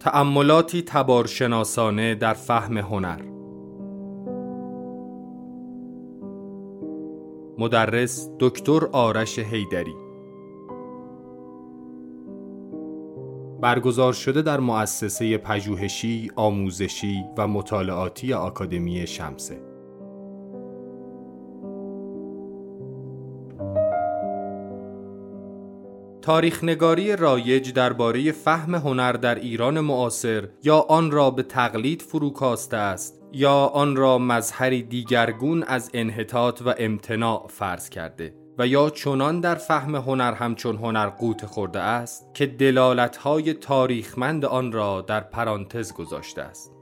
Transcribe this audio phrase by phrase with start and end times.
[0.00, 3.22] تأملاتی تبارشناسانه در فهم هنر.
[7.58, 9.94] مدرس دکتر آرش هیدری
[13.60, 19.65] برگزار شده در مؤسسه پژوهشی، آموزشی و مطالعاتی آکادمی شمسه.
[26.26, 32.76] تاریخ نگاری رایج درباره فهم هنر در ایران معاصر یا آن را به تقلید فروکاسته
[32.76, 39.40] است یا آن را مظهری دیگرگون از انحطاط و امتناع فرض کرده و یا چنان
[39.40, 45.92] در فهم هنر همچون هنر قوت خورده است که دلالتهای تاریخمند آن را در پرانتز
[45.92, 46.72] گذاشته است.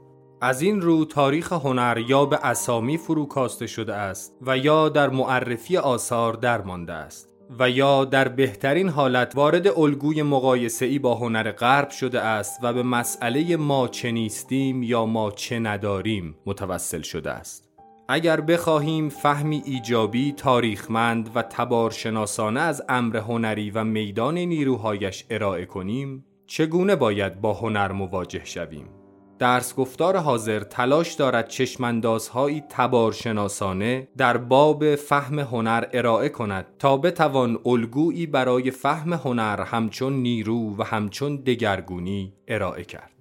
[0.41, 5.77] از این رو تاریخ هنر یا به اسامی فروکاسته شده است و یا در معرفی
[5.77, 7.34] آثار درمانده است.
[7.59, 12.73] و یا در بهترین حالت وارد الگوی مقایسه ای با هنر غرب شده است و
[12.73, 17.69] به مسئله ما چه نیستیم یا ما چه نداریم متوسل شده است.
[18.09, 26.25] اگر بخواهیم فهمی ایجابی تاریخمند و تبارشناسانه از امر هنری و میدان نیروهایش ارائه کنیم
[26.47, 28.94] چگونه باید با هنر مواجه شویم؟
[29.39, 37.59] درس گفتار حاضر تلاش دارد چشماندازهایی تبارشناسانه در باب فهم هنر ارائه کند تا بتوان
[37.65, 43.11] الگویی برای فهم هنر همچون نیرو و همچون دگرگونی ارائه کرد.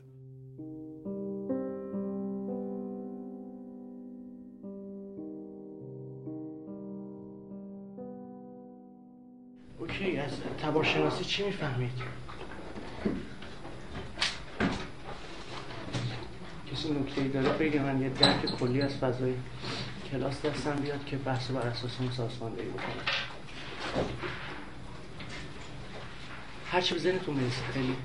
[9.78, 10.18] اوکی
[10.62, 11.90] تبارشناسی چی می‌فهمید؟
[16.74, 19.34] کسی نکته داره بگه من یه درک کلی از فضای
[20.10, 23.04] کلاس دستم بیاد که بحث بر اساس اون سازماندهی بکنم.
[26.70, 27.96] هرچی به ذهنتون می‌رسه خیلی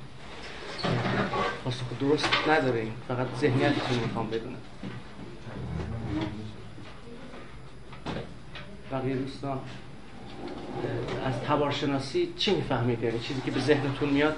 [1.64, 2.94] پاسخ درست نداره این.
[3.08, 4.58] فقط ذهنیتتون می‌خوام بدونم.
[8.92, 9.60] بقیه دوستان
[11.26, 14.36] از تبارشناسی چی می‌فهمید؟ یعنی چیزی که به ذهنتون میاد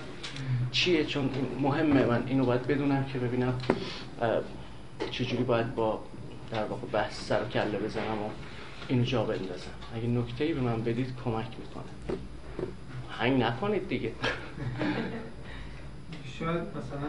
[0.71, 1.29] چیه؟ چون
[1.61, 2.05] مهمه.
[2.05, 3.53] من اینو باید بدونم که ببینم
[5.11, 5.99] چجوری باید با
[6.51, 8.29] در واقع بحث سر کله بزنم و
[8.87, 9.71] اینو جا بندازم.
[9.95, 12.17] اگه نکته ای به من بدید کمک می‌کنه.
[13.09, 14.11] هنگ نکنید دیگه.
[16.39, 17.07] شاید مثلا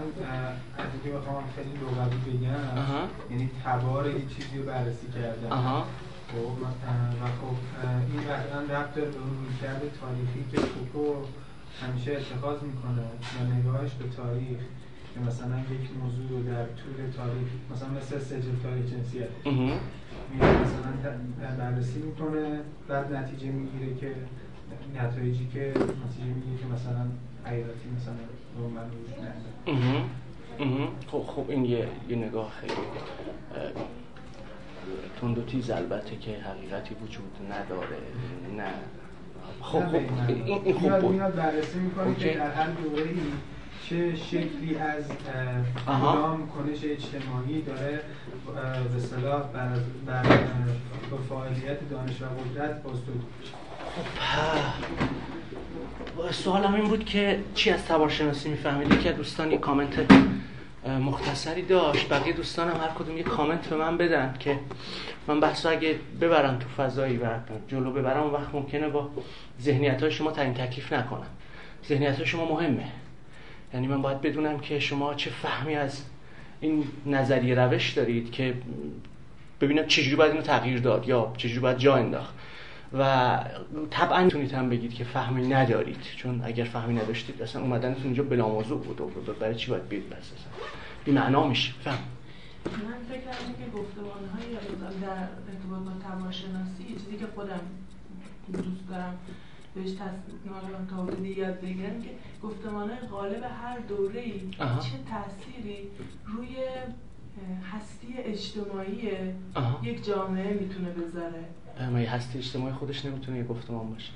[0.79, 2.99] از اینکه بخوام خیلی لغوی بگم
[3.31, 5.85] یعنی تبار یه چیزی رو بررسی کردم.
[6.29, 6.67] خب و
[7.41, 7.57] خب
[8.13, 11.15] این قطعا ربط داره به اون رویکرد تاریخی که فوکو
[11.81, 13.03] همیشه اتخاذ می‌کنه
[13.41, 14.61] و نگاهش به تاریخ
[15.15, 19.29] که مثلا یک موضوع رو در طول تاریخ مثلا مثل سجل تاریخ جنسیت.
[20.39, 20.93] مثلا
[21.59, 24.15] بررسی می‌کنه بعد نتیجه می‌گیره که
[25.01, 25.61] نتایجی که
[26.07, 27.07] نتیجه می‌گیره که مثلا
[27.45, 28.15] حیاتی مثلا
[28.59, 29.17] نرمال وجود
[31.07, 32.73] خب خب این یه, یه نگاه خیلی
[35.21, 37.99] تند و تیز البته که حقیقتی وجود نداره.
[38.57, 38.73] نه.
[39.63, 39.95] خب خب
[40.35, 41.15] این خوب بود.
[41.15, 43.21] میاد بررسی می‌کنه که در هر دوره ای
[43.89, 45.05] چه شکلی از
[45.87, 48.01] کدام کنش اجتماعی داره
[48.95, 49.69] به صلاح بر,
[50.07, 50.23] بر
[51.29, 53.25] فعالیت دانش و قدرت بازدود
[56.17, 60.13] خب سوالم این بود که چی از تبارشناسی می‌فهمید که دوستان یه کامنت
[60.89, 62.09] مختصری داشت.
[62.09, 64.59] بقیه دوستانم هر کدوم یه کامنت به من بدن که
[65.27, 67.27] من بحث اگه ببرم تو فضایی و
[67.69, 69.11] جلو ببرم اون وقت ممکنه با
[69.61, 71.27] ذهنیت های شما تعیین تکلیف نکنم.
[71.89, 72.89] ذهنیت های شما مهمه.
[73.75, 76.03] یعنی من باید بدونم که شما چه فهمی از
[76.61, 78.55] این نظریه روش دارید که
[79.61, 82.35] ببینم چجوری باید اینو تغییر داد یا چجوری باید جا انداخت.
[82.99, 83.39] و
[83.91, 86.01] طبعا می‌تونید هم بگید که فهمی ندارید.
[86.17, 90.11] چون اگر فهمی نداشتید اصلا اومدنتون اینجا بلا موضوع بود و برای چی باید بید
[90.11, 90.53] بس اصلا؟
[91.05, 91.73] بی معنا میشه.
[91.85, 91.99] فهم.
[92.67, 92.71] من
[93.09, 94.55] فکر کردم که گفتمان های
[95.03, 97.61] در ارتباط با تماشناسی چیزی که خودم
[98.53, 99.19] دوست دارم
[99.75, 102.11] بهش تصمیم یاد بگیرم که
[102.43, 105.79] گفتمان های غالب هر دوره ای چه تأثیری
[106.27, 106.57] روی
[107.73, 109.11] هستی اجتماعی
[109.83, 111.45] یک جامعه می‌تونه بذاره.
[111.81, 114.13] یه هستی اجتماعی خودش نمی‌تونه یه گفتمان باشه.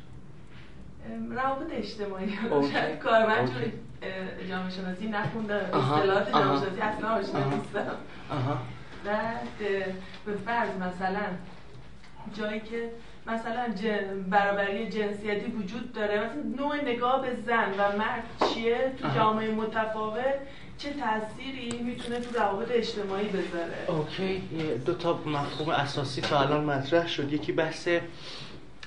[1.30, 2.38] روابط اجتماعی
[2.72, 3.50] شاید کارمند
[4.48, 7.96] جامعه شناسی نخونده اصطلاحات جامعه شناسی اصلا آشنا نیستم.
[9.04, 9.48] بعد
[10.26, 11.22] به فرض مثلا
[12.34, 12.90] جایی که
[13.26, 13.74] مثلا
[14.30, 18.24] برابری جنسیتی وجود داره مثلا نوع نگاه به زن و مرد
[18.54, 20.34] چیه؟ تو جامعه متفاوت
[20.78, 24.42] چه تأثیری می‌تونه تو روابط اجتماعی بذاره؟ اوکی
[24.86, 27.32] دو تا مفهوم اساسی تا الان مطرح شد.
[27.32, 27.88] یکی بحث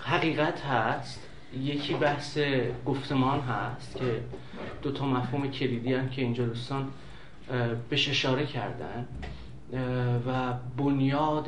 [0.02, 1.20] حقیقت هست
[1.60, 2.38] یکی بحث
[2.86, 4.22] گفتمان هست که
[4.82, 6.88] دو تا مفهوم کلیدی هم که اینجا دوستان
[7.90, 9.08] بهش اشاره کردن.
[10.28, 11.48] و بنیاد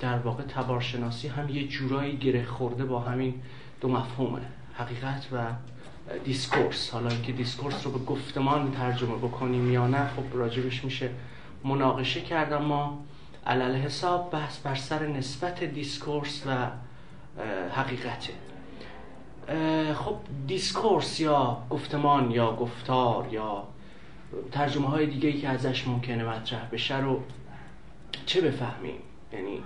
[0.00, 3.42] در واقع تبارشناسی هم یه جورایی گره خورده با همین
[3.80, 4.40] دو مفهومه
[4.74, 5.46] حقیقت و
[6.24, 6.90] discourse.
[6.90, 11.10] حالا اینکه دیسکورس رو به گفتمان ترجمه بکنیم یا نه خب راجبش میشه
[11.64, 13.04] مناقشه کرد اما
[13.46, 16.66] علی‌الحساب بحث بر سر نسبت discourse و
[17.74, 18.32] حقیقته.
[19.94, 20.16] خب
[20.46, 23.64] discourse یا گفتمان یا گفتار یا
[24.52, 27.22] ترجمه های دیگه ای که ازش ممکنه مطرح بشه رو
[28.26, 29.00] چه بفهمیم؟
[29.32, 29.62] یعنی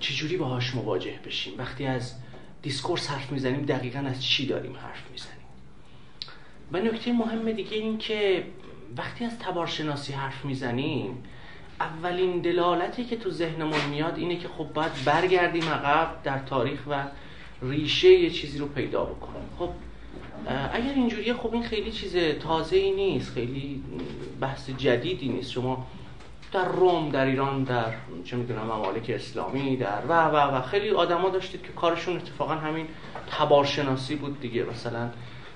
[0.00, 2.14] چجوری باهاش مواجه بشیم؟ وقتی از
[2.62, 5.40] دیسکورس حرف می‌زنیم دقیقا از چی داریم حرف می‌زنیم؟
[6.72, 8.44] و نکته مهم دیگه این که
[8.96, 11.22] وقتی از تبارشناسی حرف می‌زنیم
[11.80, 17.04] اولین دلالتی که تو ذهنمون میاد اینه که خب باید برگردیم عقب در تاریخ و
[17.62, 19.48] ریشه یه چیزی رو پیدا بکنیم.
[19.58, 19.70] خب
[20.72, 23.82] اگر اینجوریه خب این خیلی چیز تازه ای نیست خیلی
[24.40, 25.50] بحث جدیدی نیست.
[25.50, 25.86] شما
[26.52, 27.92] در روم در ایران در
[28.24, 30.62] چه می‌دونم ممالک اسلامی در و و و.
[30.62, 32.86] خیلی آدما داشتید که کارشون اتفاقا همین
[33.30, 34.64] تبارشناسی بود دیگه.
[34.64, 35.08] مثلا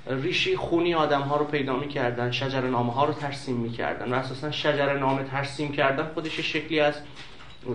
[0.07, 4.51] ریشی خونی آدم ها رو پیدا می‌کردن شجر نامه ها رو ترسیم می‌کردن و اساسا
[4.51, 6.95] شجر نامه ترسیم کردن خودش شکلی از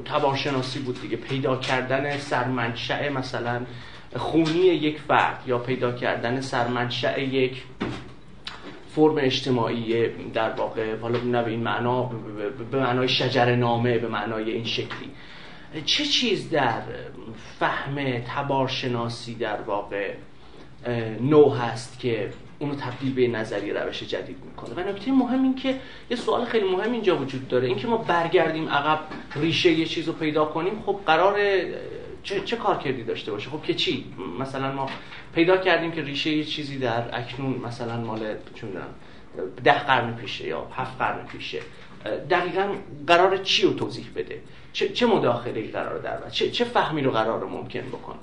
[0.06, 1.18] تبارشناسی بود دیگه.
[1.18, 3.62] پیدا کردن سرمنشأ مثلا
[4.16, 7.64] خونی یک فرد یا پیدا کردن سرمنشأ یک
[8.96, 12.04] فرم اجتماعی در واقع حالا نه به این معنا
[12.72, 15.12] به معنای شجر نامه به معنای این شکلی.
[15.86, 16.82] چه چیز در
[17.60, 20.14] فهم تبارشناسی در واقع
[21.22, 25.76] نو هست که اونو تبدیل به نظری روش جدید می‌کنه؟ و نکته مهم این که
[26.10, 27.68] یه سوال خیلی مهم اینجا وجود داره.
[27.68, 29.00] اینکه ما برگردیم عقب
[29.36, 31.40] ریشه یه چیز رو پیدا کنیم خب قرار
[32.24, 34.06] چه, چه کار کردی داشته باشه؟ خب که چی؟
[34.40, 34.90] مثلا ما
[35.36, 38.20] پیدا کردیم که ریشه یه چیزی در اکنون مثلا مال
[38.56, 38.68] چه
[39.64, 41.60] ده قرن پیشه یا هفت قرن پیشه.
[42.30, 42.68] دقیقا
[43.08, 44.42] قرار چی رو توضیح بده؟
[44.74, 48.16] چه, چه مداخله قرار در چه, چه فهمی رو قرار ممکن بکن؟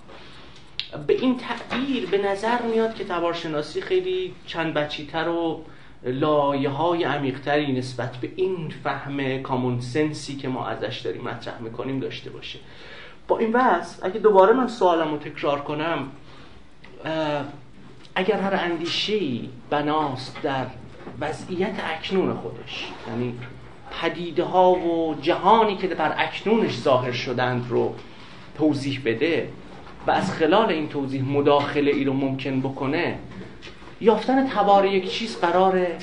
[1.06, 5.64] به این تعبیر به نظر میاد که تبارشناسی خیلی چند بچیتر و
[6.04, 12.00] لایه های عمیقتری نسبت به این فهم کامون سنسی که ما ازش داریم مطرح می‌کنیم
[12.00, 12.58] داشته باشه.
[13.28, 16.08] با این وضع اگه دوباره من سوالم رو تکرار کنم
[18.14, 20.66] اگر هر اندیشهی بناست در
[21.20, 23.34] وضعیت اکنون خودش یعنی
[23.90, 27.94] پدیده ها و جهانی که بر اکنونش ظاهر شدند رو
[28.58, 29.48] توضیح بده
[30.06, 33.18] و از خلال این توضیح مداخله ای رو ممکن بکنه
[34.00, 35.98] یافتن تبار یک چیز قراره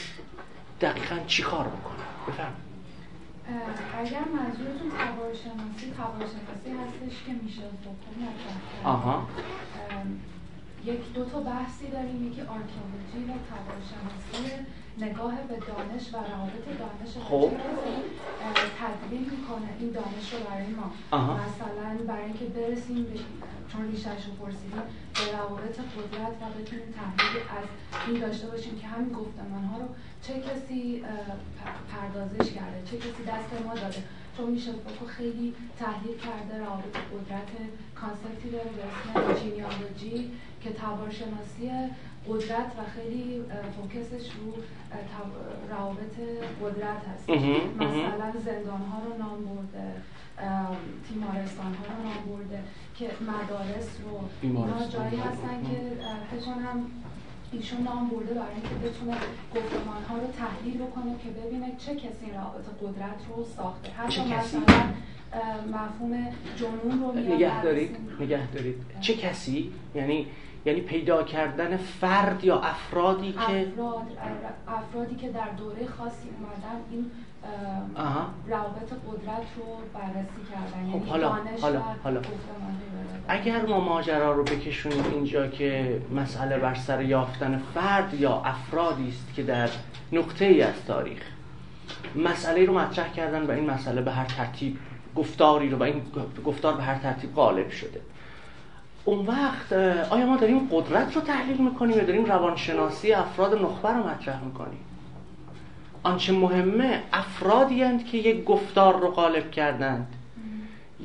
[0.81, 2.53] دقیقا چی کار بکنه؟ بفرم
[3.99, 7.61] اگر منظورتون تبار شناسی تبار شناسی هستش که میشه
[8.83, 9.27] آها.
[10.85, 12.27] یک دو تا بحثی داریم.
[12.27, 14.53] یکی آرکیولوژی و تبار شناسی
[14.97, 17.51] نگاه به دانش و روابط دانش خب.
[18.79, 20.91] تدوین می‌کنه این دانش رو برای ما.
[21.35, 23.19] مثلا برای اینکه برسیم به
[23.71, 24.81] چون ریشش رو پرسیدیم
[25.13, 27.67] به روابط قدرت و بتونیم تحلیل از
[28.07, 29.87] این داشته باشیم که همین گفتمان ها رو
[30.21, 31.03] چه کسی
[31.91, 34.03] پردازش کرده چه کسی دست ما داده.
[34.37, 37.51] چون میشه فوکو خیلی تحلیل کرده روابط قدرت
[37.95, 40.31] concept ی داره به اسم genealogy
[40.63, 41.71] که تبارشناسی
[42.27, 43.41] قدرت و خیلی
[43.75, 44.53] focus ش رو
[45.69, 46.15] روابط
[46.61, 47.29] قدرت هست.
[47.29, 49.85] مثلا زندان ها رو نام برده
[51.09, 52.59] تیمارستان ها رو نام برده
[52.97, 55.77] که مدارس رو اینا جایی هستن که
[56.31, 56.85] فکر هم
[57.51, 59.17] ایشون نام برده برای اینکه بتونه
[59.55, 63.89] گفتمان ها رو تحلیل بکنه که ببینه چه کسی روابط قدرت رو ساخته.
[63.91, 64.61] حتی مثلا
[65.67, 68.75] مفهوم جنون رو نگه دارید نگه دارید.
[69.01, 70.27] چه کسی؟ یعنی
[70.65, 74.07] یعنی پیدا کردن فرد یا افرادی که افراد
[74.67, 77.11] افرادی که در دوره خاصی اومدن این
[78.47, 80.91] روابط قدرت رو بررسی کردن.
[80.91, 82.21] خب یعنی حالا حالا حالا.
[83.27, 89.33] اگر ما ماجرا رو بکشونیم اینجا که مسئله بر سر یافتن فرد یا افرادی است
[89.35, 89.69] که در
[90.11, 91.21] نقطه ای از تاریخ.
[92.15, 94.77] مسئله رو مطرح کردن و این مسئله به هر ترتیب
[95.15, 96.01] گفتاری رو و این
[96.45, 98.01] گفتار به هر ترتیب غالب شده.
[99.05, 99.73] اون وقت
[100.09, 104.79] آیا ما داریم قدرت رو تحلیل می‌کنیم یا داریم روانشناسی افراد نخبه رو مطرح می‌کنیم؟
[106.03, 110.07] آنچه مهمه افرادی هند که یک گفتار رو غالب کردند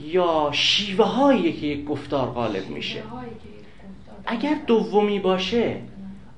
[0.05, 3.03] یا شیوه هایی که یک گفتار غالب میشه.
[4.27, 5.81] اگر دومی باشه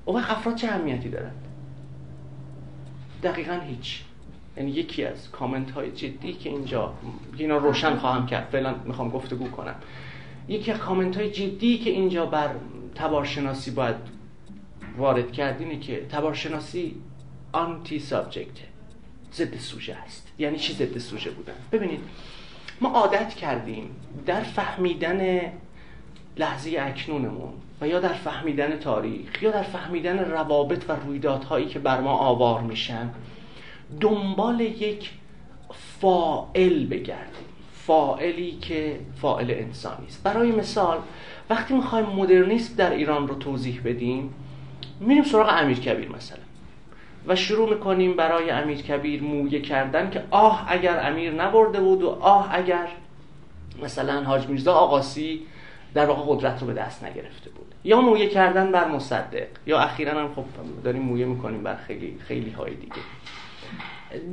[0.05, 1.45] اون وقت افراد چه اهمیتی دارند؟
[3.23, 4.03] دقیقا هیچ.
[4.57, 6.93] یعنی یکی از کامنت های جدی که اینجا
[7.37, 8.49] اینا روشن خواهم کرد.
[8.53, 9.75] فعلا می‌خوام گفتگو کنم.
[10.49, 12.51] یکی کامنت های جدی که اینجا بر
[12.95, 13.97] تبارشناسی باید
[14.97, 16.95] وارد کرد اینه که تبارشناسی
[17.53, 18.65] آنتی سابجکته
[19.33, 20.33] ضد سوژه است.
[20.39, 22.01] یعنی چی ضد سوژه بودن؟ ببینید
[22.81, 23.91] ما عادت کردیم
[24.27, 25.53] در فهمیدن
[26.37, 32.01] لحظه اکنونمون و یا در فهمیدن تاریخ یا در فهمیدن روابط و رویدادهایی که بر
[32.01, 33.11] ما آوار میشن
[34.01, 35.11] دنبال یک
[36.01, 37.50] فائل بگردیم.
[37.91, 40.23] فائلی که فائل انسانی است.
[40.23, 40.99] برای مثال
[41.51, 44.35] وقتی می‌خوایم مدرنیسم در ایران رو توضیح بدیم
[45.01, 46.39] میریم سراغ امیر کبیر مثلا.
[47.27, 52.09] و شروع می‌کنیم برای امیر کبیر مویه کردن که آه اگر امیر نبرده بود و
[52.09, 52.89] آه اگر
[53.83, 55.41] مثلا حاج میرزا آقاسی
[55.95, 57.75] در واقع قدرت رو به دست نگرفته بود.
[57.85, 60.45] یا مویه کردن بر مصدق یا اخیرا هم خب
[60.85, 63.03] داریم مویه می‌کنیم بر خیلی خیلی های دیگه.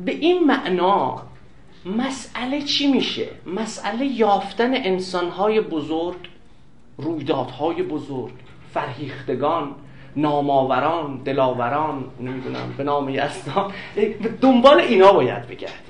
[0.06, 1.22] به این معنا
[1.96, 6.18] مسئله چی میشه؟ مسئله یافتن انسانهای بزرگ
[6.98, 8.34] رویدادهای بزرگ
[8.74, 9.76] فرهیختگان
[10.16, 13.72] ناماوران دلاوران نمی‌دونم به نام یزدان
[14.42, 15.88] دنبال اینا باید بگردیم.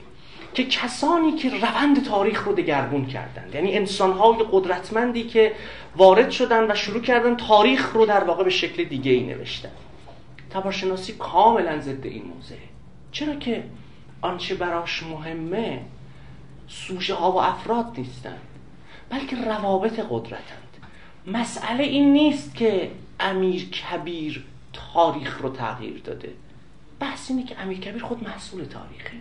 [0.54, 3.56] که کسانی که روند تاریخ رو دگرگون کردند.
[3.56, 5.54] یعنی انسانهای قدرتمندی که
[5.96, 9.70] وارد شدن و شروع کردن تاریخ رو در واقع به شکل دیگه ای نوشتن.
[10.50, 12.60] تبارشناسی کاملا ضد این موضوعه
[13.12, 13.64] چرا که
[14.22, 15.82] آنچه براش مهمه
[16.68, 18.42] سوژه ها و افراد نیستند
[19.10, 20.78] بلکه روابط قدرتند.
[21.28, 26.34] مسئله این نیست که امیر کبیر تاریخ رو تغییر داده.
[27.00, 29.18] بحث اینه که امیر کبیر خود محصول تاریخه.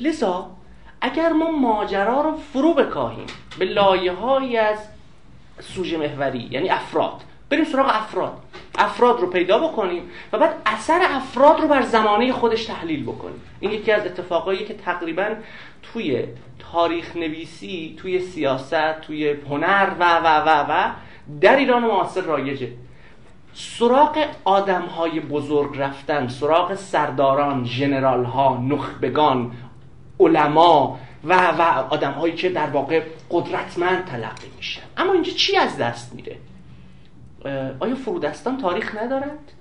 [0.00, 0.50] لذا
[1.00, 3.26] اگر ما ماجرا رو فرو بکاهیم
[3.58, 4.78] به لایه هایی از
[5.60, 7.22] سوژه محوری یعنی افراد
[7.54, 8.32] بریم سراغ افراد.
[8.78, 13.40] افراد رو پیدا بکنیم و بعد اثر افراد رو بر زمانه خودش تحلیل بکنیم.
[13.60, 15.26] این یکی از اتفاقایی که تقریبا
[15.82, 16.24] توی
[16.72, 20.90] تاریخ نویسی توی سیاست توی هنر و و و و
[21.40, 22.68] در ایران معاصر رایجه.
[23.54, 29.52] سراغ آدم های بزرگ رفتن سراغ سرداران جنرال ها نخبگان
[30.20, 34.82] علما و و آدم هایی که در واقع قدرتمند تلقی میشن.
[34.96, 36.36] اما اینجا چی از دست میره؟
[37.80, 39.52] آیا فرودستان تاریخ ندارند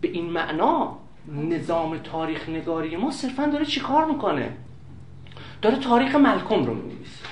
[0.00, 0.96] به این معنا
[1.28, 4.56] نظام تاریخ نگاری ما صرفا داره چیکار می‌کنه؟
[5.62, 7.26] داره تاریخ ملکم رو می‌نویسه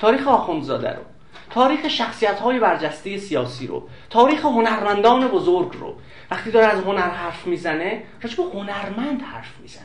[0.00, 1.02] تاریخ آخوندزاده رو
[1.50, 5.94] تاریخ شخصیت های برجسته سیاسی رو تاریخ هنرمندان بزرگ رو.
[6.30, 9.84] وقتی داره از هنر حرف می‌زنه راجب هنرمند حرف می‌زنه.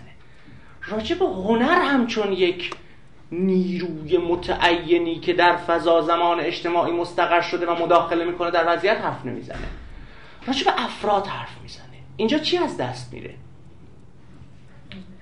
[0.87, 2.71] راجب هنر همچون یک
[3.31, 9.25] نیروی متعینی که در فضا زمان اجتماعی مستقر شده و مداخله می‌کنه در وضعیت حرف
[9.25, 9.67] نمی‌زنه.
[10.47, 11.85] راجب افراد حرف می‌زنه.
[12.17, 13.33] اینجا چی از دست میره؟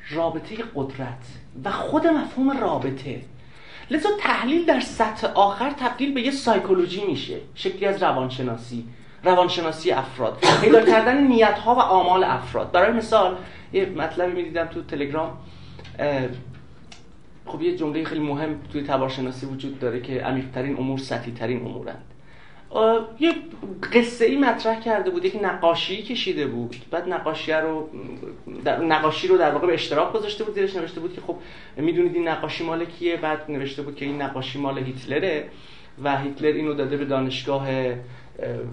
[0.09, 1.25] رابطه قدرت
[1.63, 3.21] و خود مفهوم رابطه.
[3.91, 7.37] لذا تحلیل در سطح آخر تبدیل به یه سایکولوژی میشه.
[7.55, 8.85] شکلی از روانشناسی.
[9.23, 10.43] روانشناسی افراد.
[10.61, 12.71] پیدا کردن نیت ها و آمال افراد.
[12.71, 13.37] برای مثال
[13.73, 15.37] یه مطلبی می‌دیدم تو تلگرام
[17.47, 22.03] خب یه جمله خیلی مهم توی تبارشناسی وجود داره که عمیق‌ترین امور سطحی ترین امورند
[23.19, 23.33] یه
[23.93, 27.89] قصه ای مطرح کرده بود یک نقاشی کشیده بود بعد نقاشی رو
[28.63, 31.35] در نقاشی رو در واقع به اشتراک گذاشته بود زیرش نوشته بود که خب
[31.77, 35.49] می‌دونید این نقاشی مال کیه؟ بعد نوشته بود که این نقاشی مال هیتلره
[36.03, 37.67] و هیتلر اینو داده به دانشگاه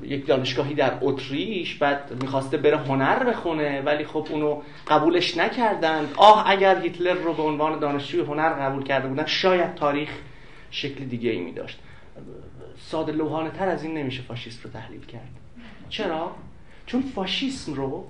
[0.03, 6.15] یک دانشگاهی در اتریش بعد می‌خواسته بره هنر بخونه ولی خب اونو قبولش نکردند.
[6.17, 10.11] آه اگر هیتلر رو به عنوان دانشجوی هنر قبول کرده بودن شاید تاریخ
[10.71, 11.79] شکل دیگه ای می داشت
[12.79, 15.31] ساده لوحانه تر از این نمیشه فاشیست رو تحلیل کرد.
[15.89, 16.31] چرا؟
[16.87, 18.05] چون فاشیسم رو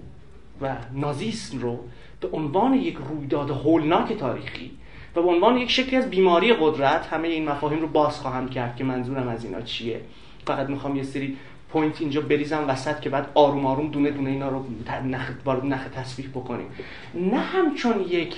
[0.60, 1.78] و نازیسم رو
[2.20, 4.70] به عنوان یک رویداد هولناک تاریخی
[5.16, 8.76] و به عنوان یک شکلی از بیماری قدرت همه این مفاهیم رو باز خواهم کرد
[8.76, 10.00] که منظورم از اینا چیه.
[10.46, 11.36] فقط می‌خوام یه سری
[11.72, 14.64] point اینجا بریزم وسط که بعد آروم آروم دونه دونه اینا رو
[15.04, 16.66] نخ وارد نخ تسبیح بکنیم.
[17.14, 18.36] نه همچون یک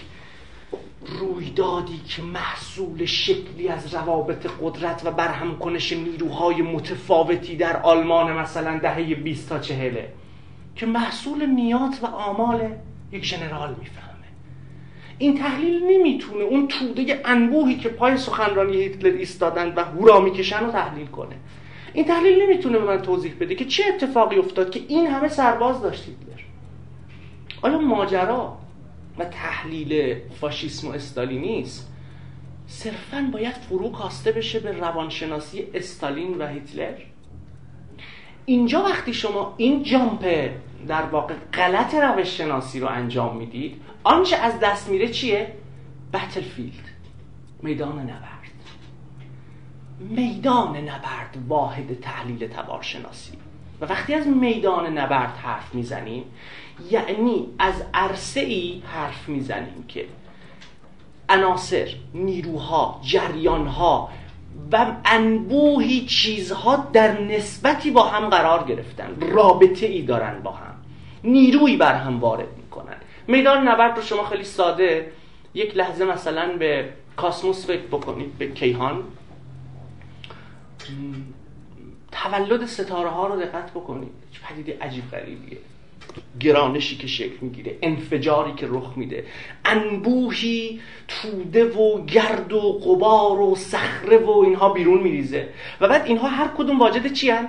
[1.21, 8.79] رویدادی که محصول شکلی از روابط قدرت و برهم کنش نیروهای متفاوتی در آلمان مثلا
[8.79, 10.13] دهه 20 تا چهله
[10.77, 12.69] که محصول نیات و آمال
[13.13, 14.07] یک ژنرال می‌فهمه.
[15.19, 20.73] این تحلیل نمی‌تونه اون توده انبوهی که پای سخنرانی هیتلر ایستادند و هورا می‌کشن رو
[20.73, 21.37] تحلیل کنه.
[21.97, 25.83] این تحلیل نمی‌تونه به من توضیح بده که چه اتفاقی افتاد که این همه سرباز
[25.83, 26.41] داشت هیتلر
[27.62, 28.59] آیا ماجرا
[29.19, 31.85] و تحلیل فاشیسم و استالینیسم
[32.67, 36.95] صرفا باید فرو کاسته بشه به روانشناسی استالین و هیتلر؟
[38.47, 40.50] اینجا وقتی شما این جامپ
[40.88, 45.53] در واقع غلط روش شناسی رو انجام می‌دید آنچه از دست میره چیه؟
[46.12, 46.85] بتلفیلد
[47.62, 48.36] میدان نبرد.
[50.00, 53.33] میدان نبرد واحد تحلیل تبارشناسی.
[53.81, 56.25] و وقتی از میدان نبرد حرف می‌زنیم
[56.91, 60.07] یعنی از عرصه ای حرف می‌زنیم که
[61.29, 64.09] عناصر نیروها جریانها
[64.73, 70.75] و انبوهی چیزها در نسبتی با هم قرار گرفتن رابطه ای دارن با هم
[71.25, 72.97] نیروی بر هم وارد می‌کنن.
[73.29, 75.12] میدان نبرد رو شما خیلی ساده
[75.55, 79.03] یک لحظه مثلا به کاسموس فکر بکنید به کیهان.
[82.12, 84.12] تولد ستاره ها رو دقت بکنید.
[84.49, 85.59] پدیده عجیب غریبیه.
[86.40, 89.25] گرانشی که شکل می‌گیره انفجاری که رخ میده
[89.64, 95.49] انبوهی توده و گرد و قبار و صخره و اینها بیرون میریزه.
[95.81, 97.49] و بعد اینها هر کدوم واجد چی هن؟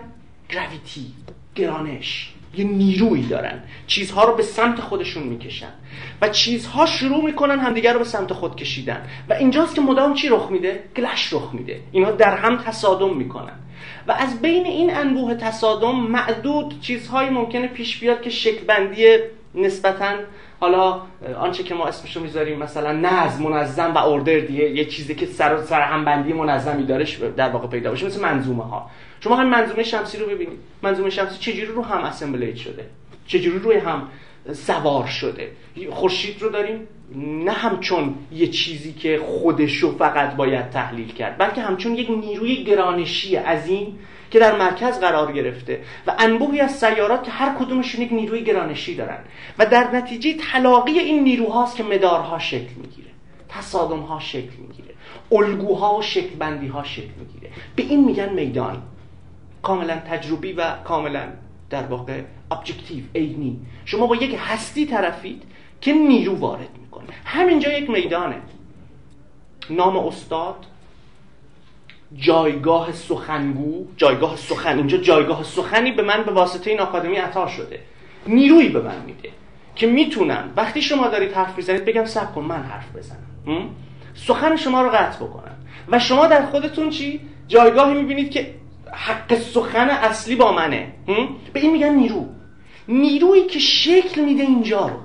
[1.56, 2.34] گرانش.
[2.58, 3.60] یه نیرویی دارن.
[3.88, 5.70] چیزها رو به سمت خودشون می‌کشن.
[6.22, 9.02] و چیزها شروع می‌کنن همدیگر رو به سمت خود کشیدن.
[9.30, 11.80] و اینجاست که مدام چی رخ میده؟ گلش رخ میده.
[11.92, 13.60] اینا در هم تصادم می‌کنن.
[14.08, 19.18] و از بین این انبوه تصادم معدود چیزهایی ممکنه پیش بیاد که شکل بندی
[19.56, 20.14] نسبتا
[20.60, 21.02] حالا
[21.40, 25.62] آنچه که ما اسمشو می‌ذاریم مثلا نظم منظم و اردر دیگه یه چیزی که سر
[25.62, 27.06] سر هم بندی منظمی داره
[27.38, 30.60] در واقع پیدا باشه مثل منظومه ها شما هم منظومه شمسی رو ببینید.
[30.82, 32.86] منظومه شمسی چجوری رو هم اسمبلیت شده؟
[33.28, 34.08] چجوری روی هم
[34.54, 35.52] سوار شده؟
[35.90, 41.96] خورشید رو داریم؟ نه همچون یه چیزی که خودشو فقط باید تحلیل کرد بلکه همچون
[41.96, 44.00] یک نیروی گرانشی عظیم
[44.32, 48.96] که در مرکز قرار گرفته و انبوهی از سیارات که هر کدومشون یک نیروی گرانشی
[48.96, 49.20] دارن
[49.60, 53.08] و در نتیجه تلاقی این نیروهاست که مدارها شکل می‌گیره
[53.50, 54.96] تصادمها شکل می‌گیره
[55.32, 57.52] الگوها و شکل بندی ها شکل می‌گیره.
[57.76, 58.82] به این میگن میدان.
[59.62, 61.28] کاملا تجربی و کاملا
[61.70, 62.22] در واقع
[62.52, 63.60] ابجکتیو عینی.
[63.86, 65.44] شما با یک هستی طرفید
[65.82, 67.08] که نیرو وارد می‌کنه.
[67.26, 68.42] همینجا یک میدانه.
[69.70, 70.66] نام استاد
[72.16, 73.86] جایگاه سخنگو.
[73.98, 74.78] جایگاه سخن.
[74.78, 77.80] اینجا جایگاه سخنی به من به واسطه این آکادمی عطا شده.
[78.28, 79.30] نیرویی به من میده
[79.76, 83.70] که می‌تونم وقتی شما دارید حرف می‌زنید بگم سب کن من حرف بزنم.
[84.14, 85.55] سخن شما رو قطع بکنم.
[85.90, 88.55] و شما در خودتون چی؟ جایگاهی می‌بینید که
[88.94, 90.94] حق سخن اصلی با منه.
[91.54, 92.26] به این میگن نیرو.
[92.88, 94.98] نیرویی که شکل میده اینجا رو.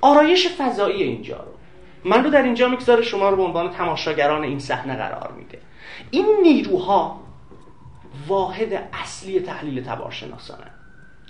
[0.00, 1.52] آرایش فضایی اینجا رو.
[2.04, 5.58] من رو در اینجا می‌گذاره شما رو به عنوان تماشاگران این صحنه قرار میده.
[6.10, 7.20] این نیروها
[8.28, 10.66] واحد اصلی تحلیل تبارشناسانه.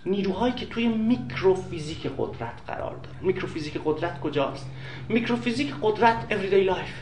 [0.07, 3.17] نیروهایی که توی میکروفیزیک قدرت قرار دارن.
[3.21, 4.71] میکروفیزیک قدرت کجاست؟
[5.09, 6.95] میکروفیزیک قدرت everyday life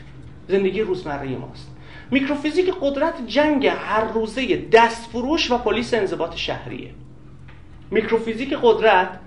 [0.47, 1.75] زندگی روزمره ماست.
[2.11, 6.89] میکروفیزیک قدرت جنگ هر روزه دستفروش و پلیس انضباط شهریه.
[7.91, 9.19] میکروفیزیک قدرت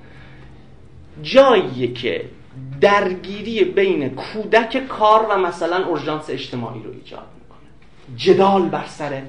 [1.23, 2.25] جاییه که
[2.81, 8.17] درگیری بین کودک کار و مثلا اورژانس اجتماعی رو ایجاد می‌کنه.
[8.17, 9.23] جدال بر سر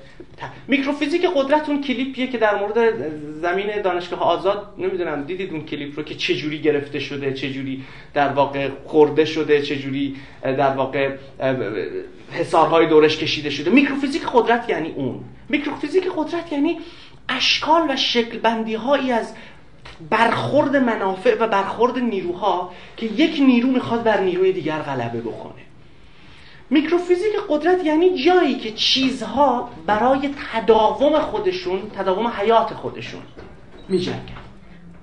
[0.68, 3.08] میکروفیزیک قدرت اون کلیپیه که در مورد
[3.42, 8.70] زمین دانشگاه آزاد نمی‌دونم دیدید اون کلیپ رو که چجوری گرفته شده چجوری در واقع
[8.86, 11.16] خورده شده چجوری در واقع
[12.34, 13.72] حسارهای دورش کشیده شده.
[13.72, 15.20] میکروفیزیک قدرت یعنی اون.
[15.50, 16.80] میکروفیزیک قدرت یعنی
[17.30, 19.34] اشکال و شکل بندی هایی از
[20.10, 25.64] برخورد منافع و برخورد نیروها که یک نیرو می‌خواد بر نیروی دیگر غلبه بکنه.
[26.70, 33.22] میکروفیزیک قدرت یعنی جایی که چیزها برای تداوم خودشون تداوم حیات خودشون
[33.90, 34.44] میجنگن.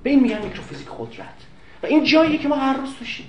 [0.03, 1.35] به این میگن میکروفیزیک قدرت.
[1.83, 3.27] و این جایی که ما هر روز توشیم.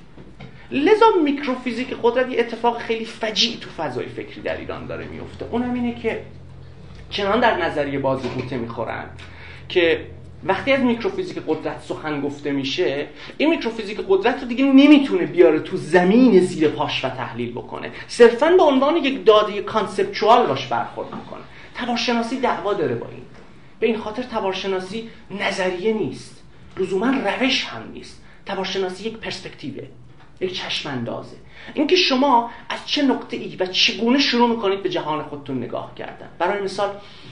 [0.71, 5.45] لذا میکروفیزیک قدرت یه اتفاق خیلی فجیع تو فضای فکری در ایران داره میفته.
[5.51, 6.21] اونم اینه که
[7.09, 9.05] چنان در نظریه بازی غوطه می‌خورن
[9.69, 10.05] که
[10.43, 13.07] وقتی از میکروفیزیک قدرت سخن گفته میشه
[13.37, 17.91] این میکروفیزیک قدرت رو دیگه نمی‌تونه بیاره تو زمین زیر پاش و تحلیل بکنه.
[18.07, 21.41] صرفا به عنوان یک داده conceptual باش برخورد می‌کنه.
[21.75, 23.21] تبارشناسی دعوا داره با این.
[23.79, 25.09] به این خاطر تبارشناسی
[25.41, 26.43] نظریه نیست.
[26.77, 28.23] لزوما روش هم نیست.
[28.45, 29.83] تبارشناسی یک پرسپکتیوه.
[30.41, 31.37] یک چشم اندازه.
[31.73, 36.29] اینکه شما از چه نقطه ای و چگونه شروع می‌کنید به جهان خودتون نگاه کردن.
[36.39, 36.89] برای مثال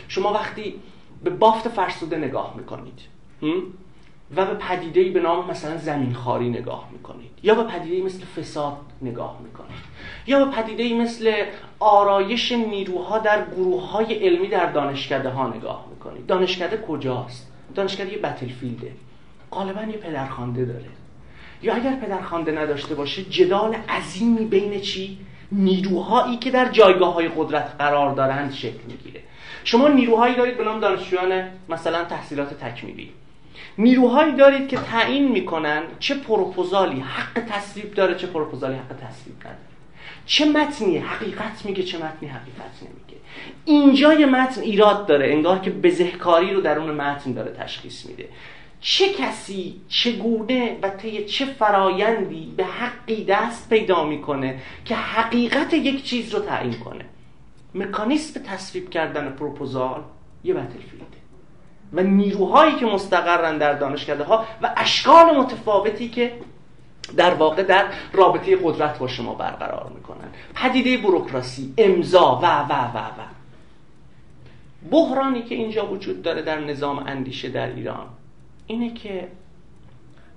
[0.07, 0.75] شما وقتی
[1.23, 2.99] به بافت فرسوده نگاه می‌کنید
[4.35, 7.31] و به پدیده به نام مثلا زمینخواری نگاه می‌کنید.
[7.43, 9.79] یا به پدیده مثل فساد نگاه می‌کنید.
[10.27, 11.45] یا به پدیده مثل
[11.79, 16.25] آرایش نیروها در گروه های علمی در دانشکده ها نگاه می‌کنید.
[16.25, 18.91] دانشکده کجاست؟ دانشکده یه بتلفیلده
[19.51, 20.98] غالبا یه پدرخوانده داره.
[21.61, 25.17] یا اگر پدرخوانده نداشته باشه جدال عظیمی بین چی؟
[25.51, 29.21] نیروهایی که در جایگاه های قدرت قرار دارند شکل می‌گیره.
[29.63, 33.11] شما نیروهایی دارید به نام دانشجویان مثلا تحصیلات تکمیلی.
[33.77, 39.57] نیروهایی دارید که تعیین می‌کنن چه پروپوزالی حق تصویب داره چه پروپوزالی حق تصویب نداره.
[40.25, 43.19] چه متنی حقیقت میگه چه متنی حقیقت نمیگه.
[43.65, 48.29] اینجا یه متن ایراد داره انگار که بزهکاری رو در اون متن داره تشخیص میده.
[48.81, 56.03] چه کسی چگونه و طی چه فرایندی به حقی دست پیدا می‌کنه که حقیقت یک
[56.03, 57.05] چیز رو تعیین کنه؟
[57.75, 60.03] مکانیسم تصویب کردن پروپوزال
[60.43, 61.05] یه بتلفیلده
[61.93, 66.33] و نیروهایی که مستقرن در دانشکده ها و اشکال متفاوتی که
[67.17, 70.27] در واقع در رابطه قدرت با شما برقرار می‌کنن.
[70.55, 73.23] پدیده بروکراسی امضا و و و و.
[74.91, 78.07] بحرانی که اینجا وجود داره در نظام اندیشه در ایران.
[78.69, 79.27] اینه که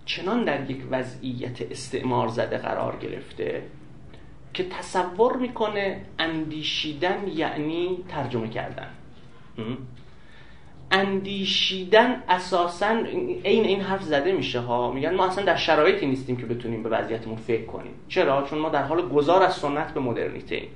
[0.05, 3.63] چنان در یک وضعیت استعمار زده قرار گرفته
[4.55, 8.89] که تصور می‌کنه اندیشیدن یعنی ترجمه کردن.
[10.91, 14.93] اندیشیدن اساسا این این حرف زده میشه ها.
[14.93, 17.95] میگن ما اصلا در شرایطی نیستیم که بتونیم به وضعیتمون فکر کنیم.
[18.09, 20.69] چرا؟ چون ما در حال گذار از سنت به مدرنیته ایم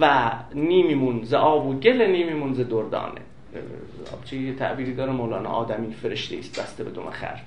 [0.00, 3.20] و نیمیمون ز آب و گل نیمیمون ز دردانه.
[4.24, 7.40] چه تعبیری داره مولانا؟ آدمی فرشته است بسته به دوم خر.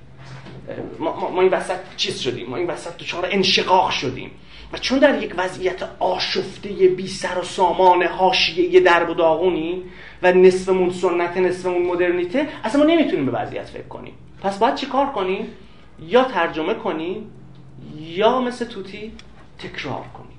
[0.99, 4.31] ما, ما, این وسط چیز شدیم؟ ما این وسط دچار انشقاق شدیم.
[4.73, 9.83] و چون در یک وضعیت آشفته بی سر و سامان حاشیه درب و داغونی
[10.23, 14.13] و نصفمون سنت نصفمون مدرنیته اصلا ما نمی‌تونیم به وضعیت فکر کنیم.
[14.41, 15.47] پس باید چی کار کنیم؟
[16.07, 17.31] یا ترجمه کنیم
[17.99, 19.11] یا مثل توتی
[19.59, 20.37] تکرار کنیم.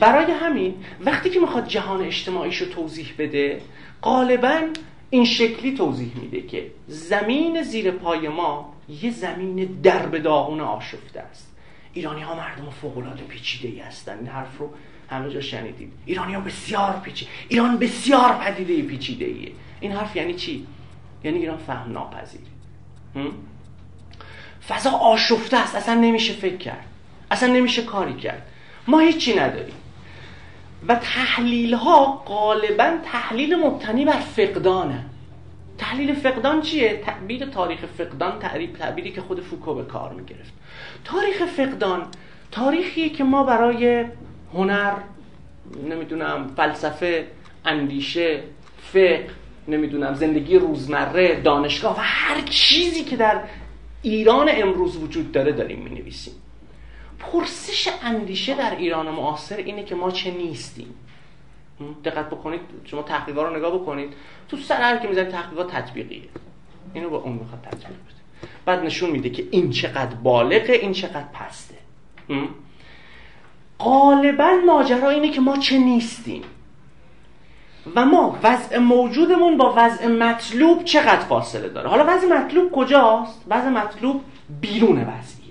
[0.00, 3.60] برای همین وقتی که می‌خواد جهان اجتماعیش رو توضیح بده
[4.02, 4.60] غالبا
[5.10, 11.56] این شکلی توضیح میده که زمین زیر پای ما یه زمین درب داغون آشفته است.
[11.94, 14.18] ایرانی ها مردم فوقلاده پیچیده ای هستن.
[14.18, 14.70] این حرف رو
[15.10, 15.92] همه جا شنیدیم.
[16.06, 20.66] ایرانی ها بسیار پیچیده ایران بسیار پدیده پیچیده ایه این حرف یعنی چی؟
[21.24, 22.44] یعنی ایران فهم ناپذیره
[24.68, 25.74] فضا آشفته است.
[25.74, 26.84] اصلا نمیشه فکر کرد.
[27.30, 28.46] اصلا نمیشه کاری کرد.
[28.86, 29.74] ما هیچی نداریم.
[30.88, 35.04] و تحلیل ها غالبا تحلیل مبتنی بر فقدانه.
[35.78, 38.38] تحلیل فقدان چیه؟ تعبیر تاریخ فقدان
[38.78, 40.52] تعبیری که خود فوکو به کار می‌گرفت.
[41.04, 42.06] تاریخ فقدان
[42.50, 44.04] تاریخیه که ما برای
[44.54, 44.92] هنر
[45.88, 47.26] نمی‌دونم فلسفه
[47.64, 48.42] اندیشه
[48.82, 49.26] فقه
[49.68, 53.40] نمی‌دونم زندگی روزمره دانشگاه و هر چیزی که در
[54.02, 56.34] ایران امروز وجود داره داریم می نویسیم
[57.22, 60.94] پرسش اندیشه در ایران معاصر اینه که ما چه نیستیم.
[62.04, 64.12] دقت بکنید شما تحقیقات رو نگاه بکنید.
[64.48, 66.22] تو سر هر که می‌زنید تحقیقات تطبیقیه.
[66.94, 68.48] اینو به اون بخواد تطبیق بده.
[68.64, 71.74] بعد نشون میده که این چقدر بالغه این چقدر پسته.
[73.78, 76.42] غالبا ماجرا اینه که ما چه نیستیم.
[77.96, 83.68] و ما وضع موجودمون با وضع مطلوب چقدر فاصله داره؟ حالا وضع مطلوب کجاست؟ وضع
[83.68, 84.24] مطلوب
[84.60, 85.41] بیرون وضعیته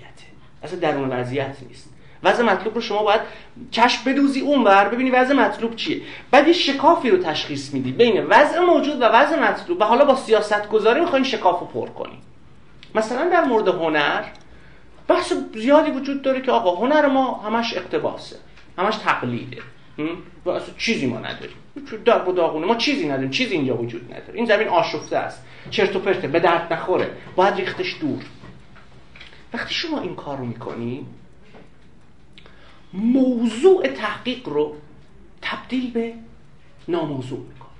[0.64, 1.92] اصلا درون وضعیت نیست.
[2.24, 3.20] وضع مطلوب رو شما باید
[3.70, 6.00] چشم بدوزی اونور ببینی وضع مطلوب چیه.
[6.30, 10.14] بعد یه شکافی رو تشخیص میدی بین وضع موجود و وضع مطلوب و حالا با
[10.16, 12.18] سیاست گذاری می‌خواین شکاف رو پر کنی.
[12.94, 14.24] مثلا در مورد هنر
[15.08, 18.36] بحث زیادی وجود داره که آقا هنر ما همش اقتباسه
[18.78, 19.58] همش تقلیده.
[20.44, 21.56] و اصلا چیزی ما نداریم.
[22.04, 22.66] در داغونه.
[22.66, 24.34] ما چیزی نداریم چیزی اینجا وجود نداره.
[24.34, 25.44] این زمین آشفته است.
[25.70, 27.10] چرت و پرته به درد نخوره.
[27.36, 28.22] باید ریختش دور.
[29.52, 31.06] وقتی شما این کار رو می‌کنی
[32.92, 34.76] موضوع تحقیق رو
[35.42, 36.14] تبدیل به
[36.88, 37.70] ناموضوع می‌کنی.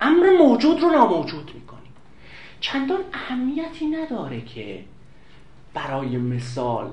[0.00, 1.80] امر موجود رو ناموجود می‌کنی.
[2.60, 4.84] چندان اهمیتی نداره که
[5.74, 6.90] برای مثال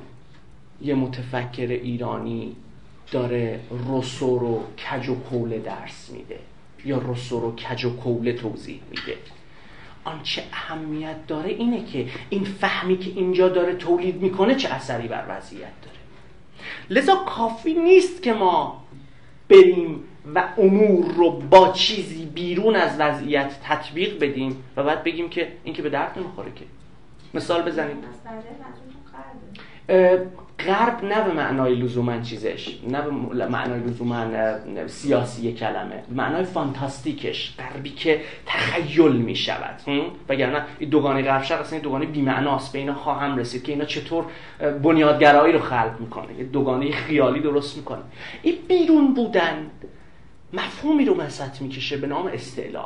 [0.81, 2.55] یه متفکر ایرانی
[3.11, 6.39] داره رسو رو کج و کوله درس میده
[6.85, 9.17] یا رسو رو کج و کوله توضیح میده.
[10.07, 15.25] آنچه اهمیت داره اینه که این فهمی که اینجا داره تولید می‌کنه چه اثری بر
[15.29, 15.97] وضعیت داره.
[16.89, 18.83] لذا کافی نیست که ما
[19.49, 20.03] بریم
[20.35, 25.73] و امور رو با چیزی بیرون از وضعیت تطبیق بدیم و بعد بگیم که این
[25.73, 26.65] که به درد نمی‌خوره که.
[27.33, 27.97] مثال بزنید
[30.59, 33.11] غرب نه به معنای لزوما چیزش نه به
[33.47, 34.25] معنای لزوما
[34.87, 39.81] سیاسی کلمه معنای فانتاستیکش غربی که تخیل می شود
[40.29, 43.85] وگرنه این دوگانه غرب شرق اصلا دوگانه بی معناست به اینا خواهم رسید که اینا
[43.85, 44.25] چطور
[44.83, 48.01] بنیادگرایی رو خلق می‌کنه یه دوگانه خیالی درست می‌کنه.
[48.41, 49.69] این بیرون بودن
[50.53, 52.85] مفهومی رو مسط می‌کشه به نام استعلا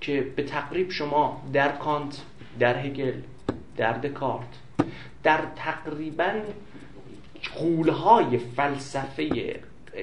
[0.00, 2.20] که به تقریب شما در کانت
[2.58, 3.12] در هگل
[3.76, 4.48] در دکارت
[5.22, 6.30] در تقریبا
[7.56, 9.54] قولهای فلسفه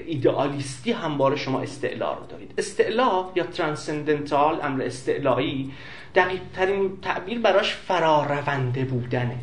[0.06, 2.54] ایدئالیستی همواره شما استعلا رو دارید.
[2.58, 5.72] استعلا یا ترانسندنتال امر استعلایی
[6.16, 9.38] دقیق ترین تعبیر براش فرارونده بودنه.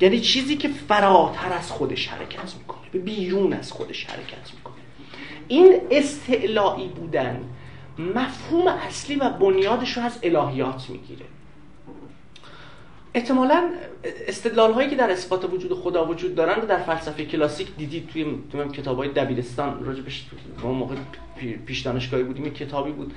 [0.00, 4.74] یعنی چیزی که فراتر از خودش حرکت می‌کنه به بیرون از خودش حرکت می‌کنه.
[5.48, 7.44] این استعلایی بودن
[7.98, 11.26] مفهوم اصلی و بنیادش رو از الهیات می‌گیره.
[13.14, 13.70] احتمالا
[14.28, 18.08] استدلال هایی که در اثبات وجود خدا وجود دارن در فلسفه کلاسیک دیدید.
[18.52, 20.26] توی کتاب های دبیرستان راجبش
[20.62, 20.94] ما موقع
[21.66, 23.14] پیش دانشگاهی بودیم کتابی بود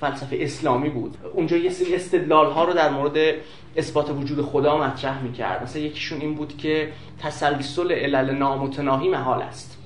[0.00, 1.16] فلسفه اسلامی بود.
[1.32, 3.34] اونجا یه سری استدلال ها رو در مورد
[3.76, 5.62] اثبات وجود خدا مطرح می‌کرد.
[5.62, 6.92] مثلا یکیشون این بود که
[7.22, 9.78] تسلسل علل نامتناهی محال است.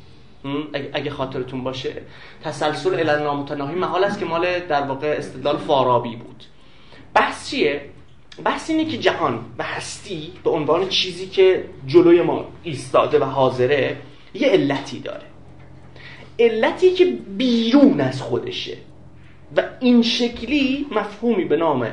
[0.92, 2.02] اگه خاطرتون باشه.
[2.44, 6.44] تسلسل علل نامتناهی محال است که مال در واقع استدلال فارابی بود.
[7.14, 7.80] بحث چیه؟
[8.44, 13.96] بحث اینه که جهان و هستی به عنوان چیزی که جلوی ما ایستاده و حاضره
[14.34, 15.26] یه علتی داره.
[16.38, 17.04] علتی که
[17.36, 18.76] بیرون از خودشه.
[19.56, 21.88] و این شکلی مفهومی به نام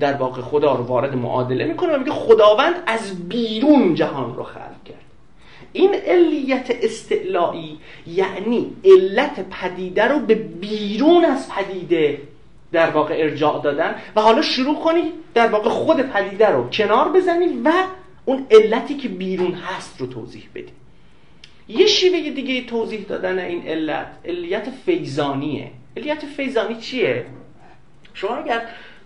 [0.00, 4.84] در واقع خدا رو وارد معادله می‌کنه و میگه خداوند از بیرون جهان رو خلق
[4.84, 4.96] کرد.
[5.72, 12.20] این علیت استعلایی یعنی علت پدیده رو به بیرون از پدیده
[12.72, 17.46] در واقع ارجاع دادن و حالا شروع کنی در واقع خود پدیده رو کنار بزنی
[17.64, 17.72] و
[18.24, 20.72] اون علتی که بیرون هست رو توضیح بدی
[21.68, 27.26] یه شیوه دیگه توضیح دادن این علت علیت فیزانیه علیت فیزانی چیه؟
[28.14, 28.62] شما اگر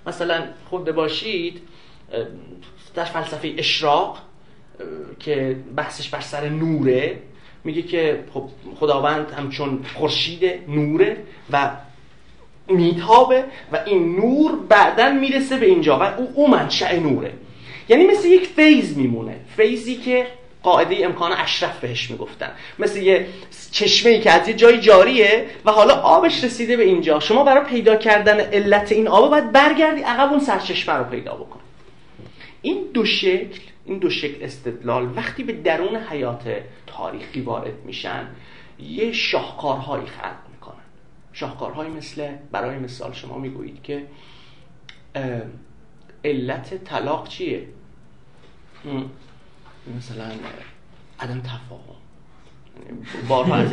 [0.07, 1.61] مثلا خونده باشید
[2.95, 4.19] در فلسفه اشراق
[5.19, 7.19] که بحثش بر سر نوره
[7.65, 11.17] میگه که خب خداوند همچون خورشید نوره
[11.51, 11.71] و
[12.71, 17.33] میتابه و این نور بعدا می‌رسه به اینجا و او, او منشأ نوره.
[17.89, 19.37] یعنی مثل یک فیز میمونه.
[19.57, 20.27] فیزی که
[20.63, 22.51] قاعده امکان اشرف بهش می‌گفتن.
[22.79, 23.27] مثل یه
[23.71, 27.21] چشمه ای که از یه جای جاریه و حالا آبش رسیده به اینجا.
[27.21, 31.61] شما برای پیدا کردن علت این آب باید برگردی عقب اون سرچشمه رو پیدا بکن.
[32.63, 36.43] این دو شکل این دو شکل استدلال وقتی به درون حیات
[36.87, 38.27] تاریخی وارد میشن
[38.79, 40.50] یه شاهکارهایی خلق
[41.33, 44.07] شاهکارهایی مثل برای مثال شما می‌گویید که
[46.25, 47.67] علت طلاق چیه؟
[49.97, 50.25] مثلا
[51.21, 52.01] عدم تفاهم.
[53.29, 53.69] بارها از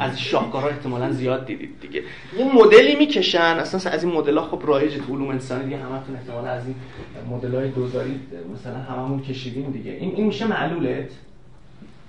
[0.00, 2.02] از شاهکارها احتمالا زیاد دیدید دیگه.
[2.38, 6.16] یه مدلی می‌کشن اصلا از این مدل ها خب رایج تو علوم انسانی دیگه همتون
[6.16, 6.74] احتمالا از این
[7.30, 8.20] مدل های دوزاری
[8.54, 9.90] مثلا هممون کشیدیم دیگه.
[9.90, 11.10] این این میشه معلولت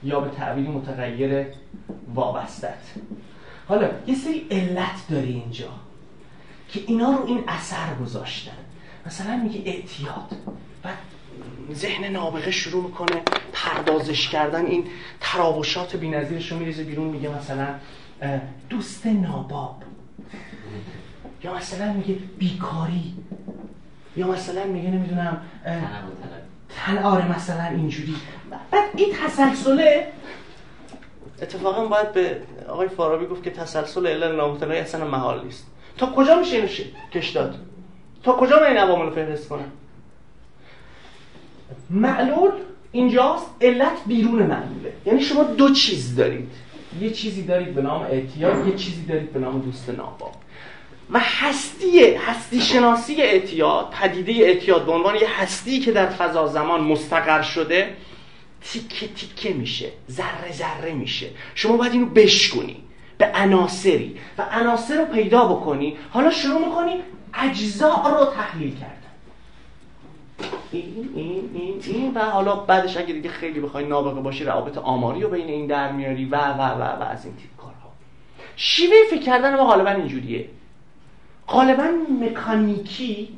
[0.04, 1.46] یا به تعبیری متغیر
[2.16, 2.84] وابستت.
[3.68, 5.70] حالا یه سری علت داری اینجا
[6.70, 8.52] که اینا رو این اثر گذاشتن.
[9.06, 10.38] مثلا میگه اعتیاد
[10.86, 10.90] و
[11.74, 13.22] ذهن نابغه شروع می‌کنه
[13.54, 14.66] پردازش کردن.
[14.66, 14.84] این
[15.22, 17.68] تراوشات بی‌نظیرش رو میریزه بیرون میگه مثلا
[18.70, 19.84] دوست ناباب.
[21.44, 23.14] یا مثلا میگه بیکاری.
[24.18, 25.42] یا مثلا میگه نمی‌دونم
[26.70, 28.16] تن آره مثلا اینجوری.
[28.72, 30.08] بعد این تسلسله
[31.42, 32.38] اتفاقا باید به
[32.70, 35.68] آقای فارابی گفت که تسلسل علل نامتناهی اصلا محال نیست.
[35.98, 36.68] تا کجا میشه اینو
[37.14, 37.56] کش داد؟
[38.24, 39.72] تا کجا من این عوامل رو فهرست کنم؟
[41.90, 42.52] معلول
[42.92, 44.94] اینجاست علت بیرون معلوله.
[45.06, 46.52] یعنی شما دو چیز دارید.
[47.02, 50.32] یه چیزی دارید به نام اعتیاد یه چیزی دارید به نام دوست ناباب.
[51.12, 56.82] و هستی هستی شناسی اعتیاد پدیده اعتیاد به عنوان یه هستی که در فضا زمان
[56.82, 57.96] مستقر شده
[58.64, 61.30] تیکه تیکه میشه ذره ذره میشه.
[61.56, 62.84] شما باید اینو بشکنی
[63.18, 64.18] به عناصری.
[64.38, 65.98] و عناصر رو پیدا بکنی.
[66.10, 66.96] حالا شروع می‌کنی
[67.34, 69.02] اجزاء رو تحلیل کرد
[70.72, 75.22] این این این این و حالا بعدش اگه دیگه خیلی بخوای نابغه باشی روابط آماری
[75.22, 77.92] رو بین این در میاری و و و و از این تیپ کارها.
[78.56, 80.50] شیوه فکر کردن ما غالبا اینجوریه.
[81.48, 81.88] غالبا
[82.22, 83.30] مکانیکی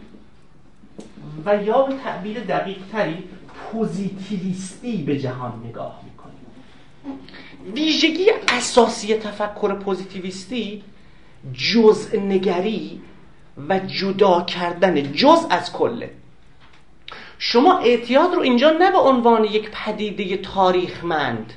[1.46, 3.24] و یا به تعبیر دقیق تری
[3.54, 6.34] پوزیتیویستی به جهان نگاه می‌کنیم.
[7.76, 10.84] ویژگی اساسی تفکر پوزیتیویستی
[11.54, 13.02] جزء نگری
[13.70, 16.12] و جدا کردن جز از کله
[17.38, 21.54] شما اعتیاد رو اینجا نه به عنوان یک پدیده تاریخمند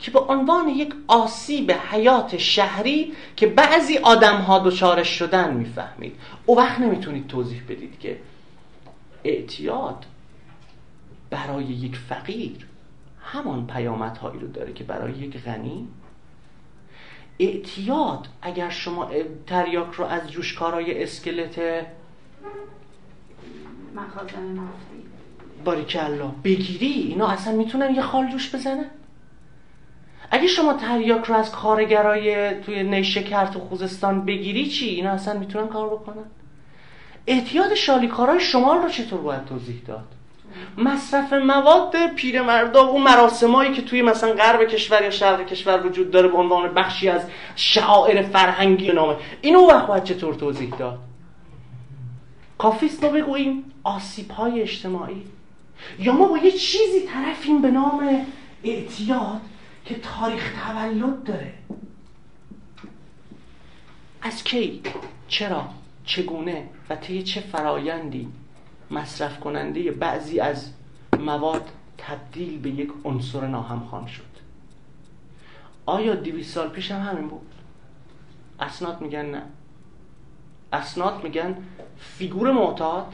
[0.00, 6.14] که به عنوان یک آسیب حیات شهری که بعضی آدم ها دچارش شدن می‌فهمید.
[6.46, 8.18] او وقت نمی‌تونید توضیح بدید که
[9.24, 10.04] اعتیاد
[11.32, 12.66] برای یک فقیر.
[13.20, 15.88] همان پیامدهایی رو داره که برای یک غنی.
[17.38, 19.10] اعتیاد اگر شما
[19.46, 21.58] تریاک رو از جوشکارای اسکلت
[23.96, 25.02] مخازن نفتی.
[25.64, 28.90] باریکلا بگیری اینا اصلا می‌تونن یه خال جوش بزنن؟
[30.30, 35.68] اگه شما تریاک رو از کارگرای توی نیشکر تو خوزستان بگیری چی؟ اینا اصلا می‌تونن
[35.68, 36.24] کار بکنن؟
[37.26, 40.04] اعتیاد شالیکارای شمال رو چطور باید توضیح داد؟
[40.78, 46.28] مصرف مواد پیرمردا اون مراسمایی که توی مثلا غرب کشور یا شرق کشور وجود داره
[46.28, 47.22] به عنوان بخشی از
[47.56, 50.98] شعائر فرهنگی نامه اینو وقت باید چطور توضیح داد؟
[52.58, 55.22] کافیست ما بگوییم آسیب های اجتماعی.
[55.98, 58.26] یا ما با یه چیزی طرفیم به نام
[58.64, 59.40] اعتیاد
[59.84, 61.52] که تاریخ تولد داره.
[64.22, 64.82] از کی؟
[65.28, 65.64] چرا؟
[66.04, 68.28] چگونه؟ و طی چه فرایندی؟
[68.92, 70.70] مصرف کننده بعضی از
[71.18, 74.32] مواد تبدیل به یک عنصر ناهمخوان شد.
[75.86, 77.46] آیا دیویس سال پیش هم همین بود؟
[78.60, 79.42] اسناد میگن نه.
[80.72, 81.56] اسناد میگن
[81.98, 83.06] فیگور معتاد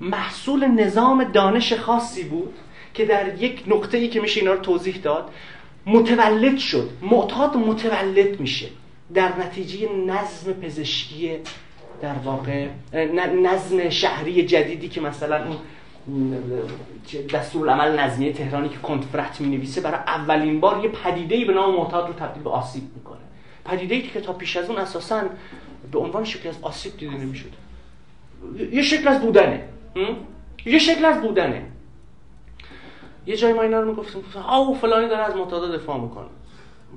[0.00, 2.54] محصول نظام دانش خاصی بود
[2.94, 5.30] که در یک نقطه ای که میشه اینا رو توضیح داد
[5.86, 6.90] متولد شد.
[7.02, 8.68] معتاد متولد میشه.
[9.14, 11.38] در نتیجه نظم پزشکی
[12.04, 12.68] در واقع
[13.42, 15.44] نظم شهری جدیدی که مثلا
[16.06, 16.36] اون
[17.34, 21.74] دستور عمل نظمیه تهرانی که کنفرت می نویسه برای اولین بار یه پدیده به نام
[21.74, 23.18] معتاد رو تبدیل به آسیب می‌کنه.
[23.64, 25.22] پدیده که تا پیش از اون اساسا
[25.92, 27.50] به عنوان شکل از آسیب دیده نمی‌شد
[28.72, 29.64] یه شکل از بودنه.
[30.66, 31.66] یه شکل از بودنه.
[33.26, 36.26] یه جای ما اینا رو می‌گفتیم آو فلانی داره از معتادا دفاع می‌کنه.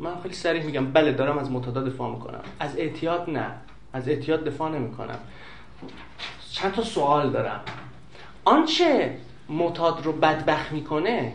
[0.02, 2.42] من خیلی سریع میگم بله دارم از معتادا دفاع می‌کنم.
[2.60, 3.52] از اعتیاد نه.
[3.98, 5.20] از اعتیاد دفاع نمی‌کنم.
[6.52, 7.62] چند تا سوال دارم.
[8.46, 9.18] آنچه
[9.50, 11.34] معتاد رو بدبخت می‌کنه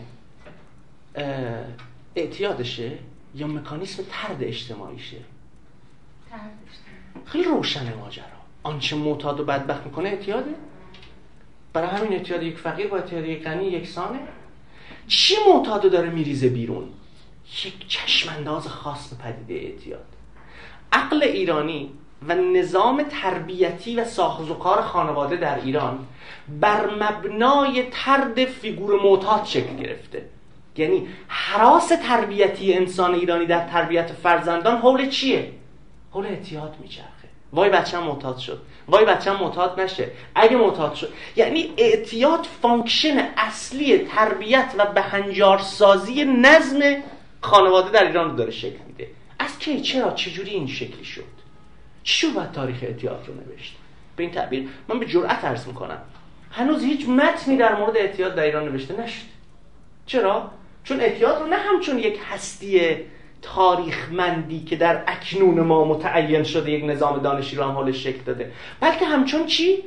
[2.15, 2.91] اعتیادشه
[3.35, 5.17] یا مکانیسم ترد اجتماعیشه؟
[7.25, 8.25] خیلی روشن ماجرا.
[8.63, 10.55] آنچه معتاد رو بدبخت می‌کنه اعتیاده.
[11.73, 14.19] برای همین اعتیاد یک فقیر با اعتیاد یک غنی یکسانه.
[15.07, 16.89] چی معتاد داره میریزه بیرون؟
[17.65, 20.05] یک چشمانداز خاص به پدیده اعتیاد.
[20.91, 21.91] عقل ایرانی
[22.27, 25.99] و نظام تربیتی و ساختار خانواده در ایران
[26.59, 30.25] بر مبنای ترد فیگور معتاد شکل گرفته.
[30.77, 35.51] یعنی هراس تربیتی انسان ایرانی در تربیت فرزندان حول چیه؟
[36.11, 37.09] حول اعتیاد میچرخه.
[37.53, 38.61] وای بچم معتاد شد.
[38.87, 40.11] وای بچم معتاد نشه.
[40.35, 41.13] اگه معتاد شد.
[41.35, 46.79] یعنی اعتیاد function اصلی تربیت و بهنجارسازی نظم
[47.41, 49.07] خانواده در ایران داره شکل میده.
[49.39, 51.42] از کی؟ چرا؟ چجوری این شکلی شد؟
[52.03, 53.75] چی باید تاریخ اعتیاد رو نوشت؟
[54.15, 55.97] به این تعبیر من به جرأت عرض می‌کنم.
[56.51, 59.25] هنوز هیچ متنی در مورد اعتیاد در ایران نوشته نشد.
[60.05, 60.51] چرا؟
[60.83, 62.95] چون اعتیاد رو نه همچون یک هستی
[63.41, 68.51] تاریخمندی که در اکنون ما متعین شده یک نظام دانشی رو هم حال شکل داده
[68.79, 69.83] بلکه همچون چی؟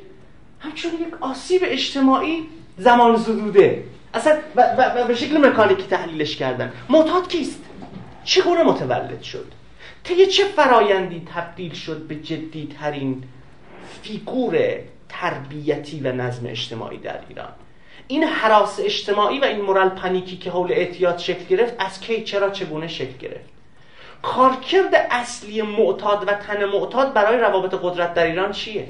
[0.59, 2.43] همچون یک آسیب اجتماعی
[2.77, 3.83] زمان زدوده.
[4.13, 6.73] اصلا و, به شکل مکانیکی تحلیلش کردن.
[6.89, 7.63] معتاد کیست؟
[8.23, 9.56] چگونه متولد شد؟
[10.07, 13.23] طی چه فرایندی تبدیل شد به جدی ترین
[14.01, 14.57] فیگور
[15.09, 17.51] تربیتی و نظم اجتماعی در ایران؟
[18.07, 22.23] این هراس اجتماعی و این moral panic ی که حول اعتیاد شکل گرفت از کی
[22.23, 23.49] چرا چگونه شکل گرفت؟
[24.21, 28.89] کارکرد اصلی معتاد و تن معتاد برای روابط قدرت در ایران چیه؟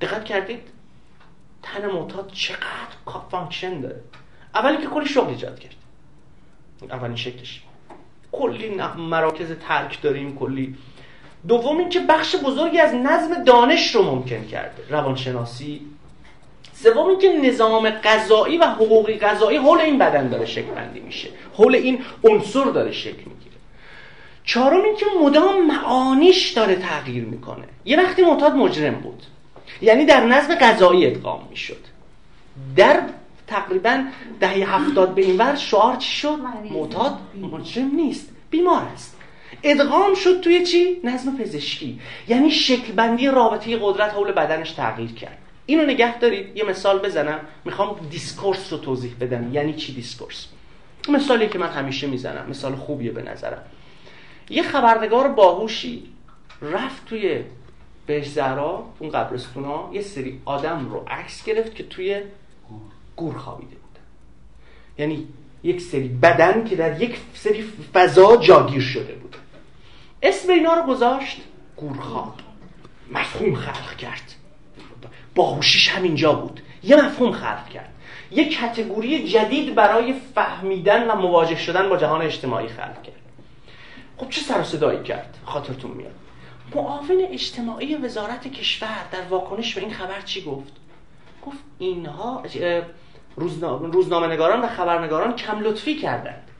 [0.00, 0.68] دقت کردید؟
[1.62, 4.00] تن معتاد چقدر function داره؟
[4.54, 5.74] اولی که کلی شغل ایجاد کرد.
[6.90, 7.62] اولین شکلش.
[8.32, 10.74] کلی مراکز ترک داریم کلی.
[11.48, 15.80] دوم اینکه بخش بزرگی از نظم دانش رو ممکن کرده روانشناسی.
[16.74, 21.28] سوم اینکه نظام غذایی و حقوقی غذایی حول این بدن داره شکل بندی میشه.
[21.54, 23.56] حول این عنصر داره شکل می‌گیره.
[24.44, 27.64] چهارم اینکه مدام معانیش داره تغییر می‌کنه.
[27.84, 29.22] یه وقتی معتاد مجرم بود.
[29.82, 31.84] یعنی در نظم غذایی ادغام می‌شد.
[32.76, 33.02] در
[33.52, 34.04] تقریبا
[34.40, 36.38] دهه هفتاد به این ور شعار چی شد؟
[36.70, 37.18] معتاد
[37.52, 38.28] مجرم نیست.
[38.50, 39.18] بیمار است.
[39.62, 42.00] ادغام شد توی چی؟ نظم پزشکی.
[42.28, 45.38] یعنی شکل بندی رابطه قدرت حول بدنش تغییر کرد.
[45.66, 46.56] اینو نگه دارید.
[46.56, 47.40] یه مثال بزنم.
[47.64, 49.54] می‌خوام discourse رو توضیح بدم.
[49.54, 50.46] یعنی چی discourse؟
[51.08, 52.46] مثالی که من همیشه می‌زنم.
[52.50, 53.62] مثال خوبیه به نظرم.
[54.50, 56.02] یه خبرنگار باهوشی
[56.62, 57.40] رفت توی
[58.06, 62.20] بهزرا اون قبرستون ها یه سری آدم رو عکس گرفت که توی
[63.16, 64.04] گور خوابیده بودن
[64.98, 65.28] یعنی
[65.62, 69.36] یک سری بدن که در یک سری فضا جاگیر شده بود.
[70.22, 71.40] اسم اینا رو گذاشت
[71.76, 72.34] گورخواب
[73.10, 74.34] مفهوم خلق کرد.
[75.34, 76.60] باهوشیش همینجا بود.
[76.82, 77.92] یه مفهوم خلق کرد.
[78.30, 83.14] یه کتگوری جدید برای فهمیدن و مواجه شدن با جهان اجتماعی خلق کرد.
[84.16, 86.14] خب چه سر صدایی کرد؟ خاطرتون میاد.
[86.74, 90.72] معاون اجتماعی وزارت کشور در واکنش به این خبر چی گفت؟
[91.46, 92.42] گفت اینها
[93.36, 96.50] روزنامه نگاران و خبرنگاران کم لطفی کردند.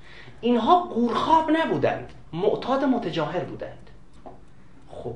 [0.40, 3.90] اینها قورخواب نبودند معتاد متجاهر بودند.
[4.90, 5.14] خب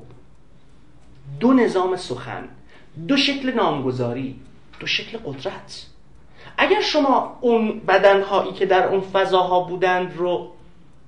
[1.39, 2.47] دو نظام سخن
[3.07, 4.39] دو شکل نامگذاری
[4.79, 5.85] دو شکل قدرت.
[6.57, 10.51] اگر شما اون بدنهایی که در اون فضاها بودند رو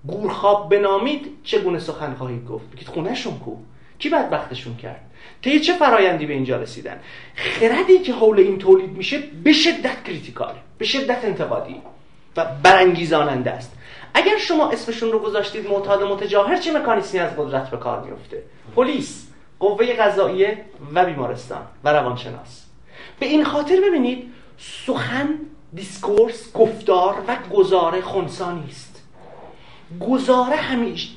[0.07, 3.55] گورخواب بنامید چگونه سخن خواهید گفت؟ بگید خونهشون کو؟
[3.99, 5.08] کی بدبختشون کرد؟
[5.41, 6.99] طی چه فرایندی به اینجا رسیدن.
[7.35, 11.81] خردی که حول این تولید میشه به شدت critical ه به شدت انتقادی
[12.37, 13.73] و برانگیزاننده است.
[14.13, 18.43] اگر شما اسمشون رو گذاشتید معتاد متجاهر چه مکانیسمی از قدرت به کار میفته؟
[18.75, 19.27] پلیس
[19.59, 22.65] قوه قضاییه و بیمارستان و روانشناس.
[23.19, 25.29] به این خاطر ببینید سخن
[25.73, 29.03] discourse گفتار و گزاره خونسانی است.
[29.99, 31.09] گزاره همیشه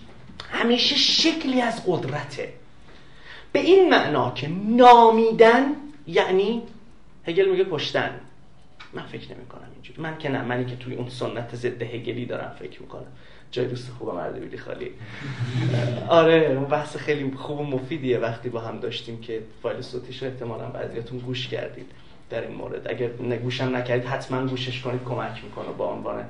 [0.51, 2.53] همیشه شکلی از قدرته.
[3.53, 5.65] به این معنا که نامیدن
[6.07, 6.63] یعنی
[7.27, 8.11] هگل میگه کشتن.
[8.93, 10.03] من فکر نمی کنم اینجوری.
[10.03, 13.07] من که نه منی که توی اون سنت ضد هگلی دارم فکر می‌کنم.
[13.51, 14.91] جای دوست خوب مرد بیلی خالی.
[16.09, 20.29] آره اون بحث خیلی خوب و مفیدیه وقتی با هم داشتیم که فایل صوتیش رو
[20.29, 21.87] احتمالا بعضیاتون گوش کردید
[22.31, 22.91] در این مورد.
[22.91, 26.25] اگر نگوشم نکردید حتما گوشش کنید کمک می‌کنه با عنوان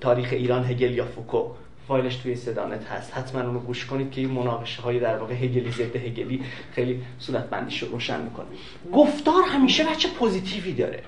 [0.00, 1.48] تاریخ ایران هگل یا فوکو.
[1.88, 3.16] فایلش توی صدانت هست.
[3.16, 7.50] حتما اونو گوش کنید که این مناقشه های در واقع هگلی ضد هگلی خیلی صورت
[7.50, 8.46] بندیش رو روشن می‌کنه.
[8.92, 11.02] گفتار همیشه بچه پوزیتیوی داره.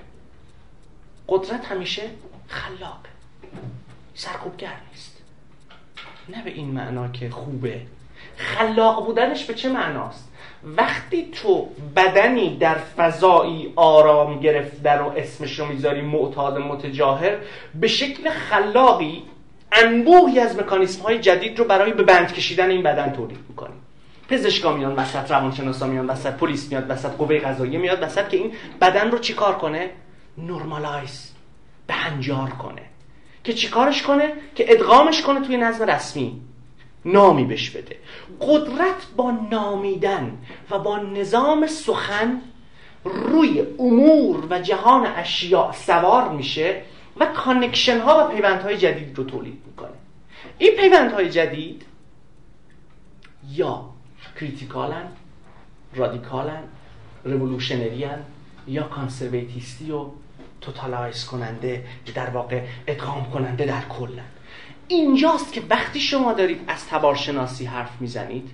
[1.27, 2.01] قدرت همیشه
[2.47, 3.09] خلاقه.
[4.13, 5.21] سرکوبگر نیست.
[6.29, 7.81] نه به این معنا که خوبه.
[8.37, 10.31] خلاق بودنش به چه معناست؟
[10.63, 17.37] وقتی تو بدنی در فضایی آرام گرفته رو اسمش رو می‌ذاری معتاد متجاهر
[17.75, 19.23] به شکل خلاقی
[19.75, 23.81] انبوهی از مکانیسم های جدید رو برای به بند کشیدن این بدن تولید می‌کنیم.
[24.29, 28.51] پزشکا میان وسط روانشناسا میان وسط پلیس میاد وسط قوه قضاییه میاد وسط که این
[28.81, 29.89] بدن رو چیکار کنه؟
[30.37, 31.31] نرمالایز
[31.87, 32.81] بهنجار کنه.
[33.43, 36.41] که چیکارش کنه؟ که ادغامش کنه توی نظم رسمی.
[37.05, 37.95] نامی بش بده.
[38.41, 40.37] قدرت با نامیدن
[40.71, 42.41] و با نظام سخن
[43.03, 46.81] روی امور و جهان اشیاء سوار میشه.
[47.19, 49.89] و connection ها و پیوند های جدید رو تولید می‌کنه.
[50.57, 51.85] این پیوند های جدید
[53.51, 53.89] یا
[54.39, 55.07] critical ن
[55.95, 56.63] رادیکالن
[57.23, 58.19] revolutionary ان
[58.67, 60.05] یا conservative یستی و
[60.61, 61.85] totalize کننده
[62.15, 64.25] در واقع ادغام کننده در کلن.
[64.87, 68.49] اینجاست که وقتی شما دارید از تبارشناسی حرف می‌زنید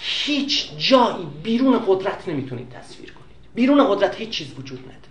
[0.00, 3.26] هیچ جایی بیرون قدرت نمی‌تونید تصویر کنید.
[3.54, 5.05] بیرون قدرت هیچ چیز وجود نداره.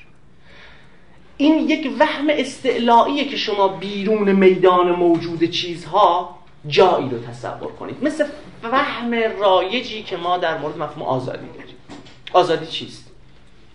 [1.38, 6.36] این یک وهم استعلاییه که شما بیرون میدان موجود چیزها
[6.68, 8.26] جایی رو تصور کنید مثل
[8.64, 11.76] وهم رایجی که ما در مورد مفهوم آزادی داریم
[12.34, 13.05] آزادی چیست؟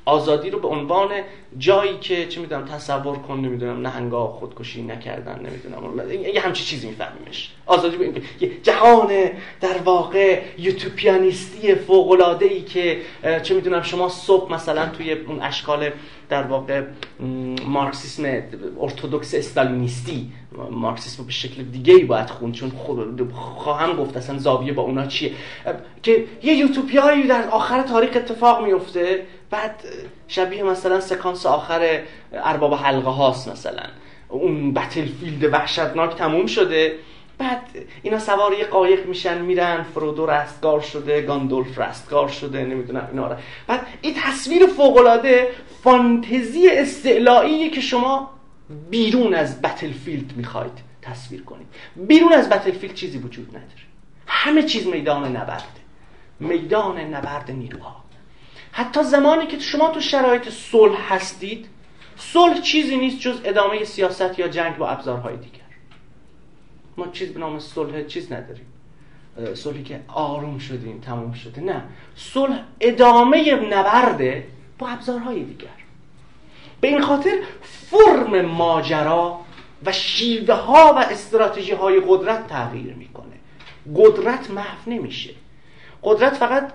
[0.05, 1.09] آزادی رو به عنوان
[1.59, 7.51] جایی که چه می‌دونم تصور کن نمی‌دونم نهنگا خودکشی نکردن نمی‌دونم یه همچی چیزی میفهمیمش.
[7.67, 9.09] آزادی به یه جهان
[9.61, 13.01] در واقع یوتوپیانیستی فوق العاده ای که
[13.43, 15.91] چه می‌دونم شما صبح مثلا توی اون اشکال
[16.29, 16.83] در واقع
[17.67, 18.43] مارکسیسم
[18.81, 20.33] ارتدوکس استالینیستی
[20.71, 25.07] مارکسیسم به شکل دیگه ای باید خوند چون خود خواهم گفت اصلا زاویه با اونا
[25.07, 25.33] چیه.
[26.03, 29.85] که یه یوتوپیایی در آخر تاریخ اتفاق میفته بعد
[30.29, 32.01] شبیه مثلا سکانس آخر
[32.33, 33.83] ارباب حلقه هاست مثلا.
[34.29, 36.95] اون battlefield وحشتناک تموم شده.
[37.39, 37.63] بعد
[38.03, 43.37] اینا سوار یه قایق میشن میرن فرودو رستگار شده گندالف رستگار شده نمی‌دونم اینا را
[43.67, 45.49] بعد این تصویر فوق‌العاده
[45.85, 48.31] فانتزی استعلاییه که شما
[48.91, 51.67] بیرون از battlefield می‌خواید تصویر کنید.
[51.97, 53.65] بیرون از battlefield چیزی وجود نداره.
[54.27, 55.65] همه چیز میدان نبرده
[56.41, 58.05] میدان نبرد نیروها.
[58.73, 61.69] حتی زمانی که شما تو شرایط صلح هستید
[62.17, 65.61] صلح چیزی نیست جز ادامه سیاست یا جنگ با ابزارهای دیگر.
[66.97, 68.67] ما چیز به نام صلح چیز نداریم.
[69.55, 71.61] صلحی که آروم شدیم تموم شده.
[71.61, 71.83] نه.
[72.17, 74.47] صلح ادامه نبرده
[74.79, 75.69] با ابزارهای دیگر.
[76.81, 79.41] به این خاطر فرم ماجرا
[79.87, 83.37] و شیوه ها و استراتژی های قدرت تغییر می‌کنه.
[83.97, 85.31] قدرت محو نمیشه.
[86.03, 86.73] قدرت فقط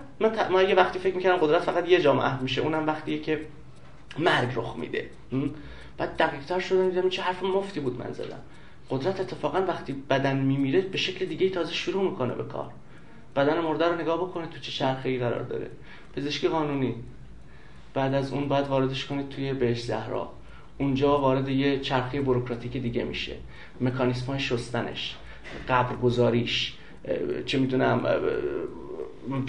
[0.50, 3.42] من, یه وقتی فکر می‌کردم قدرت فقط یه جا محو میشه اونم وقتیه که
[4.20, 5.10] مرگ رخ میده.
[5.98, 8.40] بعد دقیقتر شدم دیدم چه حرف مفتی بود من زدم.
[8.90, 12.72] قدرت اتفاقا وقتی بدن میمیره به شکل دیگه تازه شروع می‌کنه به کار.
[13.36, 15.70] بدن مرده رو نگاه بکنه تو چه چرخه ای قرار داره.
[16.16, 16.96] پزشکی قانونی
[17.96, 20.30] بعد از اون بعد واردش کنید توی بهش زهرا.
[20.78, 23.36] اونجا وارد یه چرخه بروکراتیک دیگه میشه.
[23.82, 25.16] مکانیسم های شستنش
[25.70, 26.74] قبر گذاریش
[27.46, 28.06] چه می‌دونم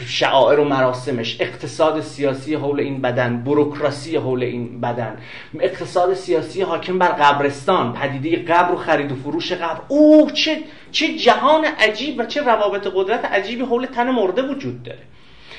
[0.06, 5.16] شعائر و مراسمش اقتصاد سیاسی حول این بدن بروکراسی حول این بدن.
[5.60, 9.80] اقتصاد سیاسی حاکم بر قبرستان پدیده قبر و خرید و فروش قبر.
[9.88, 10.58] او چه
[10.90, 15.02] چه جهان عجیب و چه روابط قدرت عجیبی حول تن مرده وجود داره.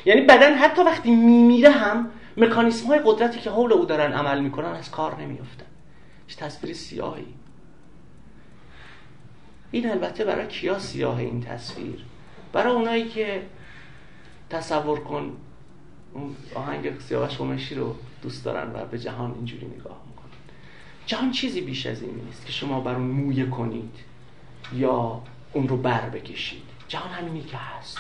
[0.06, 4.70] یعنی بدن حتی وقتی میمیره هم مکانیسم های قدرتی که حول او دارن عمل می‌کنن
[4.70, 5.66] از کار نمیفتن
[6.28, 7.26] چه تصویر سیاهی.
[9.72, 12.06] این البته برای کیا سیاه این تصویر؟
[12.54, 13.46] برای اونایی که
[14.50, 15.38] تصور کن
[16.14, 20.32] اون آهنگ سیاوش قمشی رو دوست دارن و به جهان اینجوری نگاه می‌کنن.
[21.06, 23.96] جهان چیزی بیش از این نیست که شما بر اون مویه کنید
[24.74, 25.22] یا
[25.54, 26.64] اون رو بر بکشید.
[26.88, 27.98] جهان همینی که هست.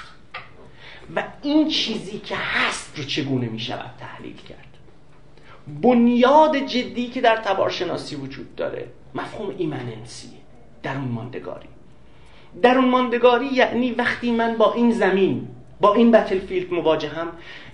[1.15, 4.67] و این چیزی که هست رو چگونه می شود تحلیل کرد؟
[5.81, 10.29] بنیاد جدی که در تبارشناسی وجود داره مفهوم ایمننسی
[10.83, 11.67] در اون ماندگاری.
[12.61, 15.47] در اون ماندگاری یعنی وقتی من با این زمین
[15.81, 17.27] با این بتلفیلد مواجهم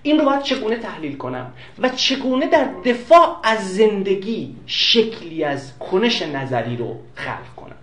[0.03, 6.21] این رو باید چگونه تحلیل کنم و چگونه در دفاع از زندگی شکلی از کنش
[6.21, 7.75] نظری رو خلق کنم؟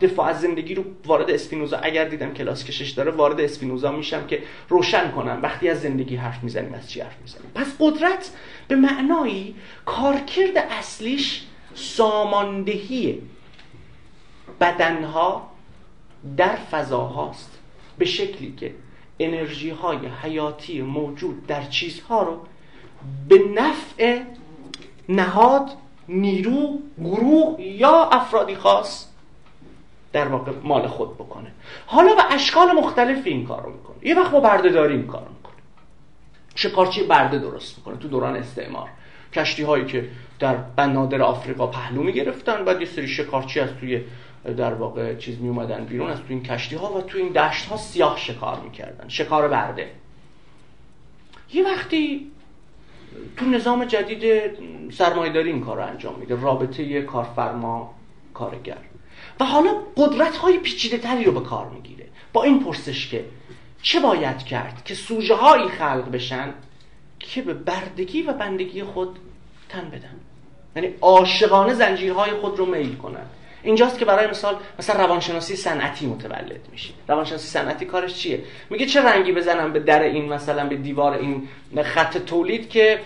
[0.00, 4.42] دفاع از زندگی رو وارد اسپینوزا اگر دیدم کلاس کشش داره وارد اسپینوزا میشم که
[4.68, 5.38] روشن کنم.
[5.42, 8.30] وقتی از زندگی حرف می‌زنیم از چی حرف می‌زنیم؟ پس قدرت
[8.68, 9.54] به معنایی
[9.86, 13.22] کارکرد اصلیش ساماندهی
[14.60, 15.50] بدنها
[16.36, 17.58] در فضاهاست.
[17.98, 18.74] به شکلی که
[19.20, 22.38] انرژی های حیاتی موجود در چیزها رو
[23.28, 24.20] به نفع
[25.08, 25.70] نهاد
[26.08, 29.07] نیرو گروه یا افرادی خاص
[30.12, 31.50] در واقع مال خود بکنه.
[31.86, 33.96] حالا به اشکال مختلفی این کار رو می‌کنه.
[34.02, 35.54] یه وقت با بردهداری این کار می‌کنه.
[36.54, 38.88] شکارچی برده درست می‌کنه تو دوران استعمار.
[39.32, 44.00] کشتی هایی که در بنادر آفریقا پهلو می‌گرفتن بعد یه سری شکارچی از توی
[44.56, 47.66] در واقع چیز می اومدن بیرون از تو این کشتی ها و تو این دشت
[47.66, 49.08] ها سیاه شکار می‌کردن.
[49.08, 49.90] شکار برده.
[51.52, 52.30] یه وقتی
[53.36, 54.50] تو نظام جدید
[54.92, 56.40] سرمایه‌داری این کار انجام میده.
[56.40, 57.94] رابطه کارفرما
[58.34, 58.78] کارگر.
[59.40, 62.04] و حالا قدرت های پیچیده تری رو به کار می‌گیره.
[62.32, 63.24] با این پرسش که
[63.82, 66.54] چه باید کرد که سوژه هایی خلق بشن
[67.18, 69.18] که به بردگی و بندگی خود
[69.68, 70.16] تن بدن؟
[70.76, 73.26] یعنی عاشقانه زنجیرهای خود رو میل کنن.
[73.62, 76.90] اینجاست که برای مثال مثلا روانشناسی صنعتی متولد میشه.
[77.08, 81.48] روانشناسی صنعتی کارش چیه؟ میگه چه رنگی بزنم به در این مثلا به دیوار این
[81.82, 83.00] خط تولید که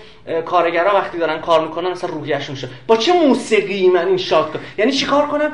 [0.46, 2.68] کارگرا وقتی دارن کار می‌کنن مثلا روحیشون شه.
[2.86, 5.52] با چه موسیقی من این شاد کنم؟ یعنی چی کار کنم؟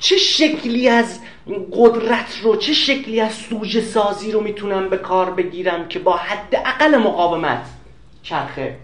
[0.00, 1.20] چه شکلی از
[1.72, 6.54] قدرت رو چه شکلی از سوژه سازی رو می‌تونم به کار بگیرم که با حد
[6.64, 7.66] اقل مقاومت
[8.22, 8.76] چرخه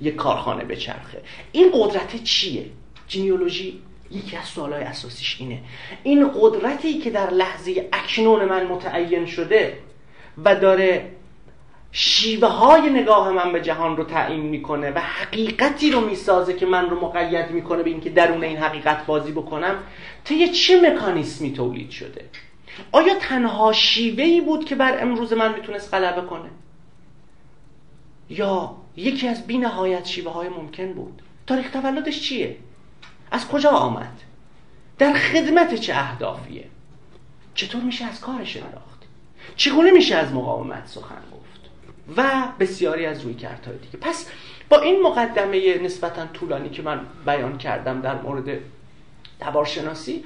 [0.00, 2.64] یک کارخانه به چرخه این قدرت چیه؟
[3.08, 5.58] جینیولوژی یکی از سوالای اساسیش اینه.
[6.02, 9.78] این قدرتی که در لحظه اکنون من متعین شده
[10.44, 11.10] و داره
[11.92, 16.90] شیوه های نگاه من به جهان رو تعیین می‌کنه و حقیقتی رو می‌سازه که من
[16.90, 19.76] رو مقید می‌کنه به اینکه درون این حقیقت بازی بکنم
[20.24, 22.24] طی چه مکانیسمی تولید شده؟
[22.92, 26.50] آیا تنها شیوهی بود که بر امروز من می‌تونست غلبه کنه؟
[28.30, 32.56] یا یکی از بی نهایت شیوه های ممکن بود؟ تاریخ تولدش چیه؟
[33.30, 34.20] از کجا آمد؟
[34.98, 36.64] در خدمت چه اهدافیه؟
[37.54, 39.02] چطور میشه از کارش انداخت
[39.56, 41.22] چگونه میشه از مقاومت سخن
[42.16, 43.98] و بسیاری از روی کردهای دیگه.
[44.00, 44.30] پس
[44.68, 48.58] با این مقدمه نسبتا طولانی که من بیان کردم در مورد
[49.40, 50.24] تبارشناسی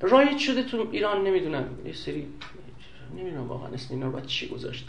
[0.00, 2.26] رایج شده تو ایران نمی‌دونم یه سری
[3.16, 4.88] نمی‌دونم واقعا اسم اینا رو باید چی گذاشت.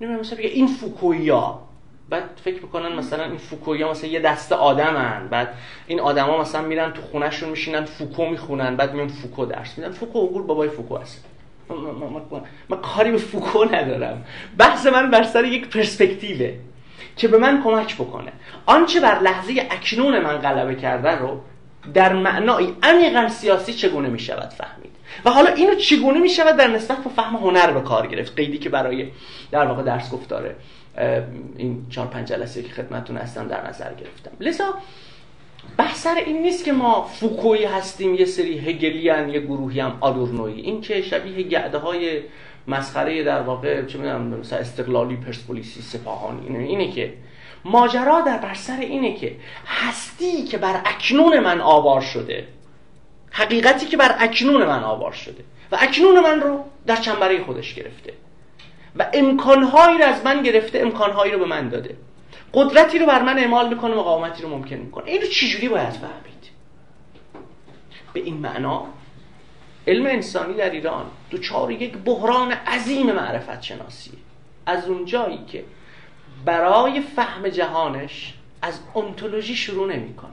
[0.00, 1.58] نمی‌دونم مثلا بگه این فوکویی‌ها.
[2.08, 5.28] بعد فکر می‌کنن مثلا این فوکویی‌ها مثلا یه دسته آدمن.
[5.28, 5.54] بعد
[5.86, 8.76] این آدما مثلا میرن تو خونه‌شون میشینن فوکو می‌خونن.
[8.76, 9.90] بعد میان فوکو درس میدن.
[9.90, 11.24] فوکو گور بابای فوکو هست.
[12.68, 14.24] من کاری به فوکو ندارم.
[14.58, 16.54] بحث من بر سر یک پرسپکتیوه
[17.16, 18.32] که به من کمک بکنه.
[18.66, 21.40] آنچه بر لحظه اکنون من غلبه کرده رو
[21.94, 24.92] در معنای عمیقا سیاسی چگونه می شود فهمید؟
[25.24, 28.58] و حالا اینو چگونه می شود در نسبت با فهم هنر به کار گرفت؟ قیدی
[28.58, 29.08] که برای
[29.50, 30.56] در واقع درس گفتاره
[31.56, 34.30] این چهار پنج جلسه که خدمتتون هستم در نظر گرفتم.
[34.40, 34.74] لذا
[35.78, 40.80] بحث این نیست که ما فوکوی هستیم یه سری هگلیان یه گروهی هم آدورنوی این
[40.80, 42.20] که شبیه گعده های
[42.68, 47.14] مسخره در واقع چه می‌دونم مثلا استقلالی پرسپولیسی سپاهانی اینه, اینه که
[47.64, 49.36] ماجرا در بر سر اینه که
[49.66, 52.48] هستی که بر اکنون من آوار شده
[53.30, 58.12] حقیقتی که بر اکنون من آوار شده و اکنون من رو در چنبره خودش گرفته
[58.96, 61.96] و امکانهایی رو از من گرفته امکانهایی رو به من داده.
[62.54, 65.04] قدرتی رو بر من اعمال می‌کنه مقاومتی رو ممکن می‌کنه.
[65.06, 66.32] این رو چجوری باید فهمید؟
[68.12, 68.86] به این معنا
[69.86, 74.18] علم انسانی در ایران دوچار یک بحران عظیم معرفت شناسیه
[74.66, 75.64] از اونجایی که
[76.44, 80.30] برای فهم جهانش از انتولوژی شروع نمی‌کنه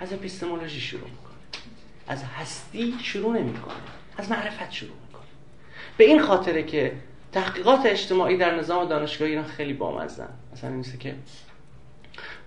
[0.00, 1.34] از اپیستمولوژی شروع می‌کنه
[2.08, 3.74] از هستی شروع نمی‌کنه
[4.18, 5.22] از معرفت شروع می‌کنه.
[5.96, 6.92] به این خاطره که
[7.32, 11.14] تحقیقات اجتماعی در نظام دانشگاهی ایران خیلی بامزن مثلا این که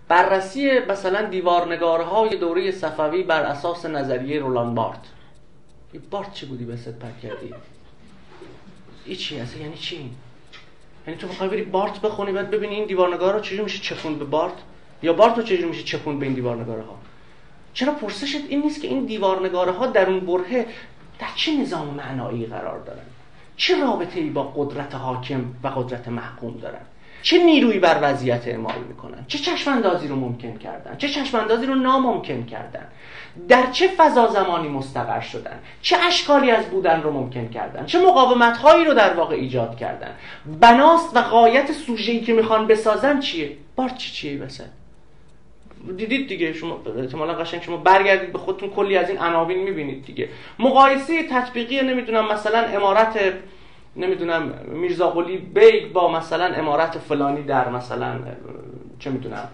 [0.07, 4.99] بررسی مثلا دیوارنگارهای دوره صفوی بر اساس نظریه رولان بارت.
[5.91, 7.53] این بارت چی بودی به پر کردی؟
[9.05, 10.11] این چی هست؟ یعنی چی؟
[11.07, 14.25] یعنی تو می‌خوای بری بارت بخونی بعد ببینی این دیوارنگار رو چجوری میشه چپوند به
[14.25, 14.53] بارت؟
[15.03, 16.97] یا بارت رو چجوری میشه چپوند به این دیوارنگاره ها
[17.73, 20.65] چرا پرسشت این نیست که این دیوارنگاره ها در اون برهه
[21.19, 23.05] در چه نظام معنایی قرار دارن؟
[23.57, 26.81] چه رابطه ای با قدرت حاکم و قدرت محکوم دارن؟
[27.21, 32.45] چه نیرویی بر وضعیت اعمال می‌کنن؟ چه چشماندازی رو ممکن کردن؟ چه چشماندازی رو ناممکن
[32.45, 32.87] کردن؟
[33.47, 38.57] در چه فضا زمانی مستقر شدن؟ چه اشکالی از بودن رو ممکن کردن؟ چه مقاومت
[38.57, 40.11] هایی رو در واقع ایجاد کردن؟
[40.59, 44.69] بناست و غایت سوژه‌ای که می‌خوان بسازن چیه؟ بارت چی چیه بسن
[45.97, 50.29] دیدید دیگه شما احتمالا قشنگ شما برگردید به خودتون کلی از این عناوین می‌بینید دیگه.
[50.59, 53.33] مقایسه تطبیقی نمی‌دونم مثلا عمارت
[53.97, 58.19] نمی‌دونم میرزا قلی بیگ با مثلا عمارت فلانی در مثلا
[58.99, 59.47] چه می‌دونم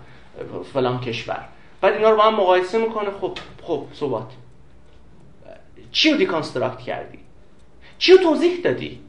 [0.74, 1.48] فلان کشور.
[1.82, 3.12] بعد اینا رو با هم مقایسه می‌کنه.
[3.12, 4.28] خب خب صحبت.
[5.92, 7.20] چی رو deconstruct کردی؟
[7.98, 9.00] چی رو توضیح دادی؟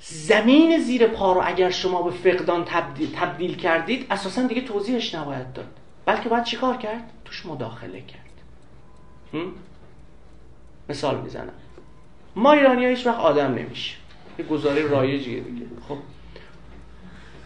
[0.00, 5.52] زمین زیر پا رو اگر شما به فقدان تبدیل, تبدیل کردید اساسا دیگه توضیحش نباید
[5.52, 5.68] داد.
[6.06, 8.20] بلکه باید چیکار کرد؟ توش مداخله کرد.
[10.88, 11.52] مثال می‌زنم.
[12.36, 13.96] ما ایرانی ها هیچ وقت آدم نمیشه
[14.40, 15.66] یه گزاره رایجیه دیگه.
[15.88, 15.96] خب.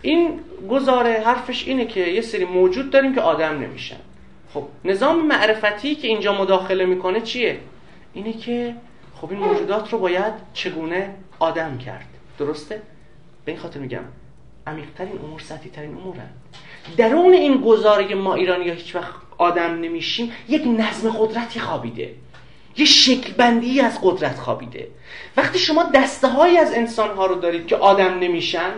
[0.03, 0.41] این
[0.71, 3.97] گزاره حرفش اینه که یه سری موجود داریم که آدم نمیشن.
[4.55, 7.59] خب نظام معرفتی که اینجا مداخله می‌کنه چیه؟
[8.15, 8.75] اینه که
[9.21, 12.07] خب این موجودات رو باید چگونه آدم کرد.
[12.39, 12.83] درسته؟
[13.45, 14.05] به این خاطر میگم
[14.67, 16.29] عمیقترین امور سطحی ترین امورن.
[16.97, 22.15] درون این گزاره ما ایرانی ها هیچ وقت آدم نمیشیم یک نظم قدرتی خوابیده.
[22.77, 24.89] یه شکل بندی از قدرت خوابیده.
[25.37, 28.71] وقتی شما دسته های از انسان ها رو دارید که آدم نمیشن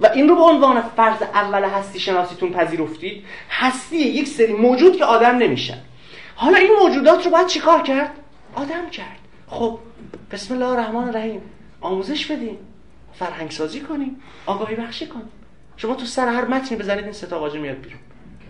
[0.00, 5.04] و این رو به عنوان فرض اول هستی شناسیتون پذیرفتید هستی یک سری موجود که
[5.04, 5.78] آدم نمیشن.
[6.34, 8.10] حالا این موجودات رو باید چیکار کرد؟
[8.54, 9.18] آدم کرد.
[9.46, 9.78] خب
[10.30, 11.42] بسم الله الرحمن الرحیم.
[11.80, 12.58] آموزش بدیم
[13.12, 14.22] فرهنگ سازی کنیم.
[14.46, 15.30] آگاهی بخشی کنیم.
[15.76, 18.00] شما تو سر هر متنی بزنید این ستا واژه میاد بیرون.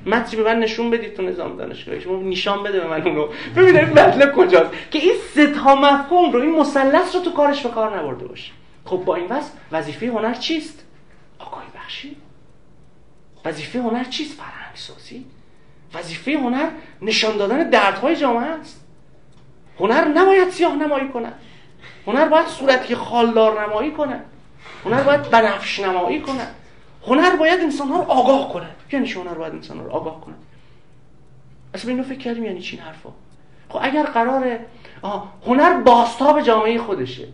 [0.07, 2.01] متنی به من نشون بدید تو نظام دانشگاهی.
[2.01, 4.71] شما نشان بده به من اونو ببینید مطلب کجاست.
[4.91, 8.53] که این ستا مفهوم رو این مثلث رو تو کارش به کار نبرده باشه
[8.85, 10.85] خب با این وضع وظیفه هنر چیست؟
[11.39, 12.17] آگاهی بخشی
[13.45, 15.25] وظیفه هنر چیست؟ فرهنگ سازی
[15.95, 16.69] وظیفه هنر
[17.03, 18.85] نشان دادن دردهای جامعه است.
[19.81, 21.33] هنر نباید سیاه نمایی کنه
[22.07, 24.21] هنر باید صورتی خالدار نمایی کنه
[24.85, 26.47] هنر باید بنفش نمایی کنه
[27.09, 30.35] هنر باید انسان ها رو آگاه کنه یعنی هنر باید انسان رو آگاه کنه
[31.75, 33.11] اصلا اینو فکر کردیم یعنی چی این حرفا؟
[33.69, 34.61] خب اگر قراره
[35.47, 37.29] هنر باستاب جامعه خودشه.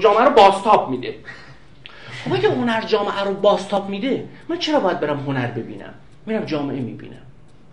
[0.00, 1.14] جامعه رو باستاب میده.
[2.24, 5.94] خب اگه هنر جامعه رو باستاب میده من چرا باید برم هنر ببینم؟
[6.26, 7.22] میرم جامعه می‌بینم.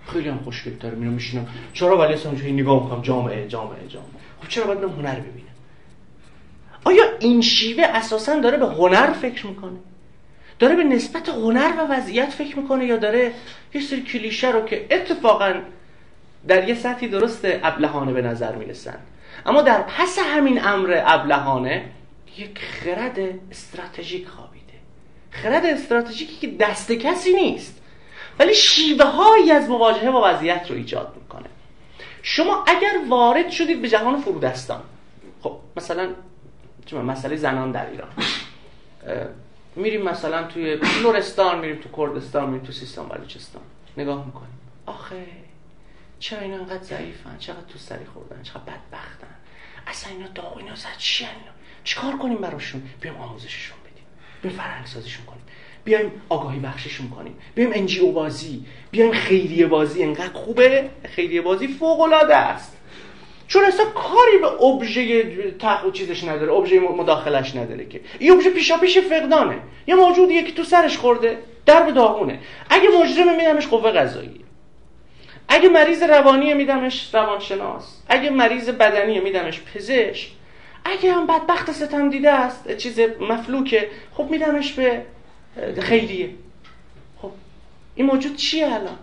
[0.07, 1.47] خیلی هم خوشگل تره میرم میشینم.
[1.73, 4.09] چرا ولی اصلا نگاه می‌کنم؟ جامعه جامعه جامعه.
[4.41, 5.47] خب چرا باید برم هنر ببینم؟
[6.85, 9.77] آیا این شیوه اساسا داره به هنر فکر می‌کنه؟
[10.63, 13.33] داره به نسبت هنر و وضعیت فکر می‌کنه یا داره
[13.73, 15.53] یه سری کلیشه رو که اتفاقا
[16.47, 18.97] در یه سطحی درست ابلهانه به نظر می‌رسن.
[19.45, 21.85] اما در پس همین امر ابلهانه
[22.37, 23.19] یک خرد
[23.51, 24.73] استراتژیک خوابیده.
[25.31, 27.81] خرد استراتژیکی که دست کسی نیست
[28.39, 31.49] ولی شیوه هایی از مواجهه با وضعیت رو ایجاد می‌کنه.
[32.21, 34.81] شما اگر وارد شدید به جهان فرودستان
[35.41, 36.09] خب مثلا
[36.93, 38.09] مسئله زنان در ایران.
[39.75, 43.61] میریم مثلا توی لورستان میریم تو کردستان میریم تو سیستان بلوچستان.
[43.97, 44.59] نگاه می‌کنیم.
[44.85, 45.25] آخه
[46.19, 49.35] چرا اینا انقدر ضعیفن؟ چقدر تو سری خوردن؟ چقدر بدبختن؟
[49.87, 51.51] اصلا اینا داغ اینا زد چی اینا
[51.83, 54.03] چیکار کنیم براشون؟ بیایم آموزششون بدیم.
[54.41, 55.43] بیایم فرهنگ سازیشون کنیم.
[55.83, 57.35] بیایم آگاهی بخششون کنیم.
[57.55, 58.65] بیایم انجیو بازی.
[58.91, 60.03] بیایم خیریه بازی.
[60.03, 62.72] انقدر خوبه؟ خیریه بازی فوق العاده است.
[63.53, 68.01] چون اصلا کاری به ابژه تق چیزش نداره ابژه مداخلش نداره که.
[68.19, 69.59] این ابژه پیشا پیش فقدانه.
[69.87, 72.39] یه موجودیه که تو سرش خورده در به داغونه.
[72.69, 74.45] اگه مجرم میدمش قوه قضایی
[75.47, 77.97] اگه مریض روانی میدمش روانشناس.
[78.09, 80.29] اگه مریض بدنی میدمش پزشک.
[80.85, 85.01] اگه هم بدبخت ستم دیده است چیز مفلوکه خب میدمش به
[85.81, 86.29] خیریه.
[87.21, 87.31] خب
[87.95, 88.97] این موجود چیه الان؟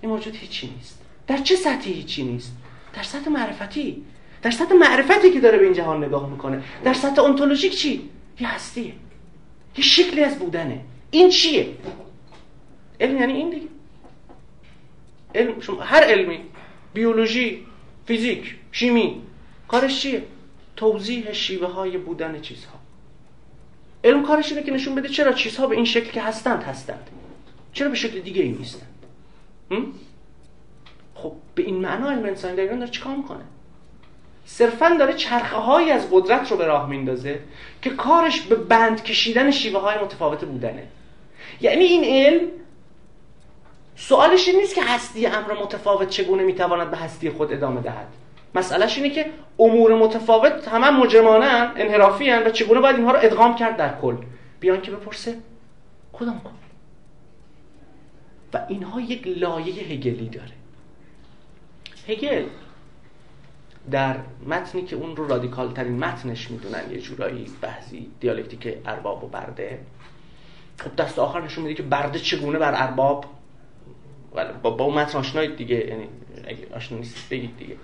[0.00, 1.00] این موجود هیچی نیست.
[1.26, 2.52] در چه سطحی هیچی نیست؟
[2.96, 4.04] در سطح معرفتی.
[4.42, 6.62] در سطح معرفتی که داره به این جهان نگاه می‌کنه.
[6.84, 8.92] در سطح انتولوژیک چی؟ یه هستیه
[9.76, 10.80] یه شکلی از بودنه.
[11.10, 11.68] این چیه؟
[13.00, 13.66] علم یعنی این دیگه.
[15.34, 16.40] علم شما هر علمی
[16.94, 17.66] بیولوژی
[18.06, 19.22] فیزیک شیمی
[19.68, 20.22] کارش چیه؟
[20.76, 22.78] توضیح شیوه های بودن چیزها.
[24.04, 27.10] علم کارش اینه که نشون بده چرا چیزها به این شکل که هستند هستند.
[27.72, 28.92] چرا به شکل دیگه ای نیستند
[31.16, 33.44] خب به این معنا علم انسانی در ایران داره چیکار می‌کنه؟
[34.44, 37.40] صرفا داره چرخه های از قدرت رو به راه میندازه
[37.82, 40.82] که کارش به بند کشیدن شیوه های متفاوت بودنه.
[41.60, 42.48] یعنی این علم
[43.96, 48.06] سوالش این نیست که هستی امر متفاوت چگونه می‌تواند به هستی خود ادامه دهد.
[48.54, 53.56] مسئلهش اینه که امور متفاوت همه مجرمانه انحرافی هن و چگونه باید اینها رو ادغام
[53.56, 54.16] کرد در کل.
[54.60, 55.36] بیان که بپرسه
[56.12, 56.40] کدام
[58.54, 60.55] و اینها یک لایه هگلی داره.
[62.08, 62.44] هگل
[63.90, 69.28] در متنی که اون رو رادیکال ترین متنش می‌دونن یه جورایی بحثی دیالکتیک ارباب و
[69.28, 69.78] برده.
[70.78, 73.24] خب دست آخر نشون میده که برده چگونه بر ارباب؟
[74.62, 76.08] با, با اون متن آشنایید دیگه یعنی
[76.46, 77.76] اگه آشنا نیستید بگید دیگه.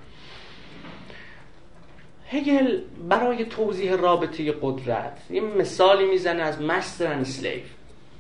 [2.31, 7.63] هگل برای توضیح رابطه قدرت یه مثالی می‌زنه از master slave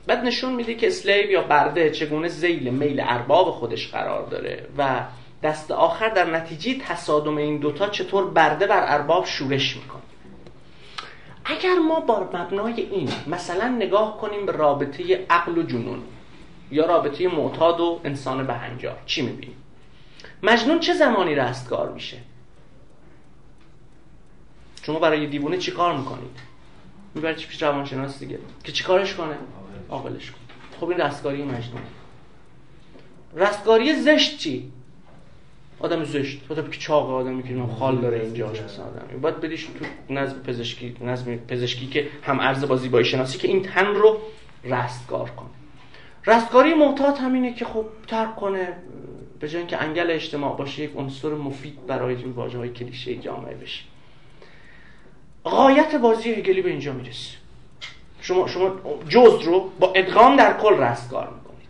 [0.06, 5.04] بعد نشون میده که slave یا برده چگونه ذیل میل ارباب خودش قرار داره و
[5.42, 10.02] دست آخر در نتیجه تصادم این دوتا چطور برده بر ارباب شورش می‌کنه.
[11.44, 16.02] اگر ما با مبنای این مثلا نگاه کنیم به رابطه عقل و جنون
[16.70, 19.56] یا رابطه معتاد و انسان بهنجار چی می‌بینیم؟
[20.42, 22.18] مجنون چه زمانی رستگار میشه؟
[24.82, 26.38] شما برای دیوونه چی کار می‌کنید؟
[27.14, 28.38] می‌برید چی پیش روانشناس دیگه.
[28.64, 29.36] که چی کارش کنه؟
[29.90, 30.40] عاقلش کنه
[30.80, 31.82] خب این رستگاری مجنون.
[33.34, 34.72] رستگاری زشت چی؟
[35.82, 40.14] آدم زشت آدم که چاق آدمی که خال داره اینجاش مثلا آدمی باید بدیش تو
[40.14, 44.18] نظم پزشکی نظم پزشکی که هم عرض با شناسی که این تن رو
[44.64, 45.48] رستگار کنه.
[46.26, 48.76] رستگاری معتاد همینه که خب ترک کنه
[49.40, 53.54] به جای اینکه انگل اجتماع باشه یک عنصر مفید برای این واژه های کلیشه جامعه
[53.54, 53.84] بشه.
[55.44, 57.36] غایت بازی هگلی به اینجا می‌رسه.
[58.20, 58.70] شما شما
[59.08, 61.68] جز رو با ادغام در کل رستگار می‌کنید.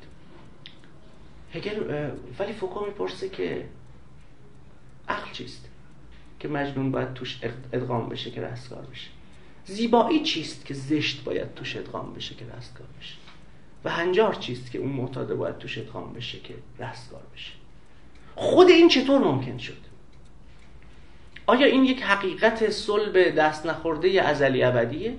[1.55, 3.65] هگل ولی فوکو می‌پرسه که
[5.09, 5.69] عقل چیست؟
[6.41, 7.41] که مجنون باید توش
[7.73, 9.09] ادغام بشه که رستگار بشه.
[9.65, 13.15] زیبایی چیست که زشت باید توش ادغام بشه که رستگار بشه؟
[13.85, 17.53] و هنجار چیست که اون معتاده باید توش ادغام بشه که رستگار بشه؟
[18.35, 19.77] خود این چطور ممکن شد؟
[21.47, 25.17] آیا این یک حقیقت صلب دست نخورده ازلی ابدیه؟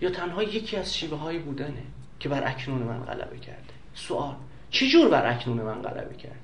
[0.00, 1.82] یا تنها یکی از شیوه های بودنه
[2.20, 4.34] که بر اکنون من غلبه کرده؟ سوال
[4.70, 6.43] چه جور بر اکنون من غلبه کرده؟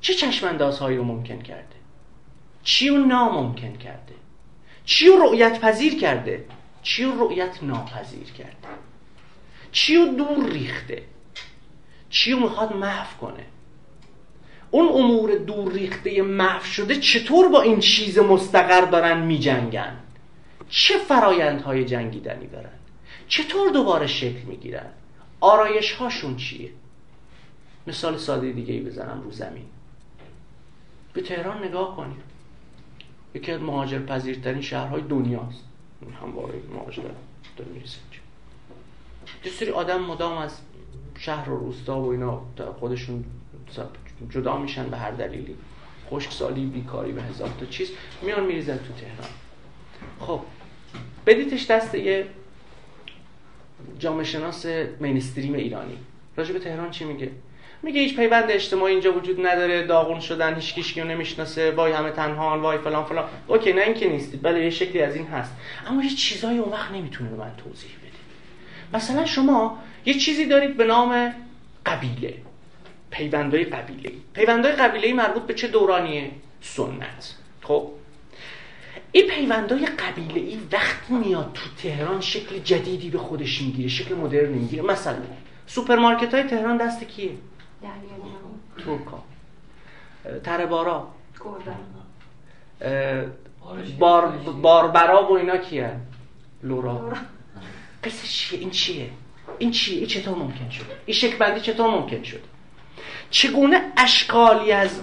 [0.00, 1.76] چه چشماندازهایی رو ممکن کرده؟
[2.62, 4.14] چی رو ناممکن کرده؟
[4.84, 6.44] چی رو رؤیت پذیر کرده؟
[6.82, 8.68] چی رو رؤیت ناپذیر کرده؟
[9.72, 11.02] چی رو دور ریخته؟
[12.10, 13.46] چی رو می‌خواد محو کنه؟
[14.70, 19.96] اون امور دور ریخته محو شده چطور با این چیز مستقر دارن میجنگن؟
[20.68, 22.78] چه فرایندهای جنگیدنی دارن؟
[23.28, 24.86] چطور دوباره شکل می‌گیرن؟
[25.40, 26.70] آرایش هاشون چیه؟
[27.86, 29.64] مثال ساده دیگه ای بزنم رو زمین.
[31.12, 32.22] به تهران نگاه کنید.
[33.34, 35.64] یکی از مهاجر پذیرترین شهرهای دنیاست.
[36.22, 37.02] همواره مهاجر
[37.56, 37.98] داره می‌رسه.
[39.44, 40.58] یه سری آدم مدام از
[41.18, 42.42] شهر و روستا و اینا
[42.80, 43.24] خودشون
[44.30, 45.56] جدا میشن به هر دلیلی.
[46.10, 47.90] خشکسالی بیکاری به هزار تا چیز
[48.22, 49.30] میان میریزن تو تهران.
[50.20, 50.40] خب
[51.26, 52.26] بدیتش دست یه
[53.98, 54.66] جامعه شناس
[55.00, 55.98] مینستریم ایرانی.
[56.36, 57.30] راجع به تهران چی میگه؟
[57.82, 62.60] میگه هیچ پیوند اجتماعی اینجا وجود نداره داغون شدن هیچ کیشکی نمی‌شناسه وای همه تنها
[62.60, 63.28] وای فلان فلان.
[63.46, 65.52] اوکی نه اینکه نیستید بله یه شکلی از این هست.
[65.86, 68.98] اما یه چیزایی اون وقت نمی‌تونه به من توضیح بده.
[68.98, 71.34] مثلا شما یه چیزی دارید به نام
[71.86, 72.34] قبیله
[73.10, 74.12] پیوندهای قبیله.
[74.34, 77.34] پیوندهای قبیله مربوط به چه دورانیه؟ سنت.
[77.62, 77.90] خب؟
[79.12, 84.48] این پیوندهای قبیله ای وقتی میاد تو تهران شکل جدیدی به خودش می‌گیره شکل مدرن
[84.48, 84.82] می‌گیره.
[84.82, 85.16] مثلا
[85.66, 87.30] سوپرمارکت های تهران دست کیه؟
[88.84, 89.22] ترکا.
[90.44, 91.08] تره‌بارا.
[93.98, 94.26] بار
[94.62, 95.96] باربرا و اینا کیه؟
[96.62, 97.12] لرا.
[98.04, 99.10] قصه چیه؟ این چیه؟
[99.58, 102.40] این چیه این چطور ممکن شد؟ این شکل بندی چطور ممکن شد؟
[103.30, 105.00] چگونه اشکالی از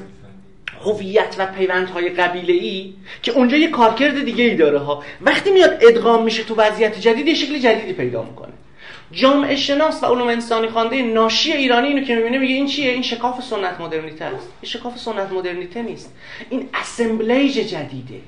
[0.85, 5.77] هویت و پیوندهای قبیله ای که اونجا یه کارکرد دیگه ای داره ها وقتی میاد
[5.81, 8.53] ادغام میشه تو وضعیت جدید یه شکل جدیدی پیدا می‌کنه.
[9.11, 13.01] جامعه شناس و علوم انسانی خوانده ناشی ایرانی اینو که می‌بینه میگه این چیه؟ این
[13.01, 14.49] شکاف سنت مدرنیته است.
[14.61, 16.13] این شکاف سنت مدرنیته نیست.
[16.49, 18.19] این اسمبلیج جدیده.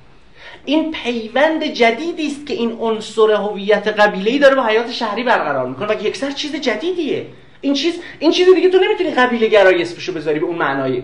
[0.65, 5.87] این پیوند جدیدی است که این عنصر هویت قبیله‌ای داره با حیات شهری برقرار می‌کنه.
[5.87, 7.25] و یکسر چیز جدیدیه؟
[7.61, 11.03] این چیز این چیز دیگه تو نمی‌تونی قبیله گرایی اسمشو بذاری به اون معنای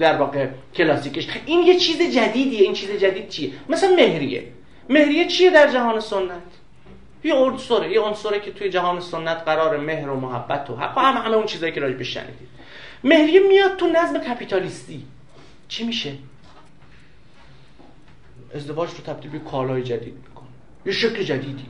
[0.00, 1.28] در واقع کلاسیکش.
[1.46, 2.62] این یه چیز جدیدیه.
[2.62, 4.44] این چیز جدید چیه؟ مثلا مهریه.
[4.88, 6.51] مهریه چیه در جهان سنت؟
[7.24, 11.00] یه عنصره یه عنصره که توی جهان سنت قرار مهر و محبت و حق و
[11.00, 12.48] همه همه اون چیزایی که راجع شنیدید
[13.04, 15.04] مهریه میاد تو نظم کپیتالیستی.
[15.68, 16.12] چی میشه؟
[18.54, 20.48] ازدواج رو تبدیل به کالای جدید می‌کنه.
[20.86, 21.66] یه شکل جدیدی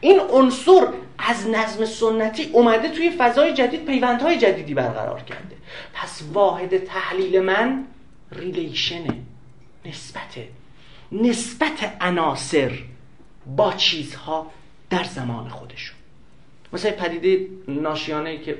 [0.00, 0.88] این عنصر
[1.18, 5.56] از نظم سنتی اومده توی فضای جدید پیوندهای جدیدی برقرار کرده.
[5.94, 7.84] پس واحد تحلیل من
[8.32, 9.22] ریلیشنه.
[9.84, 10.48] نسبته.
[11.12, 12.72] نسبت عناصر
[13.56, 14.50] با چیزها
[14.90, 15.96] در زمان خودشون.
[16.72, 18.58] مثلا پدیده ناشیانه که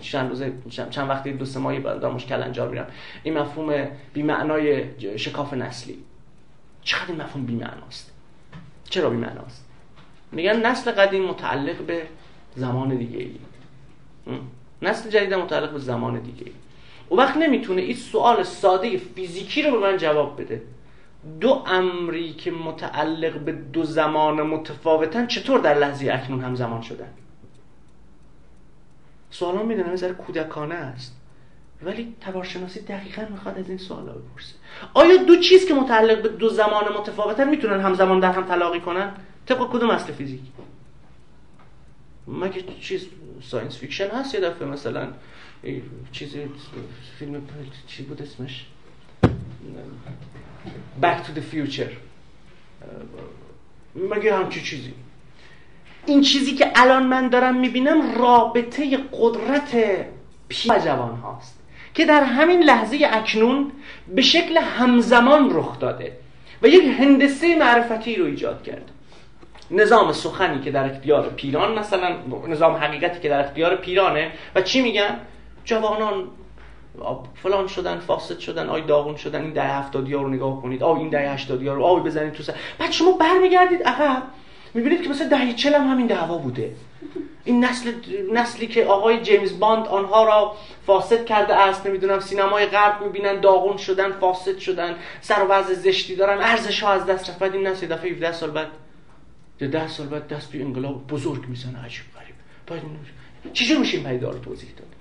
[0.00, 0.52] چند روزه
[0.90, 2.86] چند وقتی دو سه ماهی دارم مشکل انجام میرم.
[3.22, 4.84] این مفهوم معنای
[5.18, 5.98] شکاف نسلی.
[6.82, 8.12] چقدر این مفهوم معناست
[8.90, 9.64] چرا معناست
[10.32, 12.02] میگن نسل قدیم متعلق به
[12.56, 13.30] زمان دیگه ای.
[14.82, 16.52] نسل جدید متعلق به زمان دیگه ای.
[17.08, 20.62] او وقت نمی‌تونه این سوال ساده فیزیکی رو به من جواب بده.
[21.40, 27.12] دو امری که متعلق به دو زمان متفاوتن چطور در لحظه اکنون هم زمان شدن؟
[29.30, 31.16] سوالا می‌دونم به نظر کودکانه است.
[31.82, 34.54] ولی تبارشناسی دقیقا می‌خواد از این سوالا بپرسه.
[34.94, 39.12] آیا دو چیز که متعلق به دو زمان متفاوتن می‌تونن همزمان در هم تلاقی کنن؟
[39.46, 40.40] طبق کدوم اصل فیزیک؟
[42.28, 43.06] مگه چیز
[43.42, 45.08] science fiction هست؟ یه دفعه مثلا
[46.12, 46.50] چیزی
[47.18, 47.42] فیلم
[47.86, 48.66] چی بود اسمش؟
[51.02, 51.92] Back to the Future.
[53.96, 54.94] مگه همچی چیزی؟
[56.06, 59.76] این چیزی که الان من دارم می‌بینم رابطه قدرت
[60.48, 61.58] پیر جوان هاست
[61.94, 63.72] که در همین لحظه اکنون
[64.14, 66.12] به شکل همزمان رخ داده
[66.62, 68.90] و یک هندسه معرفتی رو ایجاد کرد.
[69.70, 72.16] نظام سخنی که در اختیار پیران مثلا
[72.48, 74.32] نظام حقیقتی که در اختیار پیرانه.
[74.54, 75.20] و چی میگن؟
[75.64, 76.24] جوانان
[77.34, 80.82] فلان شدن فاسد شدن آی داغون شدن این دهه هفتادی ها رو نگاه کنید.
[80.82, 82.54] آی این دهه هشتادی ها رو آی بزنید تو سر.
[82.78, 84.22] بعد شما برمیگردید عقب.
[84.74, 86.72] می‌بینید که مثلا دهه چل هم همین دعوا بوده.
[87.44, 87.92] این نسل
[88.32, 93.76] نسلی که آقای جیمز باند آنها را فاسد کرده است نمی‌دونم سینمای غرب می‌بینن داغون
[93.76, 96.38] شدن فاسد شدن سر و وضع زشتی دارن.
[96.38, 97.38] ارزش ها از دست رفت.
[97.38, 98.66] بعد این نسل دفعه 17 سال بعد
[99.58, 101.84] ده سال بعد دست توی انقلاب بزرگ می‌زنه.
[101.84, 102.34] عجیب غریب.
[102.66, 102.82] بعد
[103.52, 104.95] چجور میشه این توضیح داد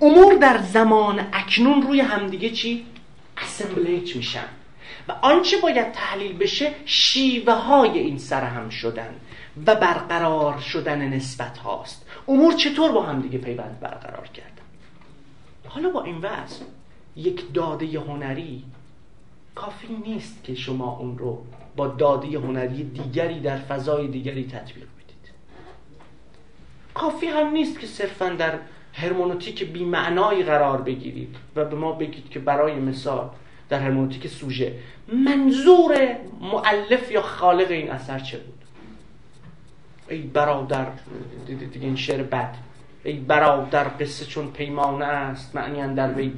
[0.00, 2.86] امور در زمان اکنون روی همدیگه چی؟
[3.38, 4.48] اسمبلیج میشن.
[5.08, 9.14] و آنچه باید تحلیل بشه شیوه های این سرهم شدن
[9.66, 12.06] و برقرار شدن نسبت هاست.
[12.28, 14.56] امور چطور با همدیگه پیوند برقرار کردن
[15.68, 16.64] حالا با این وضع
[17.16, 18.64] یک داده هنری
[19.54, 21.44] کافی نیست که شما اون رو
[21.76, 25.32] با داده هنری دیگری در فضای دیگری تطبیق بدید.
[26.94, 28.58] کافی هم نیست که صرفا در
[28.96, 33.30] هرمونوتیک بی معنایی قرار بگیرید و به ما بگید که برای مثال
[33.68, 34.74] در هرمونوتیک سوژه
[35.08, 38.54] منظور معلف یا خالق این اثر چه بود؟
[40.08, 40.86] ای برادر
[41.46, 42.54] دیگه این شعر بد.
[43.04, 46.32] ای برادر قصه چون پیمانه است معنی در وی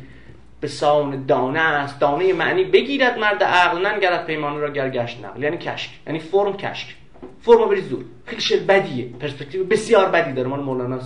[0.61, 2.01] به سان دانه است.
[2.01, 5.43] دانه معنی بگیرد مرد عقل ننگرد پیمانه را گرگشت نقل.
[5.43, 6.97] یعنی کشک یعنی فرم کشک.
[7.41, 10.49] فرم بری زور خیلی شعر بدیه پرسپکتیو بسیار بدی داره.
[10.49, 11.01] مال مولانا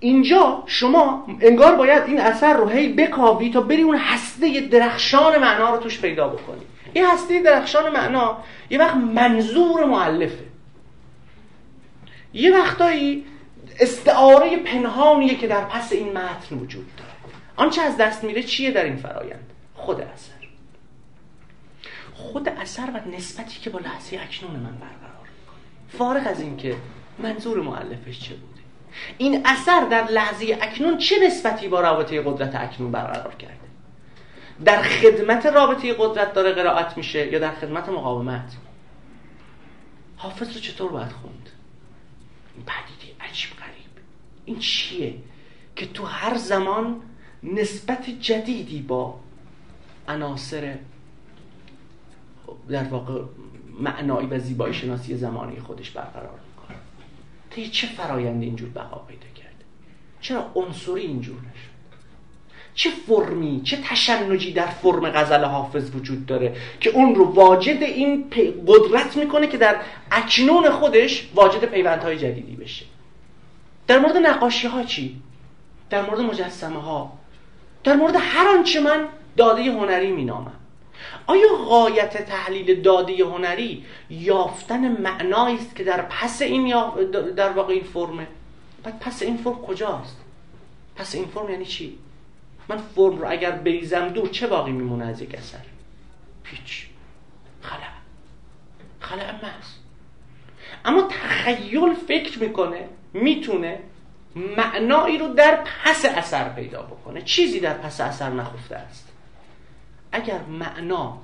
[0.00, 5.74] اینجا شما انگار باید این اثر رو هی بکاوی تا بری اون هسته درخشان معنا
[5.74, 6.62] رو توش پیدا بکنی.
[6.92, 8.38] این هسته درخشان معنا
[8.70, 10.44] یه وقت منظور معلفه.
[12.32, 13.24] یه وقتایی
[13.80, 17.10] استعاره پنهانیه که در پس این متن وجود داره.
[17.56, 20.32] آنچه از دست میره چیه در این فرایند؟ خود اثر.
[22.14, 26.76] خود اثر و نسبتی که با لحظه اکنون من برقرار می‌کنه فارغ از اینکه
[27.18, 28.55] منظور معلفش چه بوده
[29.18, 33.56] این اثر در لحظه اکنون چه نسبتی با رابطه قدرت اکنون برقرار کرده؟
[34.64, 38.56] در خدمت رابطه قدرت داره قرائت میشه یا در خدمت مقاومت؟
[40.16, 41.50] حافظ رو چطور باید خوند؟
[42.56, 44.04] این پدیده عجیب غریب.
[44.44, 45.14] این چیه
[45.76, 47.02] که تو هر زمان
[47.42, 49.20] نسبت جدیدی با
[50.08, 50.78] عناصر
[52.68, 53.22] در واقع
[53.80, 56.38] معنایی و زیبایی شناسی زمانی خودش برقرار
[57.56, 59.64] طی چه فرایند اینجور بقا پیدا کرده؟
[60.20, 61.76] چرا عنصری اینجور نشد؟
[62.74, 68.24] چه فرمی چه تشنجی در فرم غزل حافظ وجود داره که اون رو واجد این
[68.66, 69.76] قدرت می‌کنه که در
[70.10, 72.86] اکنون خودش واجد پیوندهای جدیدی بشه؟
[73.86, 75.16] در مورد نقاشی ها چی؟
[75.90, 77.12] در مورد مجسمه ها
[77.84, 80.52] در مورد هر آنچه من داده هنری مینامم.
[81.26, 86.74] آیا غایت تحلیل داده هنری یافتن معنایی است که در پس این
[87.36, 88.26] در واقع این فرمه؟
[88.82, 90.16] بعد پس این فرم کجاست؟
[90.96, 91.98] پس این فرم یعنی چی؟
[92.68, 95.58] من فرم رو اگر بریزم دور چه باقی میمونه از یک اثر؟
[96.44, 96.86] هیچ
[97.62, 97.88] خلع.
[99.00, 99.66] خلع محض.
[100.84, 103.80] اما تخیل فکر می‌کنه می‌تونه
[104.56, 107.22] معنایی رو در پس اثر پیدا بکنه.
[107.22, 109.05] چیزی در پس اثر نخفته است.
[110.16, 111.18] اگر معنا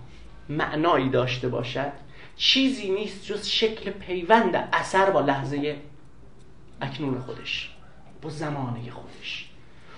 [0.48, 1.92] معنایی داشته باشد
[2.36, 5.76] چیزی نیست جز شکل پیوند اثر با لحظه
[6.80, 7.70] اکنون خودش
[8.22, 9.48] با زمانه خودش.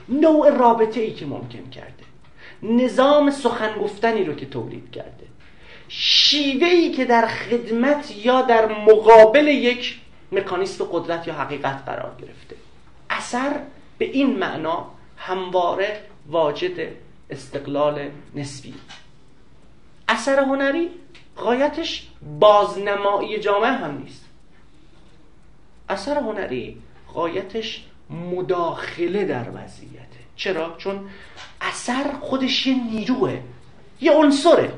[0.09, 2.05] نوع رابطه ای که ممکن کرده.
[2.63, 5.27] نظام سخن گفتنی رو که تولید کرده.
[5.89, 10.01] شیوه ای که در خدمت یا در مقابل یک
[10.33, 12.57] مکانیسم قدرت یا حقیقت قرار گرفته.
[13.11, 13.61] اثر
[13.99, 18.75] به این معنا همواره واجد استقلال نسبی.
[20.09, 20.91] اثر هنری
[21.37, 22.09] غایتش
[22.41, 24.25] بازنمایی جامعه هم نیست.
[25.89, 26.77] اثر هنری
[27.14, 30.05] غایتش مداخله در وضعیته.
[30.37, 31.11] چرا؟ چون
[31.61, 33.41] اثر خودش یه نیروه
[34.01, 34.72] یه عنصره.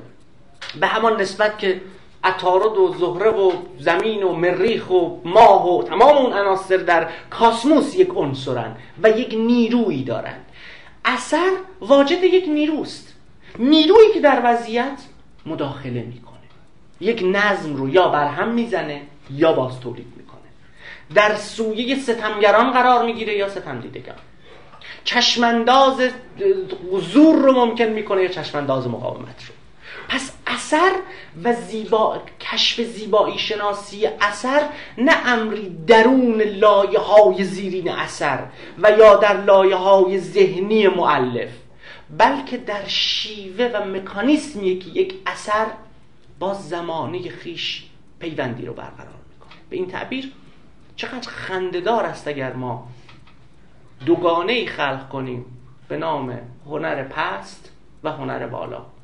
[0.81, 1.81] به همان نسبت که
[2.25, 7.97] عطارد و زهره و زمین و مریخ و ماه و تمام اون عناصر در کاسموس
[7.97, 10.46] یک عنصرن و یک نیرویی دارند
[11.07, 11.51] اثر
[11.81, 13.15] واجد یک نیروست.
[13.59, 15.03] نیرویی که در وضعیت
[15.47, 16.37] مداخله می‌کنه.
[17.01, 20.41] یک نظم رو یا برهم می‌زنه یا باز تولید می‌کنه.
[21.15, 24.17] در سویه ستمگران قرار می‌گیره یا ستم دیدگان
[25.05, 26.11] چشمانداز
[27.13, 29.55] زور رو ممکن می‌کنه یا چشمانداز مقاومت رو.
[30.09, 30.33] پس
[30.67, 30.93] اثر
[31.45, 38.47] و زیبا کشف زیبایی شناسی اثر نه امری درون لایه های زیرین اثر
[38.79, 41.51] و یا در لایه های ذهنی معلف
[42.19, 45.67] بلکه در شیوه و مکانیسمی که یک اثر
[46.39, 47.85] با زمانه خیش
[48.19, 49.59] پیوندی رو برقرار می‌کنه.
[49.71, 50.33] به این تعبیر
[50.97, 52.89] چقدر خندهدار است اگر ما
[54.07, 55.45] دوگانه ای خلق کنیم
[55.89, 57.71] به نام هنر پست
[58.05, 58.96] و هنر بالا.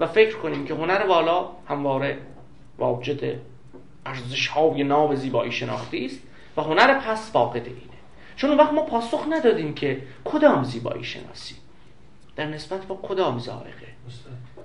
[0.00, 2.18] و فکر کنیم که هنر بالا همواره
[2.78, 3.40] واجد
[4.06, 6.20] ارزش های ناب زیبایی شناختی است
[6.56, 7.80] و هنر پست فاقد اینه.
[8.36, 11.54] چون وقت ما پاسخ ندادیم که کدام زیبایی شناسی.
[12.36, 13.86] در نسبت با کدام زائقه؟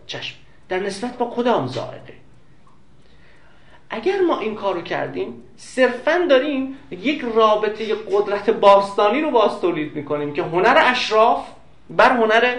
[0.08, 0.36] چشم.
[0.70, 2.14] در نسبت با کدام زائقه؟
[3.90, 10.34] اگر ما این کارو کردیم صرفا داریم یک رابطه قدرت باستانی رو باز تولید می‌کنیم
[10.34, 11.48] که هنر اشراف
[11.90, 12.56] بر هنر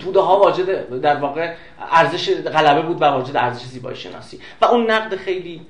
[0.00, 4.40] توده ها واجد در واقع ارزش غلبه بود و واجد ارزش زیبایی شناسی.
[4.60, 5.60] و اون نقد خیلی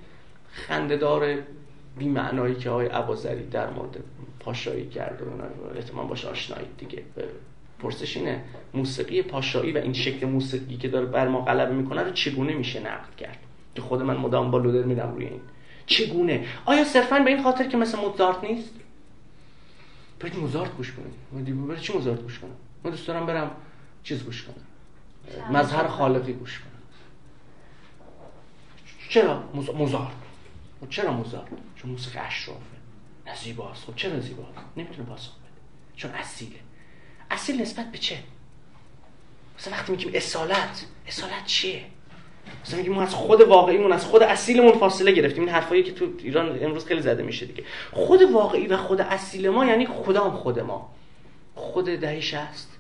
[0.53, 1.36] خندهدار
[1.99, 3.97] بی معنایی که آقای عبازری در مورد
[4.40, 7.03] پاشایی کرده و احتمال باشه آشنایی دیگه.
[7.78, 12.12] پرسش اینه موسیقی پاشایی و این شکل موسیقی که داره بر ما غلبه می‌کنه رو
[12.12, 13.38] چگونه میشه نقد کرد؟
[13.74, 15.40] که خود من مدام با لودر میدم روی این.
[15.86, 18.70] چگونه؟ آیا صرفا به این خاطر که مثل موزارت نیست؟
[20.20, 21.80] برید موزارت گوش کنید.
[21.80, 22.51] چی موزارت گوش کنم؟
[22.84, 23.51] من دوست دارم برم
[24.05, 25.57] چیز گوش کنم.
[25.57, 26.70] مظهر خالقی گوش کنم.
[29.09, 29.42] چرا
[29.74, 30.12] موزارت
[30.80, 32.61] خب چرا موزارت چون موسیقی اشرافه.
[33.26, 35.48] نه زیباست خب چرا زیباست نمی‌تونه پاسخ بده.
[35.96, 36.57] چون اصیله.
[37.30, 38.18] اصیل نسبت به چه؟
[39.59, 41.84] مثلا وقتی میگیم اصالت اصالت چیه؟
[42.64, 45.44] مثلا میگیم ما از خود واقعیمون از خود اصیلمون فاصله گرفتیم.
[45.44, 47.64] این حرفایی که تو ایران امروز خیلی زده میشه دیگه.
[47.92, 50.94] خود واقعی و خود اصیل ما یعنی خدام خود ما.
[51.55, 52.74] خود دهه 60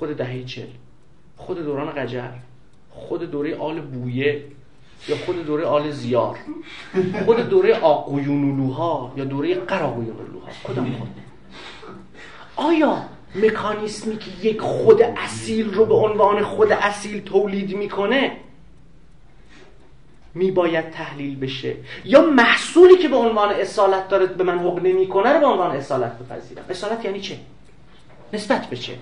[0.00, 0.66] خود دهه 40
[1.36, 2.30] خود دوران قجر
[2.90, 4.44] خود دوره آل بویه
[5.08, 6.38] یا خود دوره آل زیار
[7.24, 11.08] خود دوره آقویونولوها یا دوره قراقویونولوها کدام خود؟
[12.56, 13.02] آیا
[13.34, 18.36] مکانیسمی که یک خود اصیل رو به عنوان خود اصیل تولید می‌کنه
[20.34, 25.40] میباید تحلیل بشه؟ یا محصولی که به عنوان اصالت داره به من حق نمی‌کنه رو
[25.40, 27.38] به عنوان اصالت بپذیرم؟ اصالت یعنی چه؟
[28.32, 28.92] نسبت به چه؟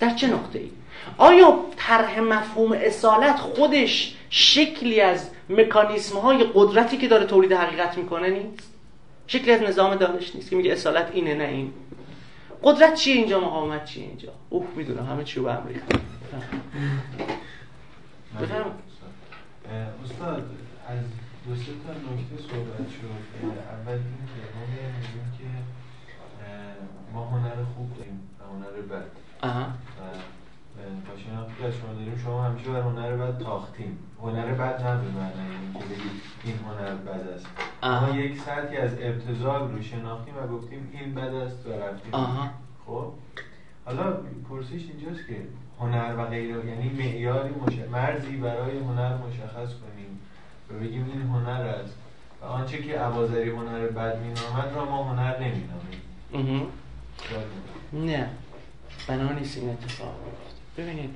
[0.00, 0.70] در چه نقطه ای؟
[1.18, 8.30] آیا طرح مفهوم اصالت خودش شکلی از مکانیسم های قدرتی که داره تولید حقیقت می‌کنه
[8.30, 8.72] نیست؟
[9.26, 11.72] شکلی از نظام دانش نیست که میگه اصالت اینه نه این.
[12.62, 15.98] قدرت چیه اینجا؟ مقاومت چیه اینجا؟ اوه می‌دونم همه چی رو به امریکا
[20.04, 20.44] استاد
[20.88, 20.98] از
[21.46, 23.44] دو سه تا نکته صحبت شد.
[23.44, 24.62] اول این که ما
[25.00, 25.44] میگیم که
[27.12, 29.10] ما هنر خوب داریم و هنر بد.
[31.30, 35.72] شناختی از شما داریم شما همیشه بر هنر بد تاختیم هنر بد نه به معنی
[35.74, 37.46] که بگید این هنر بد است.
[37.82, 42.12] ما یک سطحی از ابتزال رو شناختیم و گفتیم این بد است و رفتیم.
[42.86, 43.12] خب؟
[43.84, 44.16] حالا
[44.48, 45.36] پرسش اینجاست که
[45.80, 47.54] هنر و غیره یعنی معیاری
[47.92, 50.20] مرزی برای هنر مشخص کنیم
[50.70, 51.94] و بگیم این هنر است.
[52.42, 56.00] و آنچه که عوازری هنر بد مینامد را ما هنر نمینامیم.
[57.92, 58.30] نه.
[59.08, 60.14] بنا نیست این اتفاق
[60.78, 61.14] ببینید.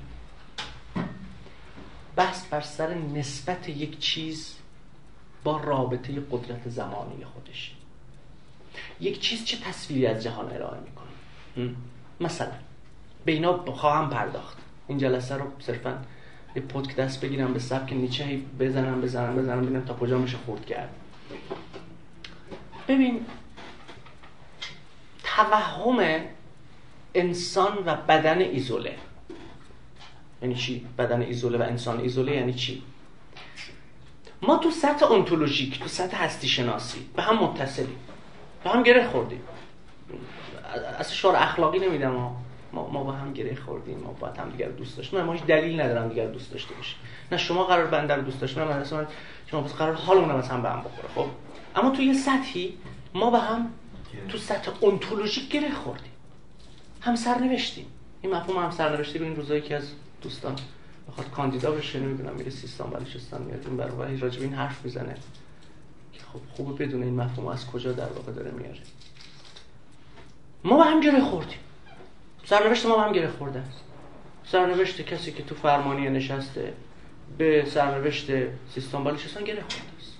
[2.15, 4.55] بحث بر سر نسبت یک چیز
[5.43, 7.75] با رابطه قدرت زمانی خودش.
[8.99, 11.75] یک چیز چه تصویری از جهان ارائه می‌کنه؟
[12.19, 12.51] مثلا
[13.25, 14.57] به اینا خواهم پرداخت.
[14.87, 16.01] این جلسه رو صرفا
[16.55, 20.65] یه پودک دست بگیرم به سبک نیچه بزنم بزنم بزنم ببینم تا کجا میشه خورد
[20.65, 20.89] کرد.
[22.87, 23.25] ببین
[25.23, 26.21] توهم
[27.13, 28.97] انسان و بدن ایزوله.
[30.45, 32.83] یعنی چی؟ بدن ایزوله و انسان ایزوله یعنی چی؟
[34.41, 37.97] ما تو سطح انتولوژیک تو سطح هستی شناسی به هم متصلیم
[38.63, 39.41] به هم گره خوردیم.
[40.99, 42.41] از شعار اخلاقی نمیدم ما
[42.73, 45.21] ما با هم گره خوردیم ما باید هم دیگر دوست داشتیم.
[45.21, 46.97] ما هیچ دلیل ندارم دیگر دوست داشته باشیم.
[47.31, 49.07] نه شما قرار بنده رو دوست داشتیم نه من
[49.47, 51.27] شما بس قرار حالمون از هم به هم بخوره خب؟
[51.75, 52.77] اما تو یه سطحی
[53.13, 53.71] ما به هم
[54.29, 56.11] تو سطح انتولوژیک گره خوردیم.
[57.01, 57.85] هم سرنوشتیم.
[58.21, 59.91] این مفهوم هم سرنوشتی رو این روزایی که از
[60.25, 60.55] دوستان
[61.07, 63.67] بخواد کاندیدا بشه نمی‌دونم میره سیستان بلوچستان میاد.
[63.67, 65.15] این برای راجب این حرف می‌زنه.
[66.33, 68.79] خب خوبه بدون این مفهوم از کجا در واقع داره میاره.
[70.63, 71.57] ما به هم گره خوردیم.
[72.45, 73.59] سرنوشت ما به هم گره خورده.
[73.59, 73.81] است
[74.51, 76.73] سرنوشت کسی که تو فرمانی نشسته
[77.37, 78.27] به سرنوشت
[78.73, 80.13] سیستان بلوچستان گره خورده است.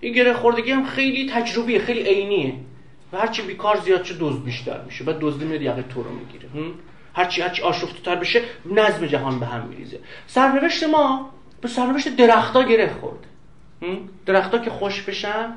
[0.00, 2.54] این گره خوردگی هم خیلی تجربیه خیلی عینیه.
[3.12, 5.04] و هرچی بیکار زیاد چه دزد بیشتر میشه.
[5.04, 6.48] بعد دزدی میاد یقه تو رو می‌گیره.
[7.14, 9.98] هرچی هرچی آشفته تر بشه نظم جهان به هم میریزه.
[10.26, 11.30] سرنوشت ما
[11.60, 13.26] به سرنوشت درختا گره خورد.
[14.26, 15.52] درختا که خوش بشن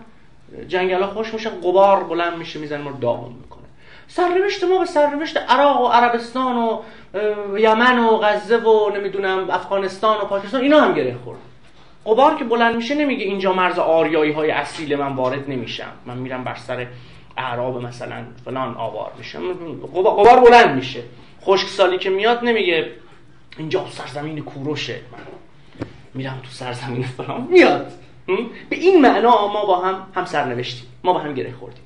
[0.68, 3.64] جنگلا خوش میشن قبار بلند میشه می‌زنه ما داغون می‌کنه.
[4.08, 6.82] سرنوشت ما به سرنوشت عراق و عربستان و
[7.58, 11.40] یمن و غزه و نمی‌دونم افغانستان و پاکستان اینا هم گره خورد.
[12.06, 16.44] قبار که بلند میشه نمیگه اینجا مرز آریایی های اصیل من وارد نمیشم من میرم
[16.44, 16.88] بر سر
[17.38, 19.54] اعراب مثلا فلان آوار میشم.
[19.96, 21.04] قبار بلند میشه.
[21.46, 22.92] خشک سالی که میاد نمیگه
[23.58, 25.00] اینجا سرزمین کوروشه.
[25.12, 25.20] من
[26.14, 27.92] میرم تو سرزمین فلان میاد.
[28.70, 30.88] به این معنا ما با هم هم سرنوشتیم.
[31.04, 31.84] ما با هم گره خوردیم.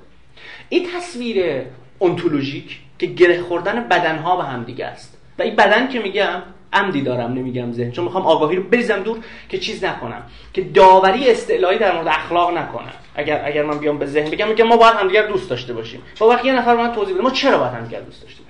[0.69, 1.61] این تصویر
[2.01, 5.17] انتولوژیک که گره خوردن بدنها به هم دیگه است.
[5.39, 6.41] و این بدن که میگم
[6.73, 7.91] عمدی دارم نمیگم ذهن.
[7.91, 9.17] چون می‌خوام آگاهی رو بریزم دور
[9.49, 10.23] که چیز نکنم.
[10.53, 12.93] که داوری استعلایی در مورد اخلاق نکنم.
[13.15, 16.01] اگر اگر من بیام به ذهن بگم میگم ما باید همدیگر دوست داشته باشیم.
[16.19, 18.43] با وقتی یه نفر من توضیح بده ما چرا باید همدیگر دوست داشته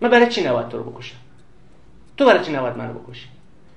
[0.00, 1.16] من برای چی نباید تو رو بکشم؟
[2.16, 3.26] تو برای چی نباید منو بکشی؟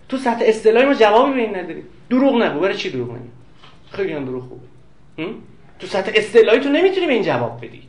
[0.10, 1.84] تو سطح اصطلاحی ما جوابی به این نداری.
[2.10, 2.60] دروغ نگو.
[2.60, 3.30] برای چی دروغ نگی
[3.92, 4.62] خیلی هم دروغ خوبه.
[5.80, 7.84] تو سطح اصطلاحی تو نمی‌تونی به این جواب بدی.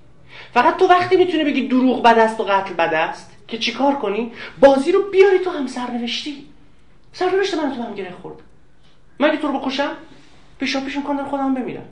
[0.55, 4.33] فقط تو وقتی می‌تونی بگی دروغ بد است و قتل بد است که چیکار کنی؟
[4.61, 6.47] بازی رو بیاری تو هم سرنوشتی.
[7.13, 8.37] سرنوشت من تو هم گره خورد.
[9.21, 9.91] مگه تو رو بکشم
[10.61, 11.89] پیشا پیش کنم خودم بمیرم.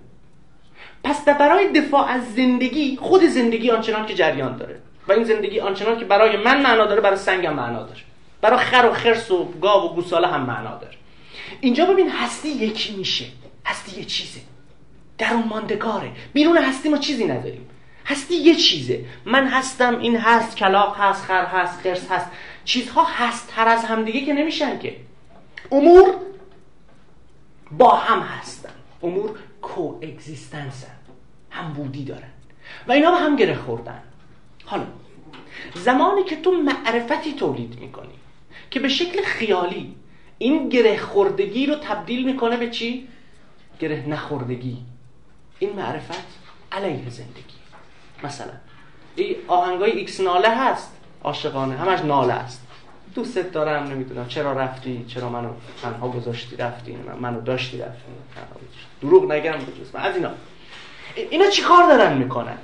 [1.05, 4.81] پس برای دفاع از زندگی خود زندگی آنچنان که جریان داره.
[5.09, 8.01] و این زندگی آنچنان که برای من معنا داره برای سنگم معنا داره.
[8.41, 10.95] برای خر و خرس و گاو و گوساله هم معنا داره.
[11.61, 13.25] اینجا ببین هستی یکی میشه.
[13.67, 14.41] هستی یه چیزه.
[15.19, 17.69] درون ماندگاره بیرون هستی ما چیزی نداریم.
[18.07, 19.05] هستی یه چیزه.
[19.25, 22.27] من هستم این هست کلاق هست خر هست خرس هست.
[22.65, 24.97] چیزها هست تر از همدیگه که نمیشن که.
[25.73, 26.15] امور
[27.71, 28.73] با هم هستن.
[29.03, 30.97] امور کو اگزیستنسن
[31.51, 32.31] هم‌بودی دارن.
[32.89, 34.03] و اینا به هم گره خوردن.
[34.67, 34.87] حالا
[35.75, 38.15] زمانی که تو معرفتی تولید می‌کنی
[38.71, 39.95] که به شکل خیالی
[40.39, 43.09] این گره خوردگی رو تبدیل می‌کنه به چی؟
[43.81, 44.79] گره نخوردگی.
[45.59, 46.39] این معرفت
[46.73, 47.57] علیه زندگیه.
[48.25, 48.53] مثلا
[49.17, 50.93] این آهنگای ایکس ناله هست
[51.25, 52.67] عاشقانه همش ناله است.
[53.15, 55.49] دوستت دارم نمی‌دونم چرا رفتی چرا منو
[55.83, 58.03] تنها گذاشتی رفتی منو داشتی رفتی
[59.01, 59.55] دروغ نگم
[59.95, 60.31] از اینا.
[61.31, 62.59] اینا چی کار دارن می‌کنن؟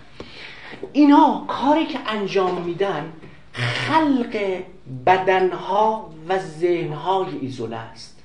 [0.92, 3.12] اینا کاری که انجام میدن
[3.52, 4.62] خلق
[5.06, 8.18] بدنها و ذهنهای ایزوله است.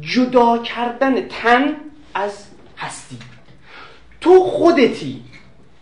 [0.00, 1.76] جدا کردن تن
[2.14, 2.46] از
[2.78, 3.18] هستی.
[4.20, 5.24] تو خودتی.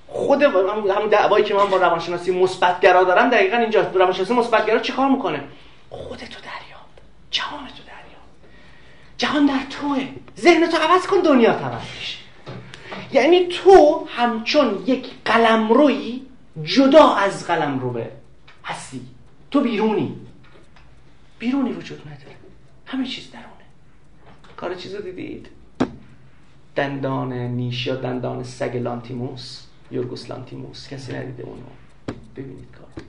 [0.06, 3.90] خود همون دعوایی که من با روانشناسی مثبتگرا دارم دقیقا اینجا.
[3.94, 5.44] روانشناسی مثبتگرا چیکار می‌کنه؟
[5.90, 6.88] خودتو دریاب
[7.30, 8.24] جهان تو دریاب
[9.16, 10.08] جهان در توه.
[10.38, 12.23] ذهن تو عوض کن دنیا عوض میشه.
[13.14, 16.22] یعنی تو همچون یک قلمروی
[16.62, 18.04] جدا از قلمرو
[18.64, 19.00] هستی.
[19.50, 20.16] تو بیرونی.
[21.38, 22.36] بیرونی وجود نداره.
[22.86, 23.46] همه چیز درونه.
[24.56, 25.48] کار چیزو دیدید؟
[26.76, 31.62] دندان نیش یا دندان سگ لانتیموس یورگوس لانتیموس کسی ندیده اونو.
[32.36, 33.04] ببینید کار.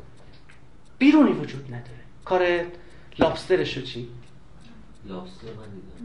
[0.97, 2.03] بیرونی وجود نداره.
[2.25, 2.65] کار
[3.19, 4.07] Lobster شو چی؟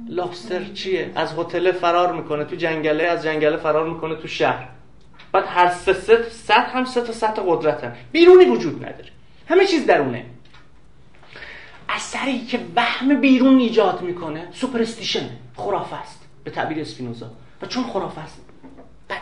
[0.09, 4.69] Lobster چیه؟ از هتل فرار می‌کنه تو جنگله از جنگله فرار می‌کنه تو شهر.
[5.33, 5.93] بعد هر سه
[6.31, 9.09] ست هم سه تا سطح قدرتن بیرونی وجود نداره.
[9.49, 10.25] همه چیز درونه.
[11.89, 17.31] اثری که وهم بیرون ایجاد می‌کنه superstition خرافه است به تعبیر اسپینوزا.
[17.63, 18.41] و چون خرافه است
[19.11, 19.19] بده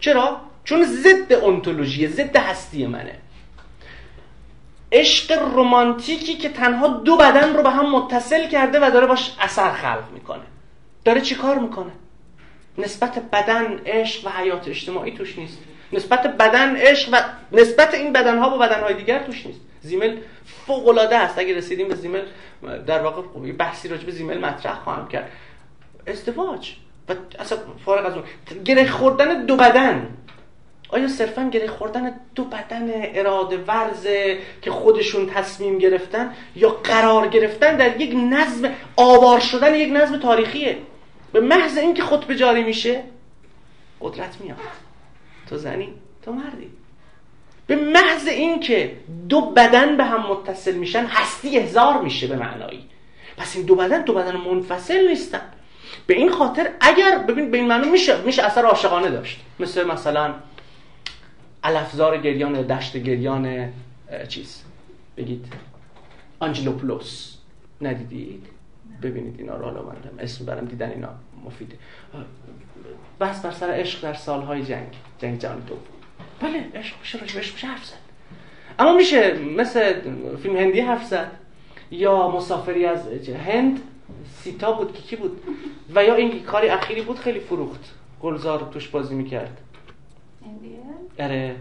[0.00, 3.18] چرا؟ چون ضد انتولوژی ضد هستی منه.
[4.92, 9.72] عشق رمانتیکی که تنها دو بدن رو به هم متصل کرده و داره باش اثر
[9.72, 10.42] خلق می‌کنه.
[11.04, 11.92] داره چی کار می‌کنه؟
[12.78, 15.58] نسبت بدن عشق و حیات اجتماعی توش نیست.
[15.92, 19.60] نسبت بدن عشق و نسبت این بدن ها با بدن های دیگر توش نیست.
[19.80, 20.16] زیمل
[20.66, 21.38] فوق العاده است.
[21.38, 22.22] اگه رسیدیم به زیمل
[22.86, 25.30] در واقع بحثی راجع به زیمل مطرح خواهم کرد.
[26.06, 26.72] ازدواج.
[27.08, 28.24] و اصلا فارغ از اون
[28.64, 30.08] گره خوردن دو بدن.
[30.88, 37.76] آیا صرفا گره خوردن دو بدن اراده ورزه که خودشون تصمیم گرفتن یا قرار گرفتن
[37.76, 40.78] در یک نظم آوار شدن یک نظم تاریخیه؟
[41.32, 43.02] به محض اینکه خود به جاری میشه
[44.00, 44.56] قدرت میاد.
[45.48, 46.70] تو زنی تو مردی.
[47.66, 48.96] به محض اینکه
[49.28, 52.84] دو بدن به هم متصل میشن هستی هزار میشه به معنایی.
[53.36, 55.40] پس این دو بدن دو بدن منفصل نیستن.
[56.06, 59.40] به این خاطر اگر ببین به این معنی میشه میشه اثر عاشقانه داشت.
[59.60, 60.34] مثل مثلا
[61.62, 63.72] الافزار گریان دشت گریان
[64.28, 64.62] چیز.
[65.16, 65.46] بگید.
[66.40, 67.34] آنجلوپولوس.
[67.80, 68.46] ندیدید؟
[69.02, 71.08] ببینید اینا رو حالا اسم برم دیدن اینا.
[71.44, 71.78] مفیده
[73.20, 74.88] بس بر سر عشق در سالهای جنگ.
[75.18, 75.78] جنگ جهانی دوم
[76.40, 77.94] بله عشق میشه راجبش میشه حرف زد.
[78.78, 79.94] اما میشه مثل
[80.42, 81.30] فیلم هندی حرف زد.
[81.90, 83.08] یا مسافری از
[83.46, 83.80] هند
[84.42, 85.40] سیتا بود کی بود؟
[85.94, 87.94] و یا این کاری اخیری بود خیلی فروخت.
[88.22, 89.60] گلزار توش بازی می‌کرد.
[91.18, 91.56] اره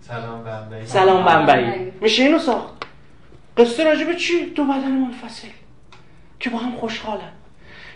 [0.00, 0.44] سلام.
[0.44, 2.74] بمبئی سلام بمبئی میشه اینو ساخت؟
[3.56, 5.48] قصه راجبه چی؟ دو بدن منفصل
[6.40, 7.32] که با هم خوشحالن.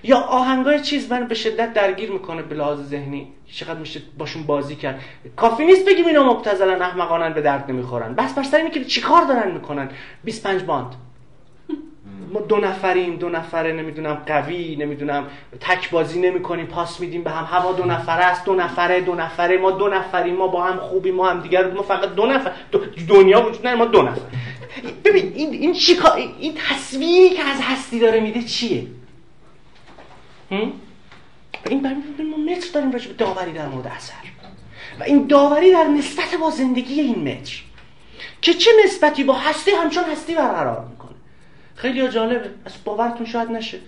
[0.02, 3.28] یا آهنگای چیز من به شدت درگیر می‌کنه به لحاظ ذهنی.
[3.46, 5.00] چقدر میشه باشون بازی کرد.
[5.36, 8.14] کافی نیست بگیم اینا مبتذلن احمقانن به درد نمی‌خورن.
[8.14, 9.88] بس بر سر اینه که چیکار دارن می‌کنن؟
[10.24, 10.94] 25 باند.
[12.32, 15.26] ما دو نفریم دو نفره نمی‌دونم قوی نمی‌دونم
[15.60, 17.44] تک بازی نمی‌کنیم پاس میدیم به هم.
[17.44, 19.58] هوا دو نفره است دو نفره دو نفره.
[19.58, 22.52] ما دو نفریم ما با هم خوبیم ما هم دیگر ما فقط دو نفر.
[23.08, 24.20] دنیا وجود نداره ما دو نفر.
[25.04, 28.86] ببین این این چیکار این تصویری که از هستی داره میده چیه؟
[30.50, 30.74] این
[32.30, 34.14] ما متر داریم راجع داوری در مورد اثر.
[35.00, 37.62] و این داوری در نسبت با زندگی این متر.
[38.42, 40.84] که چه نسبتی با هستی همچون هستی برقرار.
[41.80, 42.50] خیلی جالبه.
[42.64, 43.78] از باورتون شاید نشه.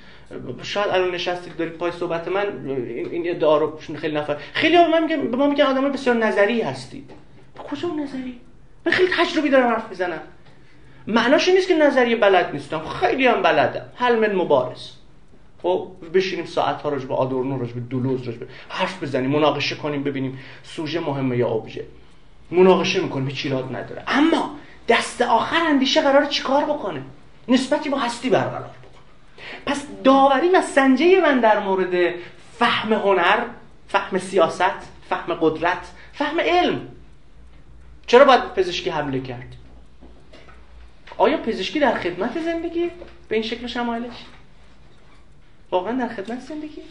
[0.62, 2.68] شاید الان نشستید دارید پای صحبت من
[3.10, 6.60] این ادعا رو خیلی نفر خیلی ها من میگم به ما میگن آدمای بسیار نظری
[6.60, 7.10] هستید
[7.70, 8.40] کجا نظری؟
[8.86, 10.20] من خیلی تجربی دارم حرف می‌زنم.
[11.06, 12.82] معناش نیست که نظریه بلد نیستم.
[13.00, 13.86] خیلی هم بلدم.
[13.94, 14.90] حل مبارز.
[15.62, 19.76] خب بشینیم ساعت ها راجع به آدورنو راجع به دولوز راجع به حرف بزنیم مناقشه
[19.76, 21.84] کنیم ببینیم سوژه مهمه یا ابژه.
[22.50, 24.02] مناقشه می‌کنیم هیچ ایراد نداره.
[24.06, 24.56] اما
[24.88, 27.02] دست آخر اندیشه قرار چیکار بکنه؟
[27.48, 28.82] نسبتی با هستی برقرار بکنه
[29.66, 32.14] پس داوری و سنجه من در مورد
[32.58, 33.44] فهم هنر
[33.88, 36.88] فهم سیاست فهم قدرت فهم علم
[38.06, 39.56] چرا باید پزشکی حمله کرد؟
[41.18, 42.90] آیا پزشکی در خدمت زندگی؟
[43.28, 44.16] به این شکل شمایلش؟
[45.70, 46.82] واقعا در خدمت زندگی؟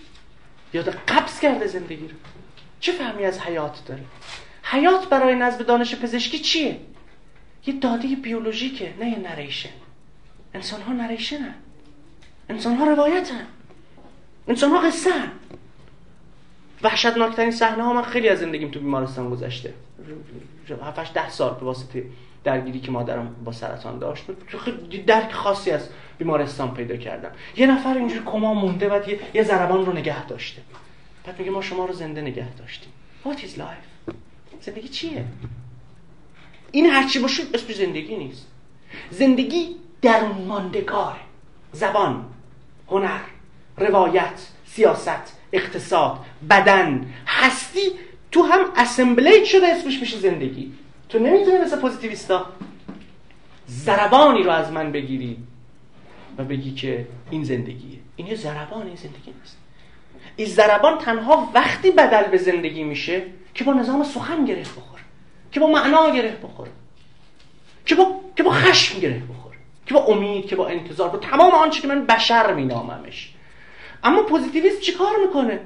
[0.73, 2.15] یا در قبض کرده زندگی رو؟
[2.79, 4.03] چه فهمی از حیات داره؟
[4.63, 6.79] حیات برای نزد دانش پزشکی چیه؟
[7.65, 9.69] یه داده بیولوژیکه نه یه نریشن.
[10.53, 11.53] انسان ها نریشن هن.
[12.49, 13.45] انسان ها روایت هن.
[14.47, 15.31] انسان ها قصه هن.
[16.83, 19.73] وحشتناکترین صحنه ها من خیلی از زندگیم تو بیمارستان گذشته.
[20.83, 22.05] 7 ده سال به واسطه
[22.43, 24.23] درگیری که مادرم با سرطان داشت.
[25.07, 27.31] درک خاصی از بیمارستان پیدا کردم.
[27.57, 30.61] یه نفر اینجور کما مونده و یه, یه ضربان رو نگه داشته.
[31.25, 32.89] بعد میگه ما شما رو زنده نگه داشتیم.
[33.25, 34.13] What is life?
[34.61, 35.25] زندگی چیه؟
[36.71, 38.47] این هرچی باشه اسم زندگی نیست.
[39.11, 41.19] زندگی درون ماندگاره
[41.71, 42.25] زبان
[42.87, 43.19] هنر
[43.77, 46.19] روایت سیاست اقتصاد
[46.49, 47.81] بدن هستی
[48.31, 50.73] تو هم اسمبلیت شده اسمش میشه زندگی؟
[51.09, 52.45] تو نمی‌تونی مثل پوزیتیویستا
[53.67, 55.37] زربانی رو از من بگیری
[56.37, 57.99] و بگی که این زندگیه.
[58.15, 59.57] این یه زربان این زندگی نیست.
[60.35, 63.23] این زربان تنها وقتی بدل به زندگی میشه
[63.53, 65.03] که با نظام سخن گره بخوره
[65.51, 66.71] که با معنا گره بخوره
[67.85, 69.40] که با, که با خشم گره بخوره
[69.91, 73.33] که امید که با انتظار با تمام آنچه که من بشر میناممش.
[74.03, 75.59] اما پوزیتیویست چیکار می‌کنه؟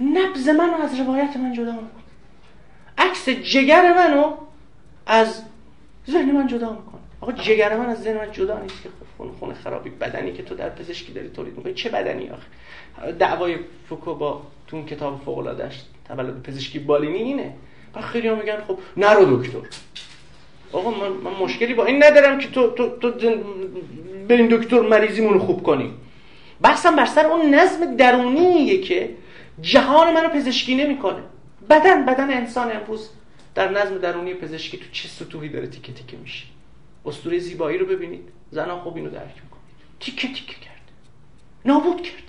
[0.00, 2.02] نبز منو از روایت من جدا می‌کنه.
[2.98, 4.36] عکس جگر منو
[5.06, 5.42] از
[6.10, 7.00] ذهن من جدا می‌کنه.
[7.20, 10.54] آقا جگر من از ذهن من جدا نیست که خون خون خرابی بدنی که تو
[10.54, 11.74] در پزشکی داری تولید می‌کنی.
[11.74, 13.56] چه بدنی آخه؟ دعوای
[13.88, 15.70] فوکو با تو اون کتاب فوق العاده
[16.08, 17.54] تولد پزشکی بالینی اینه.
[17.94, 19.58] و خیلی هم میگن خب نرو دکتر.
[20.72, 23.10] آقا من, من مشکلی با این ندارم که تو تو تو
[24.28, 26.00] بریم دکتر مریضیمون خوب کنیم
[26.60, 29.10] بحثم بر سر اون نظم درونیه که
[29.60, 31.22] جهان منو پزشکی نمی‌کنه.
[31.70, 33.10] بدن بدن انسان امروز
[33.54, 36.44] در نظم درونی پزشکی تو چه سطوحی داره تیکه تیکه میشه.
[37.06, 38.28] اسطوره زیبایی رو ببینید.
[38.50, 40.90] زنا خوب اینو درک می‌کنید تیکه تیکه کرد.
[41.64, 42.22] نابود کرد.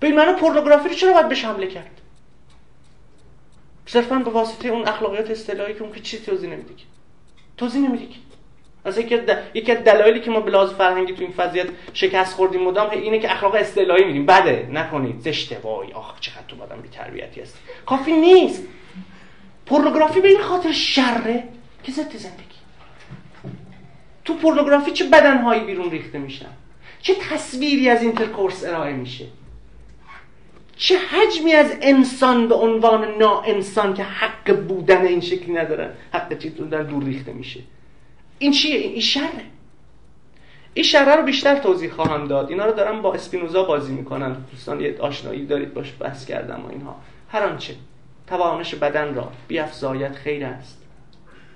[0.00, 2.00] به منو پورنوگرافی رو چرا باید بهش حمله کرد؟
[3.86, 6.74] صرفا به واسطه اون اخلاقیات اصطلاحی که اون که چیزی توضیح نمیده
[7.58, 8.04] توضیح نمیده
[8.84, 8.98] از
[9.54, 13.18] یکی از دلایلی که ما به لحاظ فرهنگی تو این وضعیت شکست خوردیم مدام اینه
[13.18, 14.26] که اخلاق اصطلاحی میدیم.
[14.26, 15.20] بده، نکنید.
[15.20, 15.58] زشته.
[15.58, 18.62] وای آخ چقدر تو بدن بی تربیتی هست کافی نیست.
[19.66, 21.44] پورنوگرافی به این خاطر شره
[21.82, 22.58] که ضد زندگیه.
[24.24, 26.50] تو پورنوگرافی چه بدنهایی بیرون ریخته میشن؟
[27.02, 29.24] چه تصویری از intercourse ارائه میشه؟
[30.78, 36.38] چه حجمی از انسان به عنوان نا انسان که حق بودن این شکلی ندارن حق
[36.38, 37.60] چیز در دور ریخته میشه.
[38.38, 39.44] این چیه؟ این شره.
[40.74, 42.50] این شره رو بیشتر توضیح خواهم داد.
[42.50, 44.36] اینا رو دارم با اسپینوزا بازی می‌کنن.
[44.50, 46.96] دوستان یه آشنایی دارید باش بحث کردم و اینها.
[47.28, 47.74] هر آنچه
[48.26, 50.82] توانش بدن را بیافزاید خیر است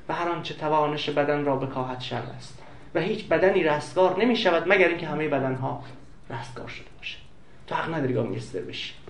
[0.09, 2.63] و هر آنچه توانش بدن را بکاهد شر است.
[2.95, 5.85] و هیچ بدنی رستگار نمی شود مگر اینکه همه بدنها
[6.31, 7.19] رستگار شده باشه.
[7.67, 9.02] تو حق نداری گانگستر بشی.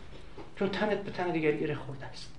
[0.63, 2.31] چون تنت به تن دیگری گره خورده است.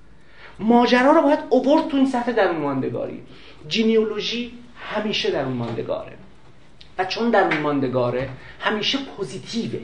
[0.60, 3.24] ماجرا رو باید اوورد تو این سطح درون ماندگاری
[3.68, 6.18] جینیولوژی همیشه در ماندگاره
[6.98, 8.30] و چون در ماندگاره
[8.60, 9.80] همیشه پوزیتیوه.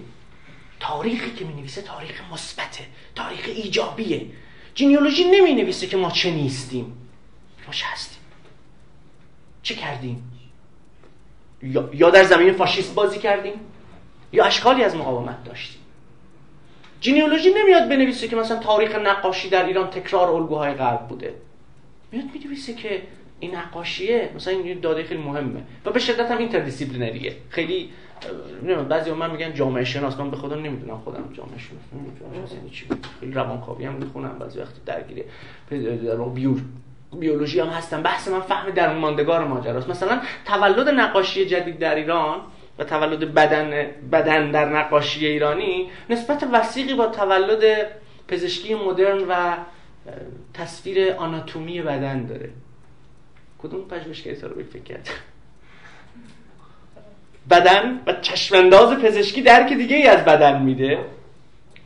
[0.79, 2.83] تاریخی که می نویسه تاریخ مثبته
[3.15, 4.25] تاریخ ایجابیه.
[4.75, 6.85] جینیولوژی نمی نویسه که ما چه نیستیم.
[7.67, 8.21] ما چه هستیم.
[9.63, 10.31] چه کردیم؟
[11.93, 13.53] یا در زمین فاشیست بازی کردیم
[14.31, 15.78] یا اشکالی از مقاومت داشتیم.
[17.01, 21.33] genealogy نمیاد بنویسه که مثلا تاریخ نقاشی در ایران تکرار الگوهای غرب بوده.
[22.11, 23.01] میاد بنویسه که
[23.39, 27.89] این نقاشیه مثلا این داده خیلی مهمه و به شدت هم interdisciplinary ه خیلی
[28.63, 30.19] نمی‌دونم بعضی من میگن جامعه شناس.
[30.19, 31.83] من به خدا نمی‌دونم خودم جامعه شناس.
[31.93, 32.85] نمی‌دونم یعنی چی؟
[33.19, 35.25] خیلی روانکاوی هم می‌خونم بعضی وقت درگیره
[36.35, 36.61] بیور
[37.19, 38.03] بیولوژی هم هستم.
[38.03, 39.89] بحث من فهم درماندگار ماجراست.
[39.89, 42.39] مثلا تولد نقاشی جدید در ایران
[42.79, 47.87] و تولد بدن بدن در نقاشی ایرانی نسبت وسیقی با تولد
[48.27, 49.57] پزشکی مدرن و
[50.53, 52.49] تصویر آناتومی بدن داره.
[53.63, 55.09] کدوم پژوهشگری رو فکر کرد؟
[57.49, 60.99] بدن و چشمانداز پزشکی درک دیگه ای از بدن میده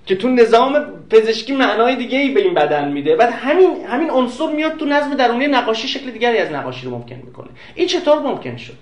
[0.06, 3.16] که تو نظام پزشکی معنای دیگه ای به این بدن میده.
[3.16, 7.16] بعد همین همین عنصر میاد تو نظم درونی نقاشی شکل دیگری از نقاشی رو ممکن
[7.16, 7.50] می‌کنه.
[7.76, 8.74] این چطور ممکن شد؟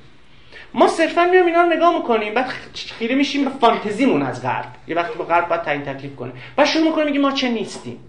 [0.74, 4.66] ما صرفا میام اینا رو نگاه می‌کنیم بعد خیره میشیم به فانتزیمون از غرب.
[4.88, 6.32] یه وقتی با غرب باید تعیین تکلیف کنه.
[6.56, 8.00] بعد شروع می‌کنیم میگیم ما چه نیستیم.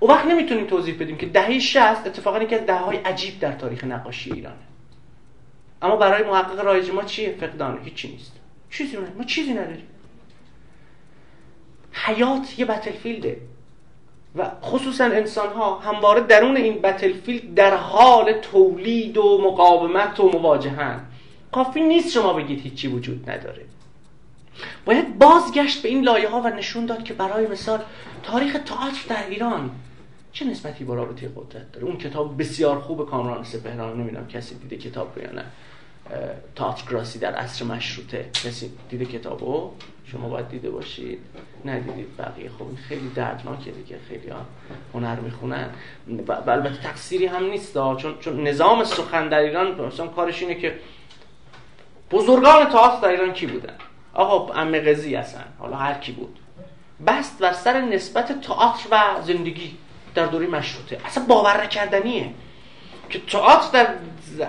[0.00, 3.84] او وقت نمی‌تونیم توضیح بدیم که دهه 60 اتفاقا یکی از دههای عجیب در تاریخ
[3.84, 4.56] نقاشی ایرانه.
[5.82, 8.32] اما برای محقق رایج ما چیه؟ فقدانه هیچی نیست.
[8.70, 9.86] چیزی ما چیزی نداریم.
[11.92, 13.36] حیات یه بتلفیلده
[14.36, 21.00] و خصوصا انسان ها همواره درون این بتلفیلد در حال تولید و مقاومت و مواجهن.
[21.54, 23.64] کافی نیست شما بگید هیچی وجود نداره.
[24.84, 27.80] باید بازگشت به این لایه ها و نشون داد که برای مثال
[28.22, 29.70] تاریخ تئاتر در ایران
[30.32, 34.76] چه نسبتی با رابطه قدرت داره؟ اون کتاب بسیار خوب کامران سپهران نمی‌دونم کسی دیده
[34.76, 35.44] کتاب رو یا نه.
[36.90, 38.30] گراسی در عصر مشروطه.
[38.44, 39.70] کسی دیده کتابو؟
[40.06, 41.18] شما باید دیده باشید.
[41.64, 42.16] ندیدید.
[42.18, 43.98] بقیه این خیلی دردناکه دیگه.
[44.08, 44.46] خیلی ها
[44.94, 45.70] هنر می‌خونن.
[46.28, 47.74] و البته تقصیری هم نیست.
[47.74, 50.74] چون چون نظام سخن در ایران مثلا کارش اینه که
[52.10, 53.74] بزرگان تئاتر در ایران کی بودن؟
[54.14, 55.44] آقا ام قضی هستن.
[55.58, 56.38] حالا هر کی بود.
[57.06, 59.76] بست بر سر نسبت تئاتر و زندگی
[60.14, 60.98] در دوره مشروطه.
[61.06, 62.30] اصلا باور نکردنیه
[63.10, 63.94] که تئاتر در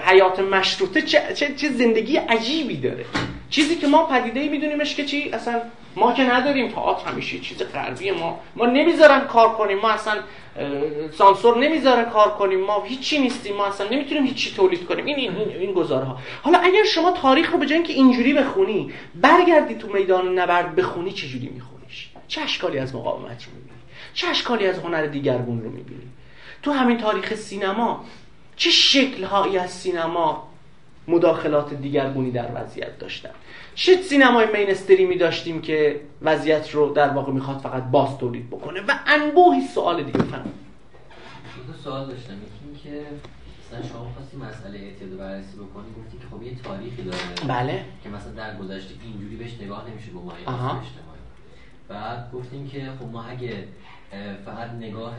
[0.06, 3.06] حیات مشروطه چه, چه, زندگی عجیبی داره.
[3.49, 5.61] چیزی که ما پدیده میدونیمش که چی؟ اصلا
[5.95, 8.40] ما که نداریم تئاتر همیشه چیز غربی ما.
[8.56, 9.80] ما نمی‌ذارن کار کنیم.
[9.80, 10.14] ما اصلا
[11.18, 12.60] سانسور نمی‌ذاره کار کنیم.
[12.60, 13.56] ما هیچی نیستیم.
[13.56, 15.06] ما اصلا نمی‌تونیم هیچی تولید کنیم.
[15.06, 18.94] این این این گزاره ها حالا اگر شما تاریخ رو به جای اینکه اینجوری بخونی
[19.15, 23.80] برگردی تو میدان نبرد بخونی چه جوری میخونیش؟ چه اشکالی از مقاومت رو می‌بینی؟
[24.14, 26.07] چه اشکالی از هنر دیگرگون رو می‌بینی؟
[26.64, 28.06] تو همین تاریخ سینما
[28.56, 30.55] چه شکلهایی از سینما
[31.07, 33.30] مداخلات دیگرگونی در وضعیت داشتن.
[33.76, 38.99] چه سینمای مینستریمی داشتیم که وضعیت رو در واقع می‌خواد فقط باز تولید بکنه؟ و
[39.07, 40.52] انبوهی سوال دیگه فهم
[41.84, 42.34] سوال داشتم.
[42.34, 43.02] یکی که
[43.68, 47.18] مثلا شما خواستی مسئله اعتیاد بررسی بکنی گفتی که خب یه تاریخی داره
[47.48, 47.86] بله.
[48.03, 51.22] که مثلا در گذشته اینجوری بهش نگاه نمیشه به مایه اجتماعی.
[51.88, 53.68] بعد گفتیم که خب ما اگه
[54.45, 55.15] فقط نگاه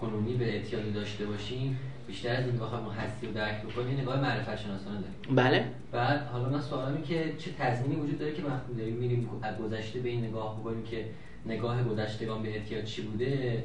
[0.00, 4.56] کنونی به اعتیادی داشته باشیم بیشتر از این بخوایم هستی رو درک بکنیم نگاه معرفت
[4.56, 5.36] شناسانه داریم.
[5.36, 5.64] بله.
[5.92, 10.00] بعد حالا من سوالم که چه تضمینی وجود داره که وقتی داریم میریم از گذشته
[10.00, 11.04] به این نگاه بکنیم که
[11.46, 13.62] نگاه گذشتگان به اعتیاد چی بوده؟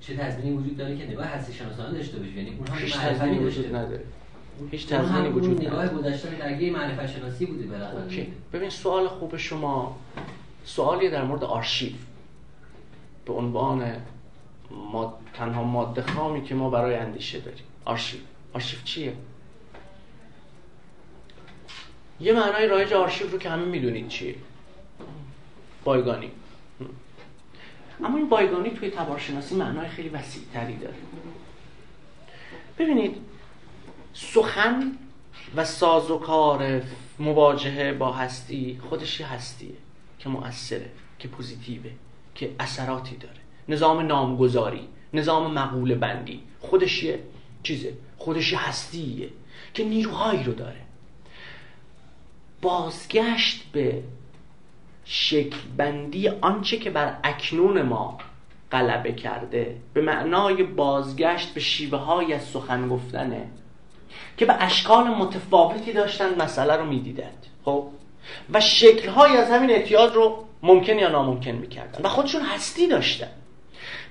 [0.00, 3.74] چه تضمینی وجود داره که نگاه هستی شناسانه داشته باشه یعنی اونها هیچ تضمینی وجود
[3.74, 4.02] نداره.
[4.70, 5.84] هیچ تضمینی وجود نداره.
[5.84, 9.96] نگاه گذشته درگیر معرفت شناسی بوده بالاخره ببین سوال خوب شما.
[10.64, 11.92] سوالی در مورد آرشیو.
[13.26, 13.92] به عنوان
[14.70, 17.64] ما تنها ماده خامی که ما برای اندیشه داریم.
[17.84, 18.20] آرشیو.
[18.52, 19.12] آرشیو چیه؟
[22.20, 24.34] یه معنای رایج آرشیو رو که همه می‌دونید چیه؟
[25.84, 26.30] بایگانی.
[28.04, 30.96] اما این بایگانی توی تبارشناسی معنای خیلی وسیع تری داره.
[32.78, 33.16] ببینید
[34.14, 34.92] سخن
[35.56, 36.82] و سازوکار
[37.18, 39.74] مواجهه با هستی خودش یه هستیه
[40.18, 41.90] که مؤثره که پوزیتیوه
[42.34, 43.43] که اثراتی داره.
[43.68, 47.18] نظام نامگذاری نظام مقول بندی خودش یه
[47.62, 49.28] چیزه خودش یه هستیه
[49.74, 50.80] که نیروهایی رو داره.
[52.62, 54.02] بازگشت به
[55.04, 58.18] شکل بندی آنچه که بر اکنون ما
[58.72, 63.46] غلبه کرده به معنای بازگشت به شیوه های از سخن گفتنه
[64.36, 67.46] که به اشکال متفاوتی داشتن مسئله رو می‌دیدند.
[67.64, 67.86] خب؟
[68.52, 72.04] و شکلهایی از همین اعتیاد رو ممکن یا ناممکن می‌کردن.
[72.04, 73.28] و خودشون هستی داشتن.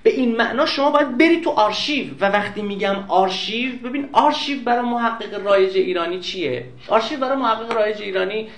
[0.03, 2.13] به این معنا شما باید بری تو آرشیو.
[2.19, 8.01] و وقتی میگم آرشیو ببین آرشیو برای محقق رایج ایرانی چیه؟ آرشیو برای محقق رایج
[8.01, 8.49] ایرانی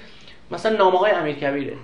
[0.51, 1.77] مثلا نامه های امیر کبیره.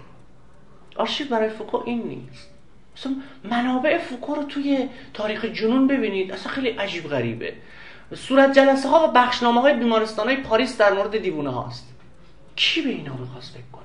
[0.96, 2.50] آرشیو برای فوکو این نیست.
[2.98, 7.54] مثلا منابع فوکو رو توی تاریخ جنون ببینید اصلا خیلی عجیب غریبه.
[8.16, 11.88] صورت جلسه ها و بخشنامه های بیمارستان های پاریس در مورد دیوونه هاست.
[12.56, 13.84] کی به اینا می‌خواست فکر کنه؟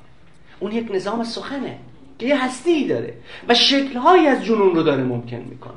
[0.61, 1.79] اون یک نظام سخنه.
[2.19, 3.15] که یه هستی داره
[3.49, 5.73] و شکلهایی از جنون رو داره ممکن می‌کنه.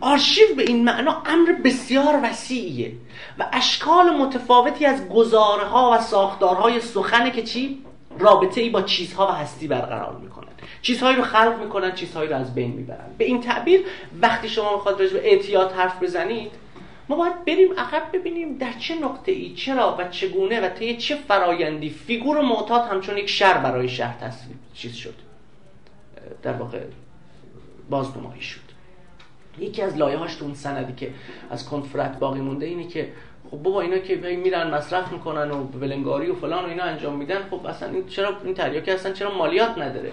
[0.00, 2.92] آرشیو به این معنا امر بسیار وسیعیه
[3.38, 7.78] و اشکال متفاوتی از گزارها و ساختارهای سخنه که چی؟
[8.18, 10.48] رابطه ای با چیزها و هستی برقرار می‌کنن
[10.82, 13.14] چیزهایی رو خلق می‌کنن چیزهایی رو از بین می‌برن.
[13.18, 13.80] به این تعبیر
[14.22, 16.50] وقتی شما می‌خواد راجع به اعتیاد حرف بزنید
[17.08, 21.14] ما باید بریم عقب ببینیم در چه نقطه ای چرا و چگونه و طی چه
[21.28, 25.14] فرایندی فیگور معتاد همچون یک شر برای شهر تصویر چیز شد.
[26.42, 26.80] در واقع
[27.90, 28.60] بازنمایی شد.
[29.58, 31.10] یکی از لایه هاش اون سندی که
[31.50, 33.12] از کنفرت باقی مونده اینه که
[33.50, 37.42] خب بابا اینا که میرن مصرف می‌کنن و ولنگاری و فلان و اینا انجام میدن
[37.50, 40.12] خب اصلا این چرا این تریاک اصلا چرا مالیات نداره؟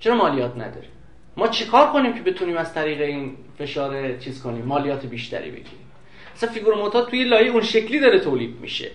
[0.00, 0.88] چرا مالیات نداره؟
[1.36, 5.86] ما چیکار کنیم که بتونیم از طریق این فشار چیز کنیم مالیات بیشتری بگیریم؟
[6.34, 8.90] اصلا فیگور معتاد توی لایه اون شکلی داره تولید میشه.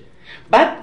[0.49, 0.77] بعد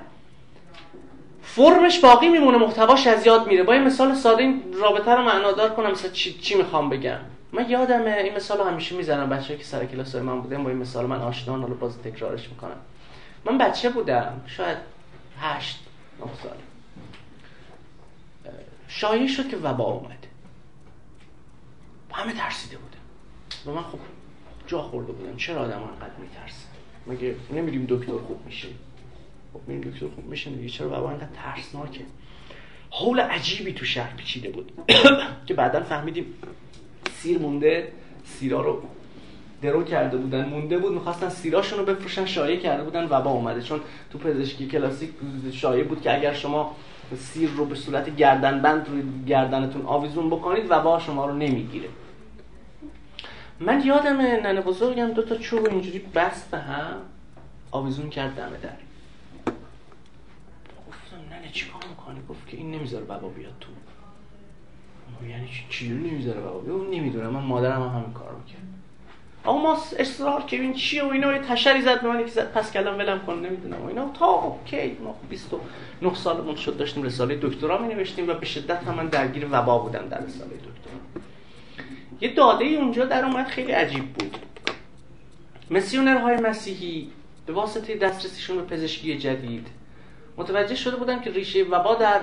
[1.59, 3.62] فرمش باقی میمونه محتواش از یاد میره.
[3.62, 7.18] با این مثال ساده این رابطه رو معنادار کنم مثلا چی, چی می‌خوام بگم؟
[7.52, 11.06] من یادمه این مثال همیشه می‌زنم بچه که سر کلاس من بودم با این مثال
[11.06, 12.76] من آشنا حالا باز تکرارش می‌کنم.
[13.44, 14.78] من بچه بودم شاید
[15.40, 15.78] هشت
[16.20, 16.56] نه سال.
[18.89, 20.26] شایع شد که وبا اومد.
[22.12, 22.98] همه ترسیده بودن.
[23.66, 23.98] و من خب
[24.66, 25.36] جا خورده بودم.
[25.36, 26.66] چرا آدم انقدر میترسه؟
[27.06, 28.68] مگه نمیریم دکتر خوب میشه؟
[29.53, 32.05] خب میریم دکتر خوب میشه دیگه چرا وبا انقدر ترسناکه.
[32.91, 34.73] حول عجیبی تو شهر پیچیده بود.
[35.47, 36.27] که بعدا فهمیدیم
[37.12, 37.93] سیر مونده
[38.25, 38.83] سیرا رو
[39.62, 40.49] درو کرده بودن.
[40.49, 43.62] مونده بود می‌خواستن سیراشون رو بفروشن شایع کرده بودن وبا اومده.
[43.62, 43.81] چون
[44.11, 45.11] تو پزشکی کلاسیک
[45.53, 46.77] شایع بود که اگر شما
[47.16, 51.89] سیر رو به صورت گردنبند روی گردنتون آویزون بکنید وبا شما رو نمی‌گیره.
[53.61, 56.97] من یادم ننه بزرگم دو تا چوب اینجوری بست به هم
[57.70, 58.88] آویزون کرد دم در.
[61.53, 63.69] چیکار می‌کنی گفت که این نمی‌ذاره بابا بیاد تو.
[65.29, 67.29] یعنی چی؟ نمی‌ذاره بابا بیاد؟ اون نمی‌دونه.
[67.29, 68.62] من مادرم هم همین کار می‌کرد.
[69.45, 72.73] اما ما اصرار که این چیه و اینا یه تشری زد من یکی زد پس
[72.73, 74.11] کلم ولم کن نمی‌دونم و اینا.
[74.15, 78.95] تا اوکی ما 29 سالمون شد داشتیم رساله دکترا می نوشتیم و به شدت هم
[78.95, 81.23] من درگیر وبا بودم در رساله دکترا.
[82.20, 84.37] یه داده ای اونجا در اومد خیلی عجیب بود.
[85.70, 87.11] مسیونرهای مسیحی
[87.47, 89.66] به واسطه دسترسیشون به پزشکی جدید
[90.39, 92.20] متوجه شده بودن که ریشه وبا در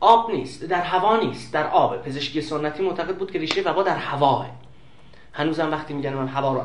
[0.00, 3.96] آب نیست در هوا نیست در آب پزشکی سنتی معتقد بود که ریشه وبا در
[3.96, 4.46] هواه
[5.32, 6.60] هنوزم وقتی میگن من هوا رو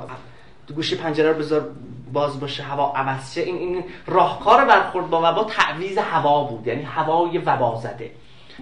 [0.76, 1.72] گوشه پنجره رو بذار
[2.14, 6.68] باز باشه هوا عوض شه این این راهکار برخورد با وبا تعویز هوا بود.
[6.68, 8.12] یعنی هوای وبا زده.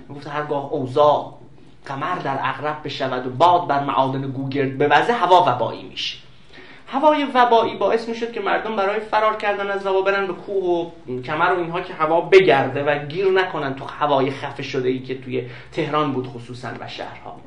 [0.09, 1.37] می‌گفت هرگاه اوضاع
[1.85, 6.17] قمر در اغرب بشود و باد بر معادن گوگرد بوزه هوا وبایی میشه.
[6.91, 11.21] هوای وبایی باعث می‌شد که مردم برای فرار کردن از وبا برن به کوه و
[11.21, 15.21] کمر و اینها که هوا بگرده و گیر نکنن تو هوای خفه شده ای که
[15.21, 17.39] توی تهران بود خصوصا و شهرها.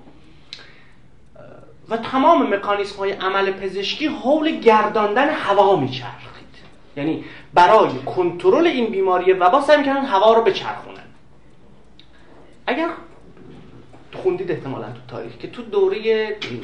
[1.89, 6.35] و تمام مکانیسم های عمل پزشکی حول گرداندن هوا میچرخید.
[6.97, 11.05] یعنی برای کنترل این بیماری وبا سعی می‌کردن هوا رو بچرخونن.
[12.67, 12.89] اگر
[14.23, 15.99] خوندید احتمالا تو تاریخ که تو دوره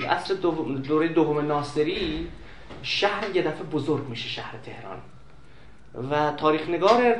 [0.09, 2.29] اصر دوم دوره دوم ناصری
[2.83, 4.99] شهر یه دفعه بزرگ میشه شهر تهران.
[6.11, 7.17] و تاریخ نگار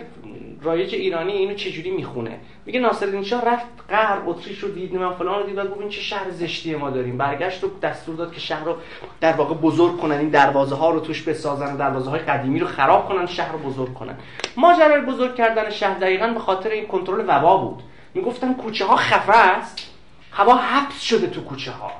[0.63, 5.39] رایج ایرانی اینو چجوری می‌خونه؟ میگه ناصرالدین شاه رفت غرب اتریش رو دید من فلان
[5.39, 7.19] رو دید و گفت این چه شهر زشتی ما داریم.
[7.19, 8.77] برگشت رو دستور داد که شهر رو
[9.21, 13.09] در واقع بزرگ کنن این دروازه ها رو توش بسازن دروازه های قدیمی رو خراب
[13.09, 14.19] کنن شهر رو بزرگ کنن.
[14.57, 17.83] ماجرای بزرگ کردن شهر دقیقا به خاطر این کنترل وبا بود.
[18.15, 19.91] می‌گفتن کوچه ها خفه است
[20.33, 21.93] هوا حبس شده تو کوچه ها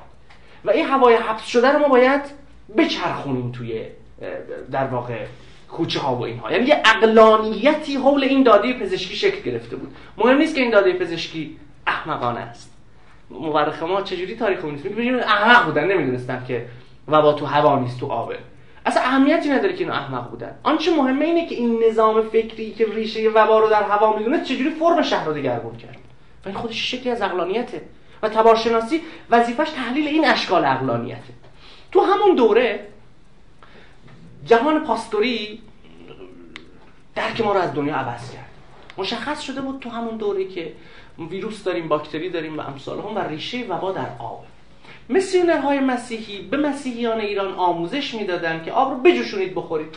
[0.65, 2.40] و این هوای حبس شده رو ما باید
[2.77, 3.85] بچرخونیم توی
[4.71, 5.27] در واقع
[5.71, 6.53] کوچه ها و اینها.
[6.53, 9.95] یعنی یه اقلانیتی حول این داده پزشکی شکل گرفته بود.
[10.19, 11.57] مهم نیست که این داده پزشکی
[11.87, 12.77] احمقانه است.
[13.31, 16.67] مورخ ما چجوری تاریخ نیست میگه احمق بودن نمی‌دونستن که
[17.09, 18.39] وبا تو هوا نیست تو آبه
[18.87, 20.55] اصلا اهمیتی نداره که اینو احمق بودن.
[20.63, 24.71] آنچه مهمه اینه که این نظام فکری که ریشه وبا رو در هوا می‌دونه چجوری
[24.71, 25.97] فرم شهر رو دگرگون کرد.
[26.45, 27.83] و این خودش شکلی از اقلانیته
[28.23, 31.40] و تبارشناسی وظیفش تحلیل این اشکال اقلانیته
[31.93, 32.87] تو همون دوره
[34.47, 35.63] جهان پاستوری
[37.15, 38.51] درک ما رو از دنیا عوض کرد.
[38.99, 40.73] مشخص شده بود تو همون دوره که
[41.31, 44.45] ویروس داریم باکتری داریم و امثال هم و ریشه وبا در آب.
[45.63, 49.97] های مسیحی به مسیحیان ایران آموزش می‌دادن که آب رو بجوشونید بخورید.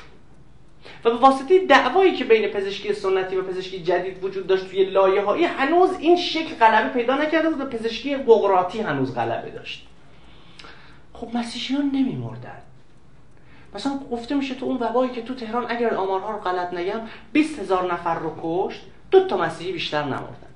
[1.05, 5.47] و به واسطه دعوایی که بین پزشکی سنتی و پزشکی جدید وجود داشت توی لایه
[5.47, 9.87] هنوز این شکل غلبه پیدا نکرده بود و پزشکی بغراتی هنوز غلبه داشت.
[11.23, 12.61] خب مسیحیان نمیمردن.
[13.75, 16.99] مثلا گفته میشه تو اون وبایی که تو تهران اگر آمارها رو غلط نگم
[17.33, 18.81] 20 هزار نفر رو کشت
[19.11, 20.47] دو تا مسیحی بیشتر نمردن.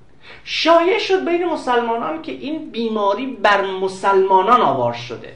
[0.44, 5.35] شایع شد بین مسلمانان که این بیماری بر مسلمانان آوار شده.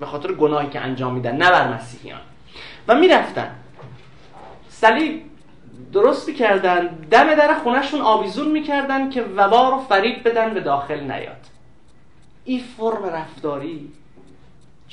[0.00, 2.20] به خاطر گناهی که انجام میدن نه بر مسیحیان.
[2.88, 3.54] و می‌رفتن.
[4.68, 5.22] صلیب
[5.92, 11.46] درست می‌کردن دم در خونهشون آویزون می‌کردن که وبا رو فریب بدن به داخل نیاد.
[12.44, 13.92] این فرم رفتاری.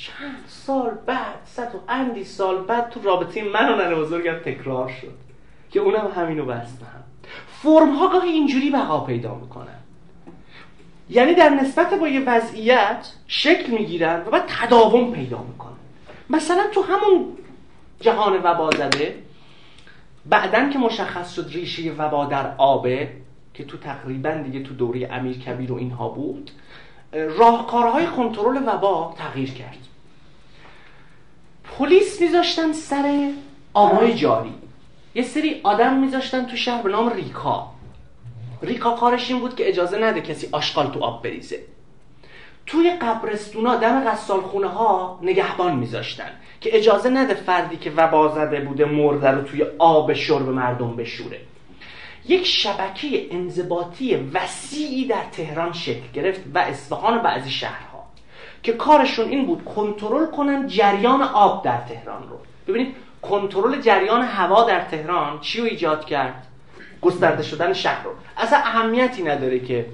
[0.02, 4.88] چند سال بعد صد و اندی سال بعد تو رابطه من و ننه بزرگم تکرار
[4.88, 5.14] شد
[5.70, 7.04] که اونم همینو بستم.
[7.62, 9.78] فرم ها گاهی اینجوری بقا پیدا می‌کنن.
[11.10, 15.72] یعنی در نسبت با یه وضعیت شکل می‌گیرن و بعد تداوم پیدا می‌کنن.
[16.30, 17.26] مثلا تو همون
[18.00, 19.22] جهان وبا زده
[20.26, 23.12] بعدن که مشخص شد ریشه وبا در آبه
[23.54, 26.50] که تو تقریبا دیگه تو دوره امیر کبیر و اینها بود
[27.12, 29.78] راهکارهای کنترل وبا تغییر کرد.
[31.78, 33.30] پلیس میذاشتن سر
[33.74, 34.54] آبهای جاری.
[35.14, 37.70] یه سری آدم میذاشتن تو شهر به نام ریکا.
[38.62, 41.58] ریکا کارش این بود که اجازه نده کسی آشغال تو آب بریزه.
[42.66, 46.30] توی قبرستونا دم غسال خونه ها نگهبان میذاشتن
[46.60, 51.40] که اجازه نده فردی که وبا زده بوده مرده رو توی آب شرب مردم بشوره.
[52.28, 57.91] یک شبکه انضباطی وسیعی در تهران شکل گرفت و اصفهان و بعضی شهرها.
[58.62, 62.38] که کارشون این بود کنترل کنن جریان آب در تهران رو.
[62.68, 66.46] ببینید کنترل جریان هوا در تهران چی رو ایجاد کرد؟
[67.00, 68.10] گسترده شدن شهر رو.
[68.36, 69.86] اصلا اهمیتی نداره که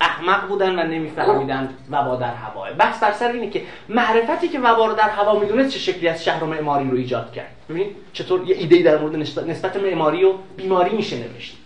[0.00, 2.72] احمق بودن و نمیفهمیدن وبا در هواه.
[2.72, 6.24] بحث بر سر اینه که معرفتی که وبا رو در هوا می‌دونه چه شکلی از
[6.24, 7.50] شهر و معماری رو ایجاد کرد.
[7.68, 9.16] ببینید چطور یه ایده در مورد
[9.48, 11.56] نسبت معماری و بیماری میشه نوشت.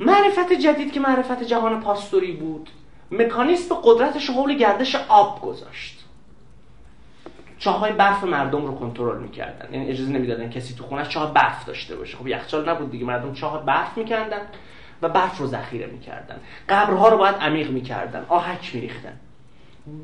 [0.00, 2.70] معرفت جدید که معرفت جهان پاستوری بود
[3.12, 6.04] مکانیسم قدرتش حول گردش آب گذاشت.
[7.58, 9.74] چاهای برف مردم رو کنترل می‌کردن.
[9.74, 12.16] یعنی اجازه نمی‌دادن کسی تو خونه چاه برف داشته باشه.
[12.16, 14.40] خب یخچال نبود دیگه مردم چاه برف می‌کردن
[15.02, 16.40] و برف رو ذخیره می‌کردن.
[16.68, 19.20] قبرها رو باید عمیق می‌کردن آهک میریختن.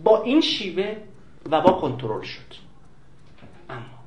[0.05, 0.97] با این شیوه
[1.51, 2.55] وبا کنترل شد.
[3.70, 3.98] اما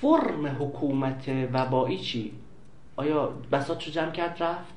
[0.00, 2.32] فرم حکومت وبایی چی
[2.96, 4.74] آیا بساط رو جمع کرد رفت؟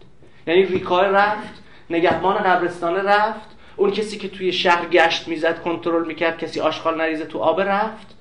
[0.48, 3.50] یعنی ریکای رفت؟ نگهبان قبرستانه رفت.
[3.76, 8.16] اون کسی که توی شهر گشت می‌زد کنترل می‌کرد کسی آشغال نریزه تو آب رفت.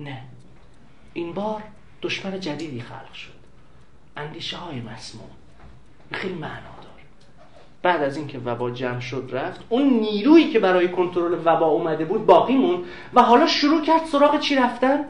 [0.00, 0.22] نه.
[1.12, 1.62] این بار
[2.02, 3.32] دشمن جدیدی خلق شد.
[4.16, 5.30] اندیشه های مسموم.
[6.12, 6.50] خیلی معنا
[6.82, 6.92] دار.
[7.82, 9.60] بعد از اینکه وبا جمع شد رفت.
[9.68, 12.84] اون نیرویی که برای کنترل وبا اومده بود باقی مون
[13.14, 15.04] و حالا شروع کرد سراغ چی رفتن؟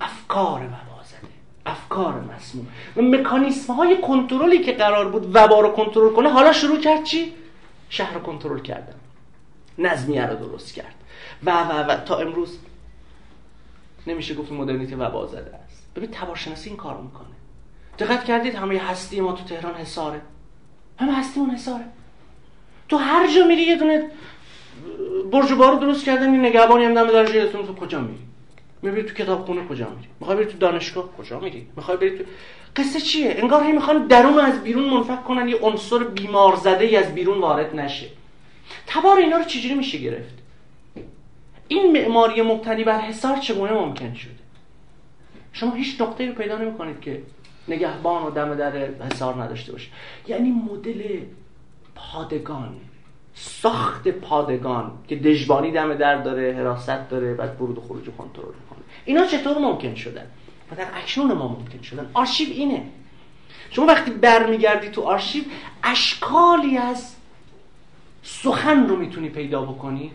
[0.00, 0.83] افکار زده
[1.66, 2.66] افکار مسموم.
[2.96, 7.32] و مکانیسم های کنترلی که قرار بود وبا رو کنترل کنه حالا شروع کرد چی؟
[7.88, 8.94] شهر رو کنترل کردن.
[9.78, 10.94] نظمیه رو درست کرد.
[11.44, 12.58] و و و تا امروز
[14.06, 15.86] نمیشه گفت مدرنیته وبا زده است.
[15.96, 17.26] ببین تبارشناسی این کار می‌کنه.
[17.98, 20.20] دقت کردید؟ همه هستی ما تو تهران حساره
[20.98, 21.84] همه هستیمون حساره
[22.88, 24.10] تو هر جا میری یه دونه
[25.32, 28.33] برج بارو درست کردن این نگهبانی هم دم درجه تو کجا میری؟
[28.84, 32.24] می‌بری تو کتابخونه کجا میری؟ می‌خوای بری تو دانشگاه کجا میری؟ می‌خوای بری تو
[32.76, 36.96] قصه چیه؟ انگار هی می‌خوان درون از بیرون منفک کنن یه عنصر بیمار زده ای
[36.96, 38.06] از بیرون وارد نشه.
[38.86, 40.34] تبار اینا رو چجوری میشه گرفت؟
[41.68, 44.30] این معماری مبتنی بر حصار چگونه ممکن شده؟
[45.52, 47.22] شما هیچ نقطه رو پیدا نمی‌کنید که
[47.68, 48.76] نگهبان و دم در
[49.12, 49.88] حصار نداشته باشه.
[50.28, 51.18] یعنی مدل
[51.94, 52.76] پادگان.
[53.34, 58.84] ساخت پادگان که دژبانی دم در داره حراست داره بعد ورود و خروج کنترل می‌کنه.
[59.04, 60.26] اینا چطور ممکن شدن؟
[60.72, 62.10] و در اکنون ما ممکن شدن.
[62.14, 62.82] آرشیو اینه.
[63.70, 65.44] شما وقتی برمیگردی تو آرشیو
[65.84, 67.14] اشکالی از
[68.22, 70.12] سخن رو می‌تونی پیدا بکنی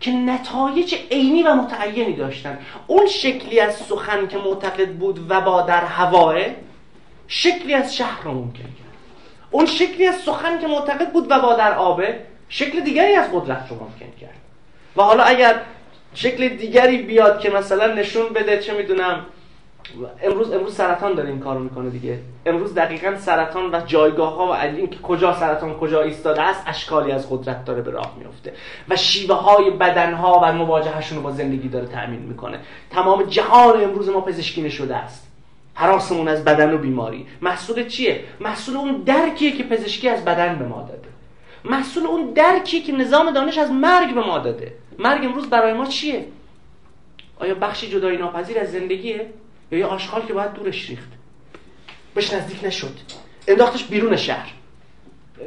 [0.00, 2.58] که نتایج عینی و متعینی داشتن.
[2.86, 6.36] اون شکلی از سخن که معتقد بود و با در هواه
[7.28, 8.94] شکلی از شهر رو ممکن کرد.
[9.50, 13.66] اون شکلی از سخن که معتقد بود و با در آبه شکل دیگری از قدرت
[13.70, 14.38] رو ممکن کرد.
[14.96, 15.60] و حالا اگر
[16.14, 19.26] شکل دیگری بیاد که مثلا نشون بده چه می‌دونم
[20.22, 22.18] امروز امروز سرطان داره این کارو می‌کنه دیگه.
[22.46, 27.12] امروز دقیقا سرطان و جایگاه ها و این که کجا سرطان کجا ایستاده است اشکالی
[27.12, 28.52] از قدرت داره به راه میفته
[28.88, 32.58] و شیوه های بدن ها و مواجهشون رو با زندگی داره تأمین می‌کنه.
[32.90, 35.26] تمام جهان امروز ما پزشکی شده است.
[35.74, 37.26] حراسمون از بدن و بیماری.
[37.42, 41.13] محصول چیه؟ محصول اون درکیه که پزشکی از بدن به ما داده.
[41.64, 44.72] محصول اون درکیه که نظام دانش از مرگ به ما داده.
[44.98, 46.26] مرگ امروز برای ما چیه؟
[47.38, 49.30] آیا بخشی جدایی ناپذیر از زندگیه؟
[49.70, 51.08] یا یه آشغال که باید دورش ریخت؟
[52.14, 52.96] بهش نزدیک نشد.
[53.48, 54.52] انداختش بیرون شهر.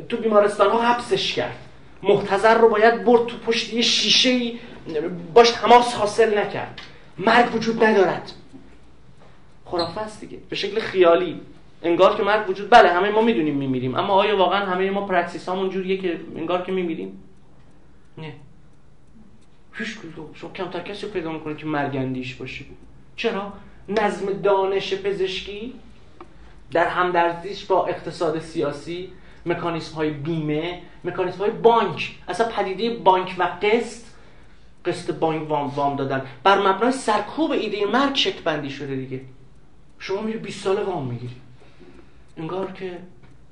[0.10, 1.58] تو بیمارستان ها حبسش کرد.
[2.04, 4.60] محتضر رو باید برد تو پشت یه شیشه ای
[5.34, 6.82] باش تماس حاصل نکرد.
[7.18, 8.32] مرگ وجود ندارد.
[9.66, 10.38] خرافه است دیگه.
[10.50, 11.42] به شکل خیالی.
[11.88, 13.96] انگار که مرگ وجود بله همه ما می‌دونیم میمیریم.
[13.96, 17.24] اما آیا واقعا همه ما پرکسیس همون جوریه که انگار که میمیریم؟
[18.18, 18.34] نه.
[19.74, 19.98] هیچ
[20.34, 22.66] شما کمتر کسی پیدا می‌کنه که مرگندیش باشه.
[23.16, 23.54] چرا؟
[23.90, 25.74] نظم دانش پزشکی
[26.72, 29.10] در همدردیش با اقتصاد سیاسی
[29.46, 32.16] مکانیسم های بیمه مکانیسم های بانک.
[32.28, 34.08] اصلا پدیده بانک و قسط
[34.86, 36.22] قسط بانک وام, وام دادن.
[36.44, 39.22] بر مبنای سرکوب ایده مرگ شکل بندی شده دیگه.
[40.00, 41.36] شما میری 20 ساله وام می‌گیری.
[42.38, 42.98] انگار که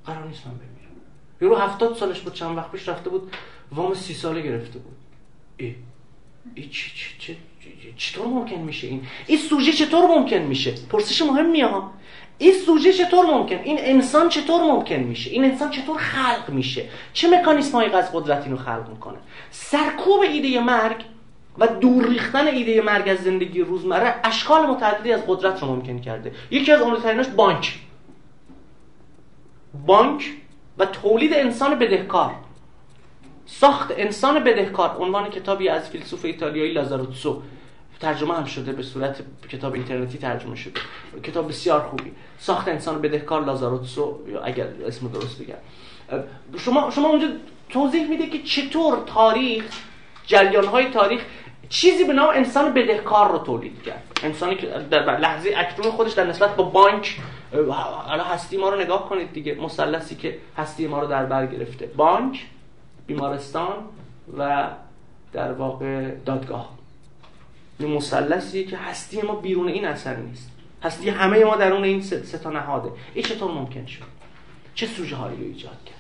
[0.06, 0.95] قرار نیست من بمیرم.
[1.41, 3.36] یورو هفتاد سالش بود چند وقت پیش رفته بود
[3.72, 4.95] وام سی ساله گرفته بود.
[5.57, 5.76] ای,
[6.56, 7.38] ای چی چی چی
[7.98, 11.91] چطور ممکن میشه این؟ این سوژه چطور ممکن میشه؟ پرسش مهمیه ها.
[12.38, 17.30] این سوژه چطور ممکن؟ این انسان چطور ممکن میشه؟ این انسان چطور خلق میشه؟ چه
[17.30, 19.18] مکانیسم های از قدرت اینو خلق می‌کنه؟
[19.52, 21.06] سرکوب ایده مرگ
[21.57, 26.32] و دور ریختن ایده مرگ از زندگی روزمره اشکال متعددی از قدرت رو ممکن کرده.
[26.52, 27.80] یکی از عمده‌تریناش بانک.
[29.85, 30.34] بانک
[30.77, 32.31] و تولید انسان بدهکار.
[33.45, 34.97] ساخت انسان بدهکار.
[34.99, 37.41] عنوان کتابی از فیلسوف ایتالیایی لازاروتسو.
[37.99, 40.80] ترجمه هم شده به صورت کتاب اینترنتی ترجمه شده.
[41.23, 42.11] کتاب بسیار خوبی.
[42.39, 45.56] ساخت انسان بدهکار لازاروتسو یا اگر اسم درست بگم.
[46.57, 47.27] شما شما اونجا
[47.69, 49.65] توضیح میده که چطور تاریخ
[50.26, 51.22] جریان های تاریخ
[51.69, 54.03] چیزی به نام انسان بدهکار رو تولید کرد.
[54.23, 57.19] انسانی که در لحظه اکنون خودش در نسبت با بانک
[58.07, 61.85] حالا هستی ما رو نگاه کنید دیگه مثلثی که هستی ما رو در بر گرفته.
[61.85, 62.45] بانک
[63.07, 63.75] بیمارستان
[64.37, 64.69] و
[65.33, 66.69] در واقع دادگاه.
[67.79, 70.51] این مثلثی که هستی ما بیرون این اثر نیست.
[70.83, 72.89] هستی همه ما درون این سه تا نهاده.
[73.13, 74.03] این چطور ممکن شد؟
[74.75, 75.95] چه سوژه هایی رو ایجاد کرد؟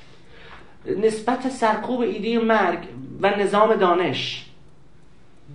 [1.05, 2.79] نسبت سرکوب ایده مرگ
[3.21, 4.44] و نظام دانش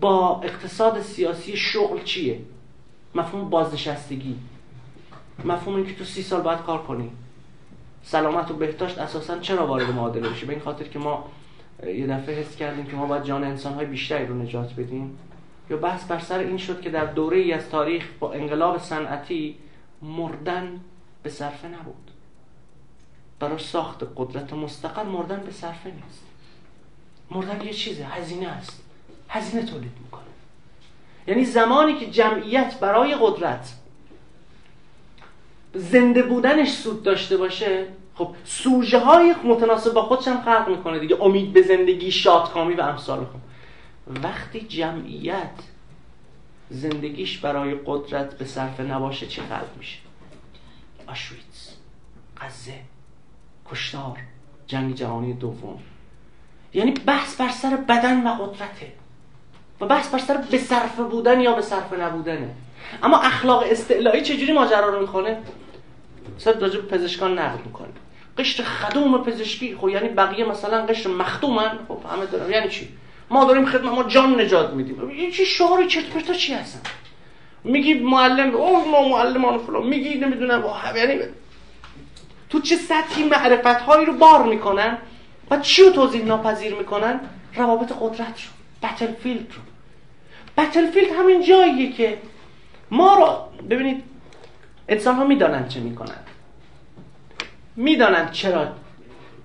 [0.00, 2.40] با اقتصاد سیاسی شغل چیه؟
[3.14, 4.36] مفهوم بازنشستگی.
[5.44, 7.10] مفهوم اینکه تو سی سال باید کار کنی.
[8.02, 11.24] سلامت و بهداشت اساسا چرا وارد معادله بشه به این خاطر که ما
[11.86, 15.18] یه دفعه حس کردیم که ما باید جان انسان های بیشتری رو نجات بدیم.
[15.70, 19.56] یا بحث بر سر این شد که در دوره ای از تاریخ با انقلاب صنعتی
[20.02, 20.80] مردن
[21.22, 22.10] به صرفه نبود.
[23.40, 26.24] برای ساخت قدرت مستقل مردن به صرفه نیست.
[27.30, 28.82] مردن یه چیزه هزینه است.
[29.30, 30.22] هزینه تولید می‌کنه.
[31.26, 33.72] یعنی زمانی که جمعیت برای قدرت
[35.74, 41.22] زنده بودنش سود داشته باشه خب سوژه های متناسب با خودش هم خلق می‌کنه دیگه.
[41.22, 43.40] امید به زندگی شادکامی و امثال خب.
[44.24, 45.50] وقتی جمعیت
[46.70, 49.98] زندگیش برای قدرت به صرف نباشه چه خلق میشه؟
[51.06, 51.68] آشویتز
[52.36, 52.74] غزه
[53.70, 54.18] کشتار
[54.66, 55.78] جنگ جهانی دوم.
[56.74, 58.92] یعنی بحث بر سر بدن و قدرته.
[59.80, 62.48] و بحث بر سر به صرف بودن یا به صرف نبودنه.
[63.02, 65.38] اما اخلاق استعلایی چجوری ماجرا رو می‌خونه؟
[66.38, 67.88] صد راجب پزشکان نقل می‌کنه.
[68.38, 72.50] قشر خدوم پزشکی خب یعنی بقیه مثلا قشر مخدومن خب همه دارن.
[72.50, 72.88] یعنی چی؟
[73.30, 75.08] ما داریم خدمت ما جان نجات میدیم.
[75.08, 76.80] این چی شعار چرت پرتا چی هستن؟
[77.64, 79.86] میگی معلم او ما معلمان فلان.
[79.86, 80.64] میگی نمی‌دونم
[80.96, 81.20] یعنی
[82.50, 84.98] تو چه سطحی معرفت هایی رو بار می‌کنن
[85.50, 87.20] و چی رو توضیح ناپذیر می‌کنن؟
[87.54, 89.69] روابط قدرت رو بتل رو.
[90.60, 92.18] بتل فیلد همین جاییه که
[92.90, 94.04] ما رو ببینید
[94.88, 96.26] انسان ها می‌دانند چه می‌کنند.
[97.76, 98.68] می‌دانند چرا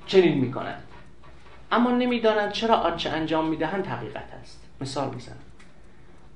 [0.08, 0.84] چنین می‌کنند.
[1.72, 4.62] اما نمی‌دانند چرا آنچه انجام می‌دهند حقیقت است.
[4.82, 5.38] مثال می‌زنم.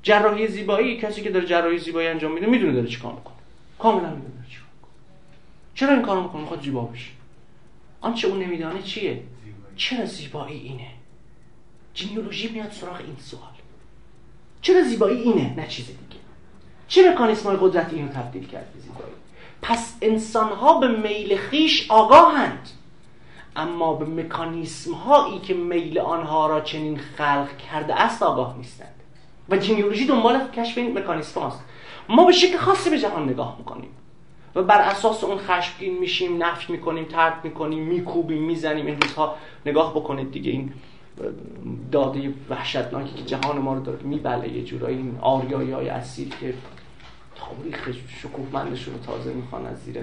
[0.03, 3.35] جراحی زیبایی کسی که داره جراحی زیبایی انجام میده می‌دونه داره چیکار می‌کنه.
[3.79, 4.91] کاملا می‌دونه داره چیکار می‌کنه.
[5.75, 7.11] چرا این کارو می‌کنه؟ می‌خواد زیبا بشه.
[8.01, 9.23] آنچه اون نمیدانه چیه؟
[9.75, 10.87] چرا زیبایی اینه؟
[11.93, 13.58] جینیولوژی میاد سراغ این سوال.
[14.61, 16.21] چرا زیبایی اینه؟ نه چیز دیگه.
[16.87, 19.13] چه مکانیسم های قدرت اینو تبدیل کرد به زیبایی؟
[19.61, 22.69] پس انسان ها به میل خیش آگاهند.
[23.55, 28.95] اما به مکانیسم هایی که میل آنها را چنین خلق کرده است آگاه نیستند.
[29.49, 31.63] و جینیولوژی دنبال کشف این مکانیسم هاست.
[32.09, 33.89] ما به شکل خاصی به جهان نگاه می‌کنیم.
[34.55, 38.85] و بر اساس اون خشمگین میشیم نفی می‌کنیم ترک می‌کنیم میکوبیم می‌زنیم.
[38.85, 40.51] این روزها نگاه بکنید دیگه.
[40.51, 40.73] این
[41.91, 44.97] داده وحشتناکی که جهان ما رو داره میبله یه جورایی.
[44.97, 46.53] این آریایی های اسیر که
[47.35, 49.97] تاریخ شکوهمندشون رو تازه می‌خوان از زیر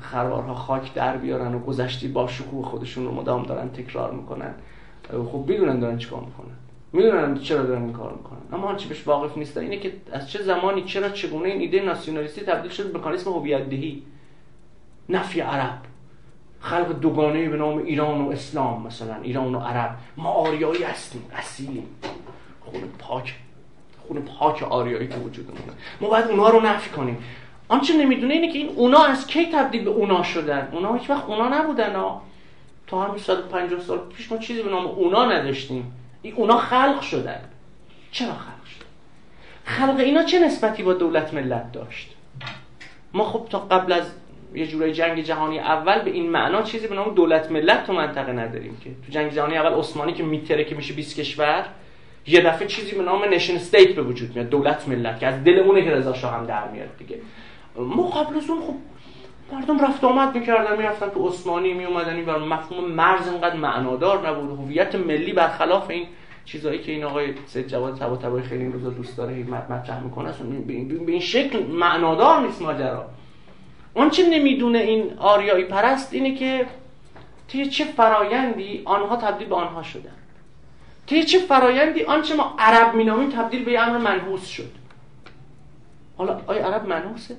[0.00, 4.54] خروارها خاک در بیارن و گذشتی با شکوه خودشون رو مدام دارن تکرار می‌کنن.
[5.08, 6.56] خب بدونن دارن چیکار می‌کنن.
[6.92, 8.38] می‌دونن چرا دارن این کار می‌کنن.
[8.52, 12.40] اما آنچه بهش واقف نیستن اینه که از چه زمانی چرا چگونه این ایده ناسیونالیستی
[12.40, 13.62] تبدیل شد به مکانیسم هویت
[15.08, 15.78] نفی عرب.
[16.62, 19.96] خلق دوگانه به نام ایران و اسلام مثلا ایران و عرب.
[20.16, 21.86] ما آریایی هستیم اصیلیم.
[22.60, 23.34] خون پاک
[24.08, 27.18] خون پاک آریایی که وجودمونه ما باید اونها رو نفی کنیم.
[27.68, 31.24] آنچه نمی‌دونه اینه که این اونا از کی تبدیل به اونا شدن؟ اونا هیچ وقت
[31.24, 32.22] اونا نبودن ها.
[32.86, 35.92] تا همین 150 سال پیش ما چیزی به نام اونا نداشتیم.
[36.22, 37.40] این اونا خلق شدن.
[38.10, 38.86] چرا خلق شدن
[39.64, 42.10] خلق اینا چه نسبتی با دولت ملت داشت؟
[43.14, 44.04] ما خب تا قبل از
[44.54, 48.32] یه جورای جنگ جهانی اول به این معنا چیزی به نام دولت ملت تو منطقه
[48.32, 51.66] نداریم که تو جنگ جهانی اول عثمانی که میتره که میشه 20 کشور
[52.26, 55.58] یه دفعه چیزی به نام نشن استیت به وجود میاد دولت ملت که از دل
[55.58, 57.18] اونه که رضا شاه هم در میاد دیگه.
[57.76, 58.74] ما قبل از اون خب
[59.52, 64.58] مردم رفت آمد می‌کردن می‌رفتن تو عثمانی میومدن این مفهوم مرز اینقدر معنادار نبود.
[64.58, 66.06] هویت ملی برخلاف این
[66.44, 70.32] چیزایی که این آقای سید جواد طباطبایی خیلی این روزا دوست داره مطرح می‌کنه
[70.66, 70.72] به
[71.12, 73.06] این شکل معنادار نیست ماجرا.
[74.10, 76.66] چه نمی‌دونه این آریایی پرست اینه که
[77.48, 80.14] طی چه فرایندی آنها تبدیل به آنها شدن.
[81.06, 84.72] طی چه فرایندی آنچه ما عرب مینامیم تبدیل به امر منحوس شد.
[86.16, 87.36] حالا آیا عرب منحوسه؟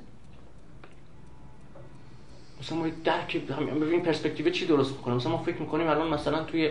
[2.61, 6.69] مثلا ما درک ببین پرسپکتیو چی درست بکنیم مثلا ما فکر می‌کنیم الان مثلا توی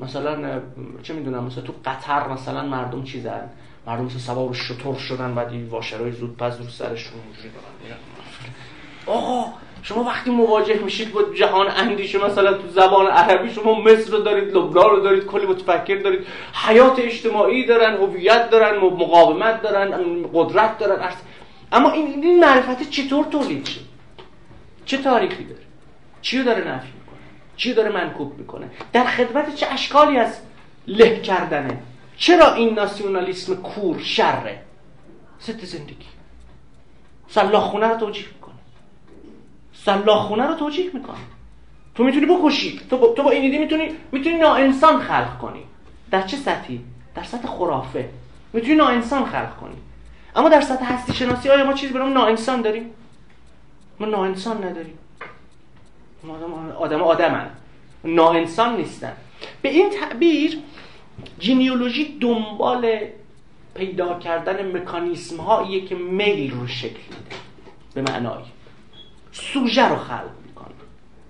[0.00, 0.60] مثلا
[1.02, 3.50] چه می‌دونم مثلا تو قطر مثلا مردم چیزن؟
[3.86, 7.20] مردم مثلا سوار شطور شدن این واشرای زود پس رو سرشون
[9.06, 9.52] آقا
[9.82, 14.56] شما وقتی مواجه میشید با جهان اندیشه مثلا تو زبان عربی شما مصر رو دارید
[14.56, 16.26] لبنان رو دارید کلی متفکر دارید
[16.66, 21.10] حیات اجتماعی دارن هویت دارن مقاومت دارن قدرت دارن
[21.72, 23.80] اما این این معرفت چطور تولید شد
[24.84, 25.60] چه تاریخی داره؟
[26.22, 27.18] چی داره نفی می‌کنه؟
[27.56, 30.40] چی داره منکوب می‌کنه؟ در خدمت چه اشکالی از
[30.86, 31.82] له کردنه؟
[32.16, 34.62] چرا این ناسیونالیسم کور شره؟
[35.38, 36.06] ست زندگی.
[37.28, 38.24] سلاخ خونه رو توجیه
[39.86, 41.16] می‌کنه سلاخ خونه رو توجیه می‌کنه
[41.94, 42.80] تو می‌تونی بکشی.
[42.90, 45.62] تو با, تو با این ایده می‌تونی می‌تونی ناانسان خلق کنی.
[46.10, 46.80] در چه سطحی؟
[47.14, 48.08] در سطح خرافه.
[48.52, 49.76] می‌تونی ناانسان خلق کنی.
[50.36, 52.90] اما در سطح هستی شناسی آیا ما چیزی به نام ناانسان داریم؟
[54.00, 54.98] ما ناانسان نداریم.
[56.78, 57.50] آدم آدم هن.
[58.04, 59.12] ناانسان نیستن.
[59.62, 60.58] به این تعبیر
[61.38, 62.98] جینیولوژی دنبال
[63.74, 67.36] پیدا کردن مکانیسم هاییه که میل رو شکل میده.
[67.94, 68.42] به معنای.
[69.34, 70.74] سوژه رو خلق می‌کنن.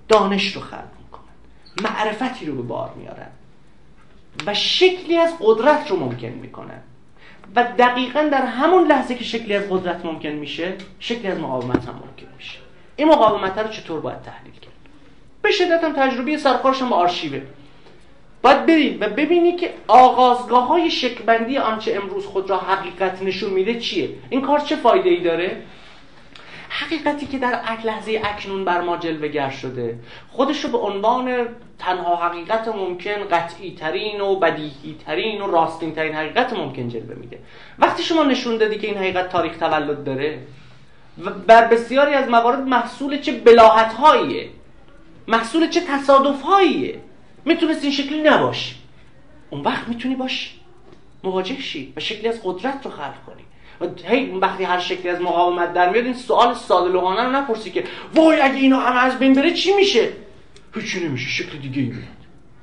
[0.09, 1.91] دانش رو خلق می‌کنن.
[1.91, 3.31] معرفتی رو به بار میارن.
[4.47, 6.83] و شکلی از قدرت رو ممکن می‌کنن.
[7.57, 11.95] و دقیقا در همون لحظه که شکلی از قدرت ممکن میشه شکلی از مقاومت هم
[11.95, 12.59] ممکن میشه.
[12.97, 14.73] این مقاومت رو چطور باید تحلیل کرد؟
[15.43, 17.43] به شدت هم تجربه سرکارش هم آرشیوه.
[18.43, 23.81] باید برید و ببینی که آغازگاه های شکبندی آنچه امروز خود را حقیقت نشون میده
[23.81, 25.63] چیه؟ این کار چه فایده ای داره؟
[26.77, 29.99] حقیقتی که در لحظه اکنون بر ما جلوگر شده.
[30.29, 31.47] خودش رو به عنوان
[31.79, 37.39] تنها حقیقت ممکن قطعی ترین و بدیهی ترین و راستین ترین حقیقت ممکن جلوه میده.
[37.79, 40.39] وقتی شما نشون دادی که این حقیقت تاریخ تولد داره
[41.25, 44.49] و بر بسیاری از موارد محصول چه بلاحت هاییه
[45.29, 47.01] محصول چه تصادف هاییه
[47.45, 48.75] می‌تونست این شکلی نباشی
[49.51, 50.51] اون وقت می‌تونی باشی
[51.25, 53.45] مواجه شی و شکلی از قدرت رو خلق کنی.
[54.05, 57.85] هی وقتی هر شکلی از مقاومت در میاد این سوال ساده لوحانه رو نپرسی که
[58.15, 60.09] وای اگه اینا همه از بین بره چی میشه؟
[60.75, 62.09] هیچی نمیشه شکل دیگه ای میاد.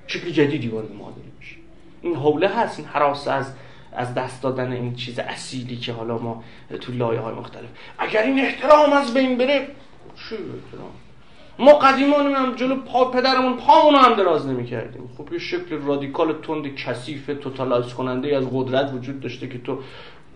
[0.08, 1.56] شکل جدیدی وارد معادله میشه.
[2.02, 3.54] این حوله هست این حراس از
[3.94, 6.44] از دست دادن این چیز اصیلی که حالا ما
[6.82, 7.70] تو لایه های مختلف.
[7.98, 9.68] اگر این احترام از بین بره
[10.16, 10.92] چی احترام؟
[11.60, 15.10] ما قدیمان هم جلو پا پدرمون پامون هم دراز نمی‌کردیم.
[15.18, 19.80] خب یه شکل رادیکال تند کثیف توتالایز کننده از قدرت وجود داشته که تو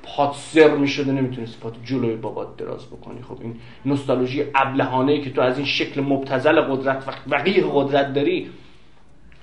[0.06, 3.22] پات سر می‌شده نمی‌تونستی پات جلوی بابات دراز بکنی.
[3.22, 8.50] خب این نوستالژی ابلهانه که تو از این شکل مبتزل قدرت و وقیه قدرت داری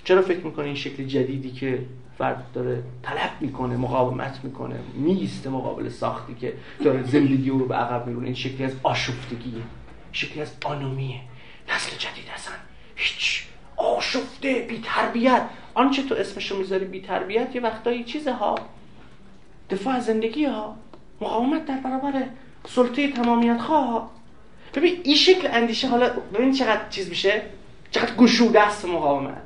[0.05, 1.79] چرا فکر می‌کنی این شکل جدیدی که
[2.19, 6.53] فرد داره طلب می‌کنه مقاومت می‌کنه میسته مقابل ساختی که
[6.85, 9.63] داره زندگی رو به عقب میرونه؟ این شکلی از آشفتگیه.
[10.13, 11.21] شکلی از آنومیه.
[11.75, 12.55] نسل جدید هستن.
[12.97, 13.43] هیچ.
[13.77, 15.43] آشفته بی تربیت
[15.75, 18.33] آنچه تو اسمشو می‌ذاری بی تربیت یه وقتایی چیزه
[19.73, 20.77] دفاع زندگی ها
[21.21, 22.23] مقاومت در برابر
[22.69, 24.11] سلطه تمامیت خواه
[24.75, 27.43] ببین این شکل اندیشه حالا ببین چقدر چیز میشه
[27.91, 29.43] چقدر گشوده است مقاومت.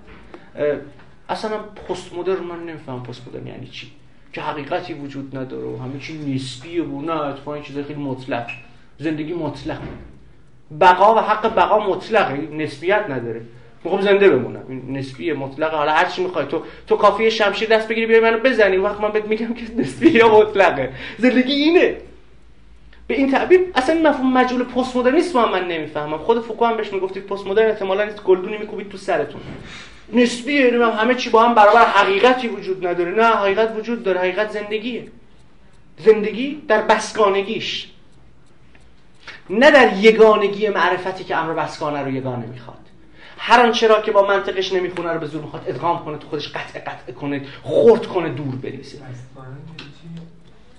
[1.29, 3.93] اصلا پست مدرن من نمیفهم پست مدرن یعنی چی؟
[4.33, 8.47] که حقیقتی وجود نداره و همه چی نسبیه و نه اتفاقا چیز خیلی مطلق.
[8.99, 9.79] زندگی مطلق.
[10.81, 13.43] بقا و حق بقا مطلقه نسبیت نداره.
[13.85, 14.63] می‌خوام زنده بمونم.
[14.69, 16.47] این نسبی مطلقه حالا هر چی می‌خوای.
[16.47, 18.77] تو تو کافیه شمشیر دست بگیری بیای منو بزنی.
[18.77, 20.93] وقت من بهت میگم که نسبی یا مطلقه.
[21.19, 21.97] زندگی اینه.
[23.07, 26.19] به این تعبیر اصلا مفهوم مجهول پست مدرنیسم هم من نمی‌فهمم.
[26.19, 29.41] خود فوکو هم بهش می‌گفتید پست مدرن احتمالاً گلدونی میکوبید تو سرتون.
[30.13, 30.61] نسبیه.
[30.61, 33.11] یعنی همه چی با هم برابر حقیقتی وجود نداره.
[33.11, 34.21] نه حقیقت وجود داره.
[34.21, 35.07] حقیقت زندگیه.
[35.99, 37.89] زندگی در بسگانگیش
[39.51, 42.86] نه در یگانگی معرفتی که امر بسگانه رو یگانه می‌خواد.
[43.39, 46.49] هر آنچه را که با منطقش نمی‌خونه رو به زور می‌خواد ادغام کنه تو خودش
[46.49, 48.99] قطع قطع کنه خرد کنه دور بریزه.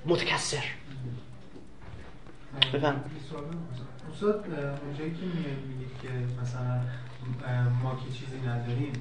[0.05, 0.63] متکسر
[2.73, 3.03] بفهم.
[4.13, 4.45] استاد
[4.85, 5.25] اونجایی که
[5.67, 6.07] میگید که
[6.41, 6.81] مثلا
[7.83, 8.93] ما که چیزی نداریم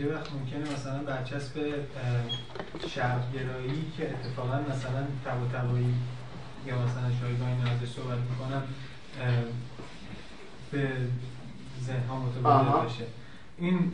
[0.00, 1.58] یه وقت ممکنه مثلا برچسب
[2.88, 5.94] شرقگرایی که اتفاقا مثلا تبا تبایی
[6.66, 8.62] یا مثلا شایگاه این ازش صحبت می‌کنن
[10.72, 10.88] به
[11.82, 13.04] ذهن ها متبادل بشه
[13.58, 13.92] این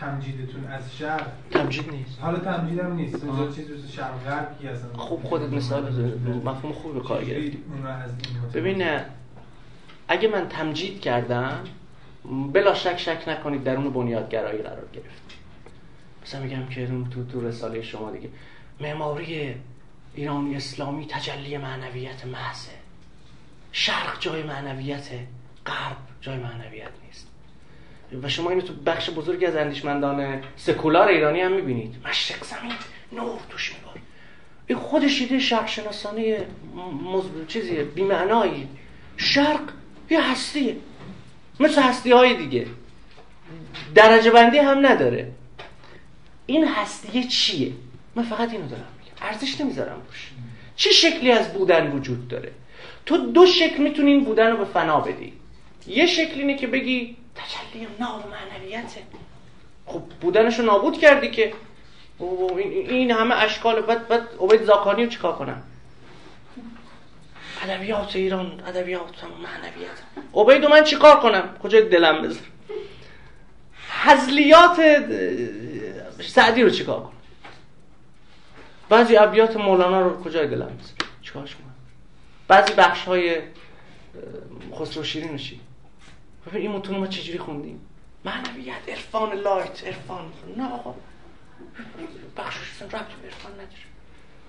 [0.00, 2.20] تمجیدتون از شرق تمجید نیست.
[2.20, 3.24] حالا تمجید هم نیست.
[3.24, 6.12] اونجا چیز شرق غرب کی هستن؟ خوب خودت مثال
[6.44, 7.58] مفهوم خوب به کار گرفتی.
[8.54, 9.00] ببین
[10.08, 11.64] اگه من تمجید کردم
[12.52, 15.36] بلا شک شک نکنید درون بنیادگرایی قرار گرفت.
[16.22, 18.28] مثلا میگم که تو تو رساله شما دیگه.
[18.80, 19.54] معماری
[20.14, 22.70] ایرانی اسلامی تجلی معنویت محضه.
[23.72, 25.08] شرق جای معنویت
[25.66, 27.26] غرب جای معنویت نیست.
[28.22, 31.94] و شما اینو تو بخش بزرگی از اندیشمندان سکولار ایرانی هم می‌بینید.
[32.08, 32.72] مشرق زمین
[33.12, 34.00] نور توش میباره
[34.66, 36.46] این خودش ایده شرق شناسانه
[37.04, 38.68] مزبور چیزیه بیمعنایی.
[39.16, 39.60] شرق
[40.10, 40.76] یه هستیه
[41.60, 42.66] مثل هستی های دیگه.
[43.94, 45.32] درجه بندی هم نداره.
[46.46, 47.72] این هستیه چیه؟
[48.14, 49.26] من فقط اینو دارم میگم.
[49.28, 50.30] ارزش نمی‌ذارم روش.
[50.76, 52.52] چه شکلی از بودن وجود داره؟
[53.06, 55.32] تو دو شکل می‌تونی این بودن رو به فنا بدی.
[55.90, 59.02] یه شکل اینه که بگی تجلی ناب معنویته.
[59.86, 61.52] خب بودنش رو نابود کردی که.
[62.88, 65.62] این همه اشکال بعد بعد عبید زاکانی رو چیکار کنم؟
[67.62, 69.98] ادبیات ایران ادبیات معنویت.
[70.34, 72.42] عبید من چیکار کنم؟ کجا دلم بذار.
[74.04, 74.80] حزلیات
[76.20, 77.12] سعدی رو چیکار کنم؟
[78.88, 81.74] بعضی ابیات مولانا رو کجای دلم بذار؟ چیکارش کنم؟
[82.48, 83.40] بعضی بخش های
[84.74, 85.60] خسرو شیرین چی؟
[86.46, 87.80] ببین این متون ما چجوری خوندیم؟
[88.24, 90.32] معنویت عرفان لایت عرفان.
[90.56, 90.94] نه آقا.
[92.36, 93.68] بخشش ربط به عرفان نداره.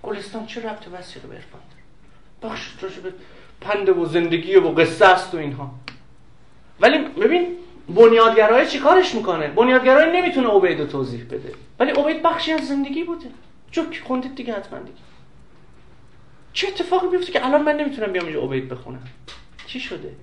[0.04, 1.62] گلستان چه ربط وسیقه به عرفان
[2.42, 2.74] داره؟ بخش
[3.04, 3.14] به
[3.62, 5.72] پنده و زندگی و قصه است و اینها.
[6.80, 7.56] ولی ببین
[7.90, 11.54] بنیادگرای چی کارش می‌کنه؟ بنیادگرای نمی‌تونه عبید توضیح بده.
[11.80, 13.28] ولی عبید بخشی از زندگی بوده.
[13.72, 14.98] چون خوندید دیگه حتما دیگه.
[16.54, 19.04] چه اتفاقی بیفته که الان من نمی‌تونم بیام اینجا عبید بخونم؟
[19.68, 20.16] چی شده؟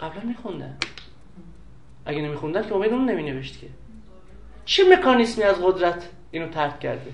[0.00, 0.76] قبلا میخوندن.
[2.06, 3.66] اگه نمیخوندن که عبید اون نمینوشت که.
[4.64, 7.10] چه مکانیسمی از قدرت اینو ترک کرده؟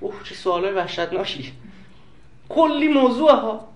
[0.00, 1.52] اوه چه سوالای وحشتناکی.
[2.48, 3.68] کلی موضوع ها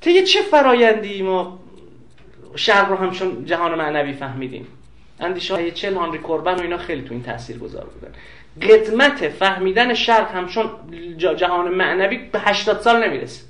[0.00, 1.58] طی چه فرایندی ما
[2.56, 4.66] شرق رو همچون جهان معنوی فهمیدیم؟
[5.20, 8.12] اندیشه های چل هانری کوربن و اینا خیلی تو این تاثیر گذار بودن.
[8.68, 10.70] قدمت فهمیدن شرق همچون
[11.18, 13.44] جهان معنوی به 80 سال نمی‌رسه.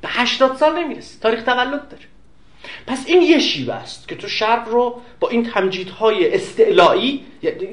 [0.00, 1.20] به 80 سال نمی‌رسه.
[1.20, 2.02] تاریخ تولد داره.
[2.86, 7.24] پس این یه شیوه است که تو شرق رو با این تمجیدهای استعلایی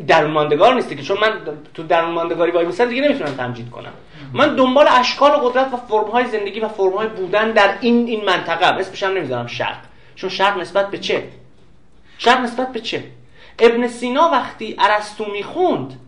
[0.08, 1.34] درون ماندگار نیستی که چون من
[1.74, 3.94] تو درون ماندگاری وای میسن دیگه نمی‌تونم تمجید کنم.
[4.34, 9.04] من دنبال اشکال قدرت و فرمهای زندگی و فرمهای بودن در این این منطقه اسمش
[9.04, 9.78] هم نمی‌ذارم شرق.
[10.16, 11.24] چون شرق نسبت به چه؟
[12.18, 13.04] شرق نسبت به چه؟
[13.60, 16.00] ابن سینا وقتی ارسطو می‌خوند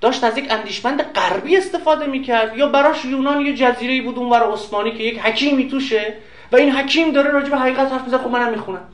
[0.00, 2.56] داشت از یک اندیشمند غربی استفاده می‌کرد.
[2.56, 6.14] یا براش یونان یه جزیره بود اونور عثمانی که یک حکیمی توشه.
[6.52, 8.22] و این حکیم داره راجع به حقیقت حرف می‌زنه.
[8.22, 8.88] خب منم می‌خونم.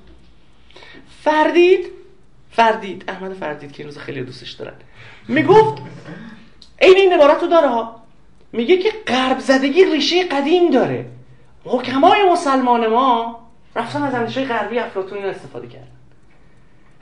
[1.22, 1.86] فردید
[2.50, 4.74] فردید احمد فردید که این روز خیلی دوستش دارن.
[5.28, 5.82] می‌گفت
[6.80, 7.88] این این عبارت رو داره
[8.52, 11.06] میگه که غرب زدگی ریشه قدیم داره.
[11.64, 13.40] حکمای مسلمان ما
[13.76, 15.86] رفتن از اندیشه غربی افلاطون استفاده کردن.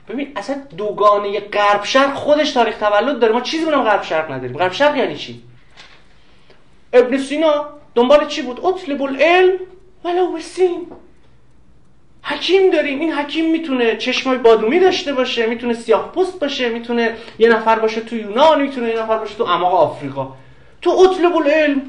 [0.09, 3.33] ببین اصلا دوگانه غرب شرق خودش تاریخ تولد داره.
[3.33, 4.57] ما چیزی بونم غرب شرق نداریم.
[4.57, 5.43] غرب شرق یعنی چی؟
[6.93, 7.65] ابن سینا
[7.95, 9.59] دنبال چی بود؟ اطلب العلم
[10.05, 10.87] ولو بسین
[12.23, 12.99] حکیم داریم.
[12.99, 18.01] این حکیم می‌تونه چشمای بادومی داشته باشه می‌تونه سیاه پست باشه می‌تونه یه نفر باشه
[18.01, 20.33] تو یونان می‌تونه یه نفر باشه تو اعماق آفریقا.
[20.81, 21.81] تو اطلب العلم.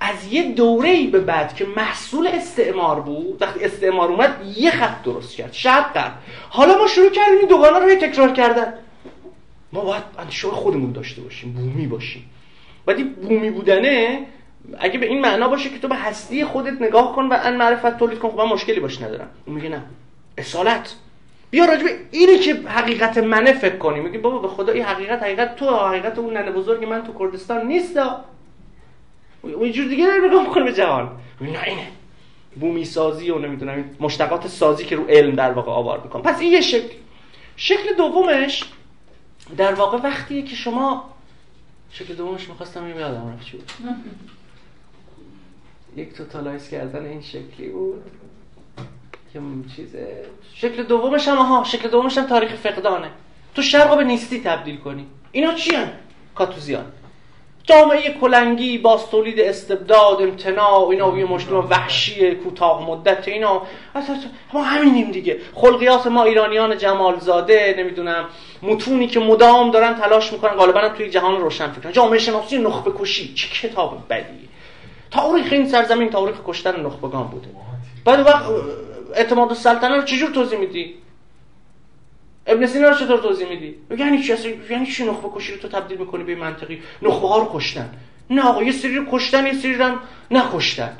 [0.00, 5.36] از یه دوره به بعد که محصول استعمار بود وقتی استعمار اومد یه خط درست
[5.36, 6.12] کرد شرق
[6.48, 8.74] حالا ما شروع کردیم این دوگانه رو تکرار کردن.
[9.72, 12.30] ما باید اندیشه خودمون داشته باشیم بومی باشیم.
[12.86, 14.26] ولی بومی بودنه
[14.78, 17.98] اگه به این معنا باشه که تو به هستی خودت نگاه کن و ان معرفت
[17.98, 19.28] تولید کن خب من مشکلی باش ندارم.
[19.46, 19.82] اون میگه نه.
[20.38, 20.94] اصالت.
[21.50, 24.00] بیا راجع به اینی که حقیقت منه فکر کنی.
[24.00, 27.66] میگه بابا به خدا این حقیقت حقیقت تو حقیقت اون ننه بزرگ من تو کردستان
[27.66, 28.00] نیست.
[29.42, 31.10] اون جور دیگه داره نگاه می‌کنه به جهان.
[31.40, 31.88] نه اینه.
[32.60, 36.22] بومی سازی و نمی‌دونم مشتقات سازی که رو علم در واقع آوار می‌کنه.
[36.22, 36.94] پس این یه شکل.
[37.56, 38.64] شکل دومش
[39.56, 41.10] در واقع وقتیه که شما
[41.90, 43.70] شکل دومش می‌خواستم یادم رفت چی بود
[45.96, 48.04] یک توتالایز کردن این شکلی بود
[49.32, 49.40] که
[49.76, 50.24] چیزه.
[50.54, 53.10] شکل دومش هم ها شکل دومش هم تاریخ فقدانه.
[53.54, 55.06] تو شرق به نیستی تبدیل کنی.
[55.32, 55.88] اینا چی هم؟
[56.34, 56.84] کاتوزیان.
[57.64, 63.62] جامعه کلنگی با تولید استبداد امتناع اینا یه مجتمع وحشی کوتاه مدت اینا.
[64.52, 65.40] ما همینیم دیگه.
[65.54, 68.24] خلقیات ما ایرانیان جمالزاده نمی‌دونم
[68.62, 73.34] متونی که مدام دارن تلاش می‌کنن غالبا توی جهان روشن فکر جامعه شناسی نخبه کشی
[73.34, 74.45] چه کتاب بدیه
[75.10, 77.48] تاریخ این سرزمین تاریخ کشتن نخبگان بوده.
[78.04, 78.44] بعد وقت
[79.14, 80.94] اعتماد السلطنه رو چجور توضیح میدی؟
[82.46, 84.34] ابن سینا رو چطور توضیح میدی؟ یعنی چی
[84.70, 87.90] یعنی چی نخبه کشی رو تو تبدیل می‌کنی به منطقی؟ نخبه ها رو کشتن.
[88.30, 89.94] نه آقا یه سری رو کشتن یه سری رو
[90.30, 90.96] نکشتن.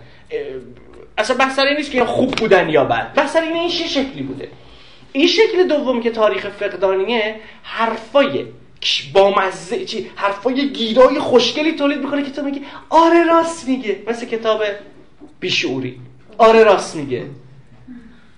[1.18, 3.14] اصلا بحث نیست که خوب بودن یا بد.
[3.14, 4.48] بحث این چه شکلی بوده؟
[5.12, 8.46] این شکل دوم که تاریخ فقدانیه حرفای
[9.12, 14.02] با مزه چی حرفای گیرای خوشگلی تولید می‌کنه که تو میگی آره راست میگه.
[14.06, 14.62] مثل کتاب
[15.40, 16.00] بیشعوری.
[16.38, 17.26] آره راست میگه.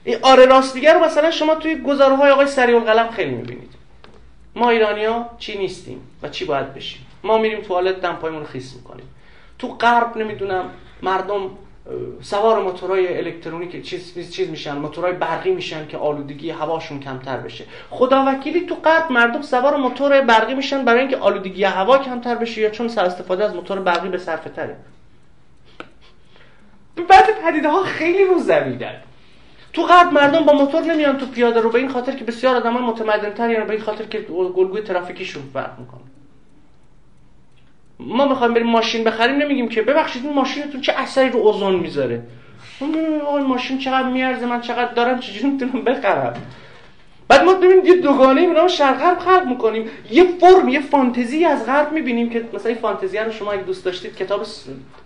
[0.05, 3.75] این آره راست میگه رو مثلا شما توی گزاره های آقای سریع القلم خیلی می‌بینید.
[4.57, 9.07] ما ایرانیا چی نیستیم و چی باید بشیم؟ ما میریم توالت دمپایمون خیس می‌کنیم.
[9.59, 10.71] تو غرب نمی‌دونم
[11.03, 11.51] مردم
[12.21, 17.65] سوار موتورهای الکترونیک چیز چیز میشن موتورهای برقی میشن که آلودگی هواشون کمتر بشه.
[17.91, 22.61] خدا وکیلی تو غرب مردم سوار موتور برقی میشن برای اینکه آلودگی هوا کمتر بشه
[22.61, 24.77] یا چون سر استفاده از موتور برقی به صرفه تره.
[27.09, 29.03] بعد پدیده ها خیلی رو زمیدن
[29.73, 32.83] تو غرب مردم با موتور نمیان تو پیاده رو به این خاطر که بسیار آدمان
[32.83, 36.08] متمدن تر یعنی به این خاطر که گلگوی ترافیکیشون فرق می‌کنه.
[38.01, 42.23] ما می‌خوایم بریم ماشین بخریم نمیگیم که ببخشید این ماشینتون چه اثری رو اوزون می‌ذاره؟
[43.27, 46.43] آقا ماشین چقدر میارزه؟ من چقدر دارم؟ چجوری می‌تونم بخرم؟
[47.29, 49.91] بعد ما ببینیم یه دوگانه ای شرق غرب خلق می‌کنیم.
[50.11, 53.85] یه فرم یه فانتزی از غرب می‌بینیم که مثلا این فانتزی رو شما اگه دوست
[53.85, 54.47] داشتید کتاب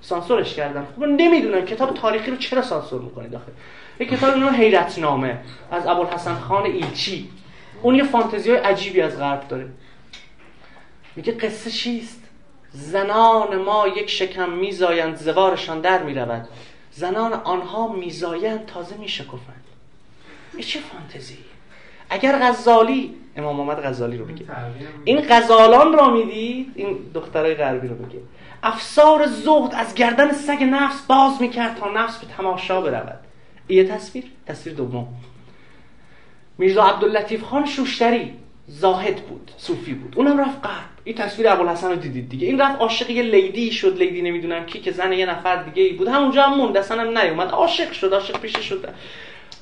[0.01, 3.53] سانسورش کردن خب نمی‌دونم کتاب تاریخی رو چرا سانسور می‌کنید داخل
[4.01, 5.39] یه کتاب نام حیرت نامه
[5.71, 7.29] از ابوالحسن خان ایلچی.
[7.83, 9.69] اون یه فانتزی های عجیبی از غرب داره.
[11.17, 12.22] میگه قصه چیست؟
[12.73, 16.49] زنان ما یک شکم میزایند زوارشان در می‌رود.
[16.91, 19.65] زنان آنها میزایند تازه میشکفند.
[20.53, 21.39] این چه فانتزی؟
[22.11, 24.47] اگر غزالی امام محمد غزالی رو میگه.
[25.05, 28.19] این غزالان را می‌دید این دخترای غربی رو میگه.
[28.63, 33.19] افسار زهد از گردن سگ نفس باز می‌کرد تا نفس به تماشا برود.
[33.69, 35.09] یه تصویر؟ تصویر دوم.
[36.59, 38.35] میرزا عبداللطیف خان شوشتری
[38.67, 40.13] زاهد بود صوفی بود.
[40.17, 40.93] اونم رفت غرب.
[41.05, 42.47] این تصویر ابوالحسن رو دیدید دیگه.
[42.47, 45.93] این رفت عاشق یه لیدی شد لیدی نمی‌دونم کی که زن یه نفر دیگه ای
[45.93, 46.09] بود.
[46.09, 47.49] همونجا هم موند اصلا هم نیومد.
[47.49, 48.89] عاشق شد عاشق پیش شد.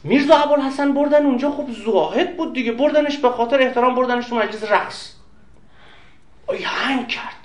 [0.05, 2.73] میرزا ابوالحسن بردن اونجا خب زاهد بود دیگه.
[2.73, 5.15] بردنش به خاطر احترام بردنش تو مجلس رقص
[6.49, 7.37] ای هنگ کرد.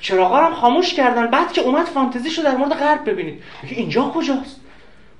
[0.00, 1.26] چراغا هم خاموش کردن.
[1.26, 3.42] بعد که اومد فانتزی شد در مورد غرب ببینید.
[3.62, 4.60] اینجا کجاست؟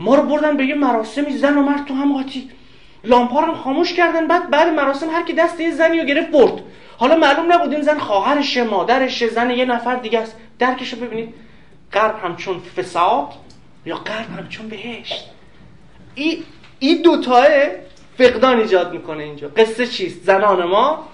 [0.01, 2.51] ما رو بردن به یه مراسمی زن و مرد تو هم قاطی.
[3.05, 6.63] لامپا رو خاموش کردن بعد بعد مراسم هر کی دست یه زنی رو گرفت برد.
[6.99, 10.37] حالا معلوم نبود این زن خواهرشه مادرشه زن یه نفر دیگه است.
[10.59, 11.35] درکش ببینید.
[11.93, 13.29] غرب همچون فساد
[13.87, 15.31] یا غرب همچون بهشت.
[16.15, 16.43] این
[16.79, 17.47] ای دوتاه
[18.19, 19.49] فقدان ایجاد می‌کنه اینجا.
[19.49, 21.09] قصه چیست؟ زنان ما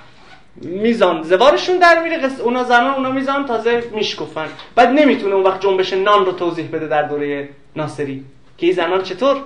[0.57, 5.61] میزان زوارشون در میره قصه اونا زنان اونا میزان تازه میشکفن بعد نمی‌تونه اون وقت
[5.61, 8.25] جنبش نان رو توضیح بده در دوره ناصری.
[8.59, 9.43] که این زنان چطور؟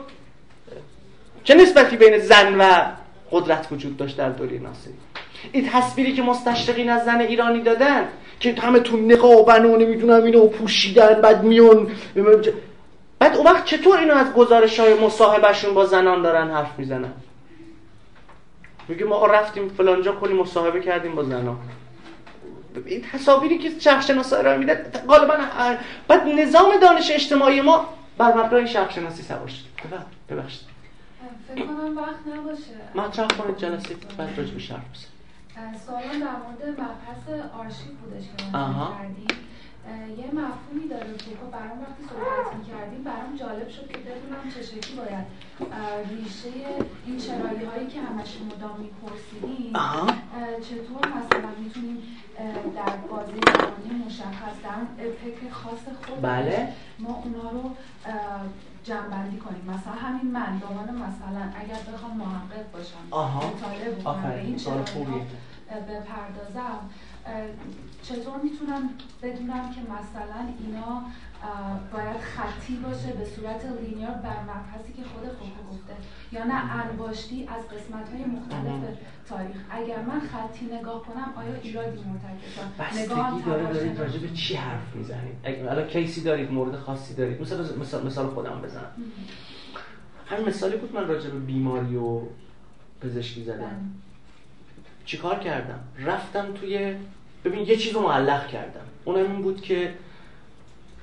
[1.48, 2.92] چه نسبتی بین زن و
[3.30, 4.92] قدرت وجود داشت در دوره ناصری؟
[5.52, 8.08] این تصویری که مستشرقین از زن ایرانی دادن
[8.40, 11.90] که همه تو نقابن و نمی‌دونم اینو پوشیدن بعد میون
[13.18, 17.12] بعد اون وقت چطور اینو از گزارش های مصاحبهشون با زنان دارن حرف می‌زنن؟
[18.88, 21.58] میگه ما رفتیم فلانجا کلی مصاحبه کردیم با زنان.
[22.86, 24.74] این تصاویری که شرق شناسا ارائه میدن
[25.08, 25.34] غالبا
[26.08, 27.88] بعد نظام دانش اجتماعی ما
[28.18, 29.64] بر مبنای شرق شناسی سوار شد.
[30.30, 30.67] ببخشید.
[31.48, 32.76] فکر کنم وقت نباشه.
[32.94, 34.80] مطرح کنید جلسه بعد راجع به شرق
[35.86, 39.38] سوالان در مورد مبحث آرشیو بودش که ما کردیم.
[40.18, 44.62] یه مفهومی داره که خب برام وقتی صحبت می‌کردیم برام جالب شد که بدونم چه
[44.62, 45.26] شکلی باید
[46.10, 46.48] ریشه
[47.06, 49.72] این چرایی هایی که همش مدام میپرسیدیم
[50.68, 52.02] چطور مثلا می‌تونیم
[52.76, 56.68] در بازی زمانی مشخص در فکر خاص خود بله.
[56.98, 57.70] ما اونا رو
[58.88, 59.64] جنبندی کنیم.
[59.74, 63.04] مثلا همین من به مثلا اگر بخوام محقق باشم
[63.36, 64.58] مطالعه بکنم به این
[65.88, 66.80] بپردازم
[68.02, 68.90] چطور می‌تونم
[69.22, 71.02] بدونم که مثلا اینا
[71.92, 75.24] باید خطی باشه به صورت لینیار بر مبحثی که خود
[75.70, 75.87] گفته
[76.32, 78.96] یا نه انباشتی از قسمت های مختلف
[79.28, 79.56] تاریخ.
[79.70, 84.94] اگر من خطی نگاه کنم آیا ایرادی مرتکبم بستگی داره دارید راجع به چی حرف
[84.94, 85.34] می‌زنید؟
[85.68, 88.90] الان کیسی دارید؟ مورد خاصی دارید؟ مثلا مثال, مثال خودم بزنم.
[90.26, 92.20] همین مثالی بود من راجع به بیماری و
[93.00, 93.68] پزشکی زدم بله.
[95.04, 96.94] چیکار کردم؟ رفتم توی
[97.44, 98.80] ببین یه چیز رو معلق کردم.
[99.04, 99.94] اونم این بود که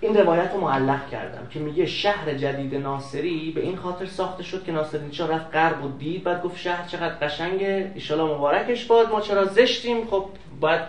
[0.01, 4.63] این روایت رو معلق کردم که میگه شهر جدید ناصری به این خاطر ساخته شد
[4.63, 9.11] که ناصر نیچا رفت غرب و دید بعد گفت شهر چقدر قشنگه ایشالا مبارکش باد
[9.11, 10.25] ما چرا زشتیم؟ خب
[10.59, 10.81] باید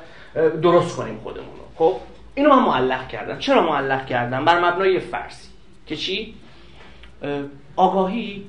[0.63, 1.97] درست کنیم خودمون رو خب
[2.35, 3.39] اینو من معلق کردم.
[3.39, 5.49] چرا معلق کردم؟ بر مبنای فرسی
[5.87, 6.35] که چی؟
[7.77, 8.47] آگاهی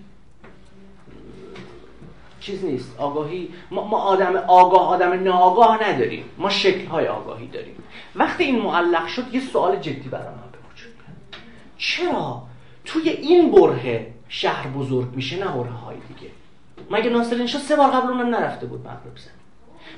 [2.40, 3.00] چیز نیست.
[3.00, 6.26] آگاهی ما, ما آدم آگاه آدم ناآگاه نداریم.
[6.38, 7.76] ما شکل‌های آگاهی داریم.
[8.16, 10.47] وقتی این معلق شد یه سوال جدی وجود
[11.78, 12.44] چرا
[12.86, 16.32] توی این بره شهر بزرگ میشه نه بره های دیگه؟
[16.92, 19.38] مگه ناصر شاه سه بار قبل اونم نرفته بود مغرب زمین؟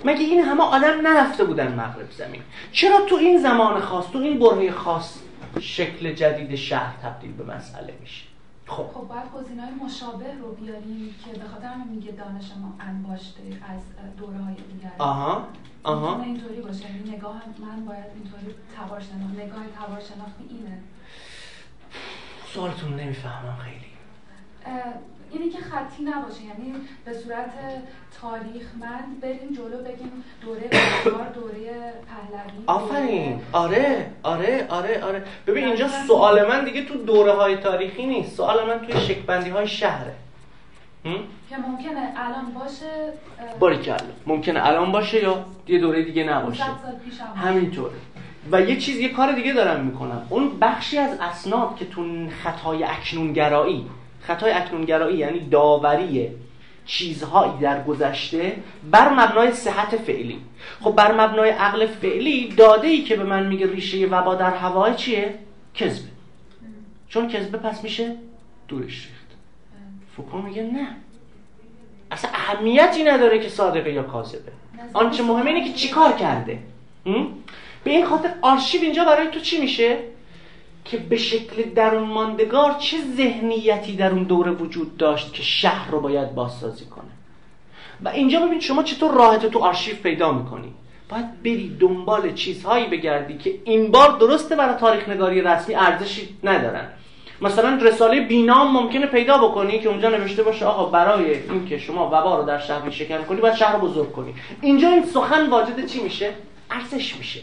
[0.05, 2.41] مگه این همه آدم نرفته بودن مغرب زمین؟
[2.71, 5.19] چرا تو این زمان خاص تو این بره خاص
[5.59, 8.25] شکل جدید شهر تبدیل به مسئله میشه؟
[8.67, 8.87] خب.
[8.93, 13.81] خب باید های مشابه رو بیاریم که به خاطر میگه دانش ما انباشته از
[14.17, 14.91] دوره های دیگر.
[14.97, 15.47] آها
[15.83, 16.23] آها.
[16.23, 16.85] اینطوری باشه.
[16.85, 20.81] یعنی نگاه من باید اینطوری تبار شناخت نگاه تبار شناختی اینه.
[22.53, 23.89] سوالتون نمی‌فهمم خیلی.
[25.31, 26.43] اینی که خطی نباشه.
[26.43, 27.51] یعنی به صورت
[28.21, 33.41] تاریخ من بریم جلو بگیم دوره بزار دوره پهلوی آفرین.
[33.51, 35.23] آره آره آره آره.
[35.47, 38.35] ببین اینجا سوال من دیگه تو دوره های تاریخی نیست.
[38.35, 40.13] سوال من توی شکبندی های شهره
[41.49, 43.13] که ممکنه الان باشه
[43.59, 43.97] باریکلا.
[44.25, 46.63] ممکنه الان باشه یا یه دوره دیگه نباشه.
[47.35, 47.93] همینطوره.
[48.51, 50.27] و یه چیز یه کار دیگه دارم می‌کنم.
[50.29, 52.05] اون بخشی از اسناد که تو
[52.43, 53.85] خطای اکنونگرایی
[54.21, 56.29] خطای اکنونگرایی یعنی داوری
[56.85, 58.55] چیزهایی در گذشته
[58.91, 60.41] بر مبنای صحت فعلی.
[60.81, 64.95] خب بر مبنای عقل فعلی داده ای که به من میگه ریشه وبا در هوای
[64.95, 65.35] چیه؟
[65.73, 66.09] کذبه.
[67.09, 68.15] چون کذبه پس میشه
[68.67, 69.27] دورش ریخت.
[70.17, 70.87] فکر میگه نه.
[72.11, 74.51] اصلا اهمیتی نداره که صادقه یا کاذبه.
[74.93, 76.59] آنچه مهمه اینه که چیکار کرده؟
[77.83, 79.97] به این خاطر آرشیو اینجا برای تو چی میشه؟
[80.85, 86.01] که به شکل درون ماندگار چه ذهنیتی در اون دوره وجود داشت که شهر رو
[86.01, 87.09] باید بازسازی کنه؟
[88.03, 90.73] و اینجا ببین شما چطور راحت تو آرشیو پیدا می‌کنی.
[91.09, 96.87] باید بری دنبال چیزهایی بگردی که این بار درسته برای تاریخ نگاری رسمی ارزشی ندارن.
[97.41, 102.37] مثلا رساله بینام ممکنه پیدا بکنی که اونجا نوشته باشه آقا برای اینکه شما وبا
[102.37, 104.33] رو در شهر شکن کنی باید شهر رو بزرگ کنی.
[104.61, 106.33] اینجا این سخن واجد چی میشه؟
[106.71, 107.39] ارزش میشه.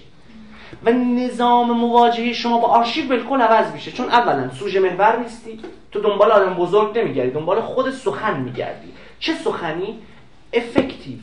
[0.85, 3.93] و نظام مواجهه شما با آرشیو بالکل عوض میشه.
[3.93, 5.61] چون اولا سوژه محور نیستی
[5.93, 8.89] تو دنبال آدم بزرگ نمیگردی دنبال خود سخن میگردی.
[9.19, 9.99] چه سخنی؟
[10.53, 11.19] افکتیو.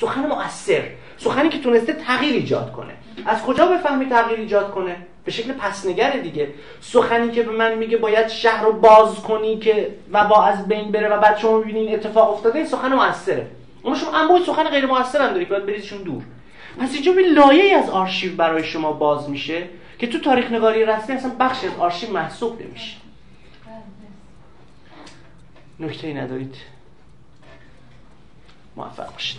[0.00, 0.82] سخن مؤثر.
[1.18, 2.92] سخنی که تونسته تغییر ایجاد کنه.
[3.26, 6.48] از کجا بفهمی تغییر ایجاد کنه؟ به شکل پسنگره دیگه.
[6.80, 11.08] سخنی که به من میگه باید شهر رو باز کنی که وبا از بین بره
[11.08, 13.46] و بعد شما می‌بینین اتفاق افتاده این سخن موثره
[13.84, 16.22] اما شما انواع سخن غیر موثر هم دارید باید بریزشون دور.
[16.78, 21.14] پس اینجا به لایه از آرشیو برای شما باز میشه که تو تاریخ نگاری رسمی
[21.14, 22.96] اصلا بخشی از آرشیو محسوب نمیشه.
[25.80, 26.54] نکته ای ندارید.
[28.76, 29.38] موفق باشید.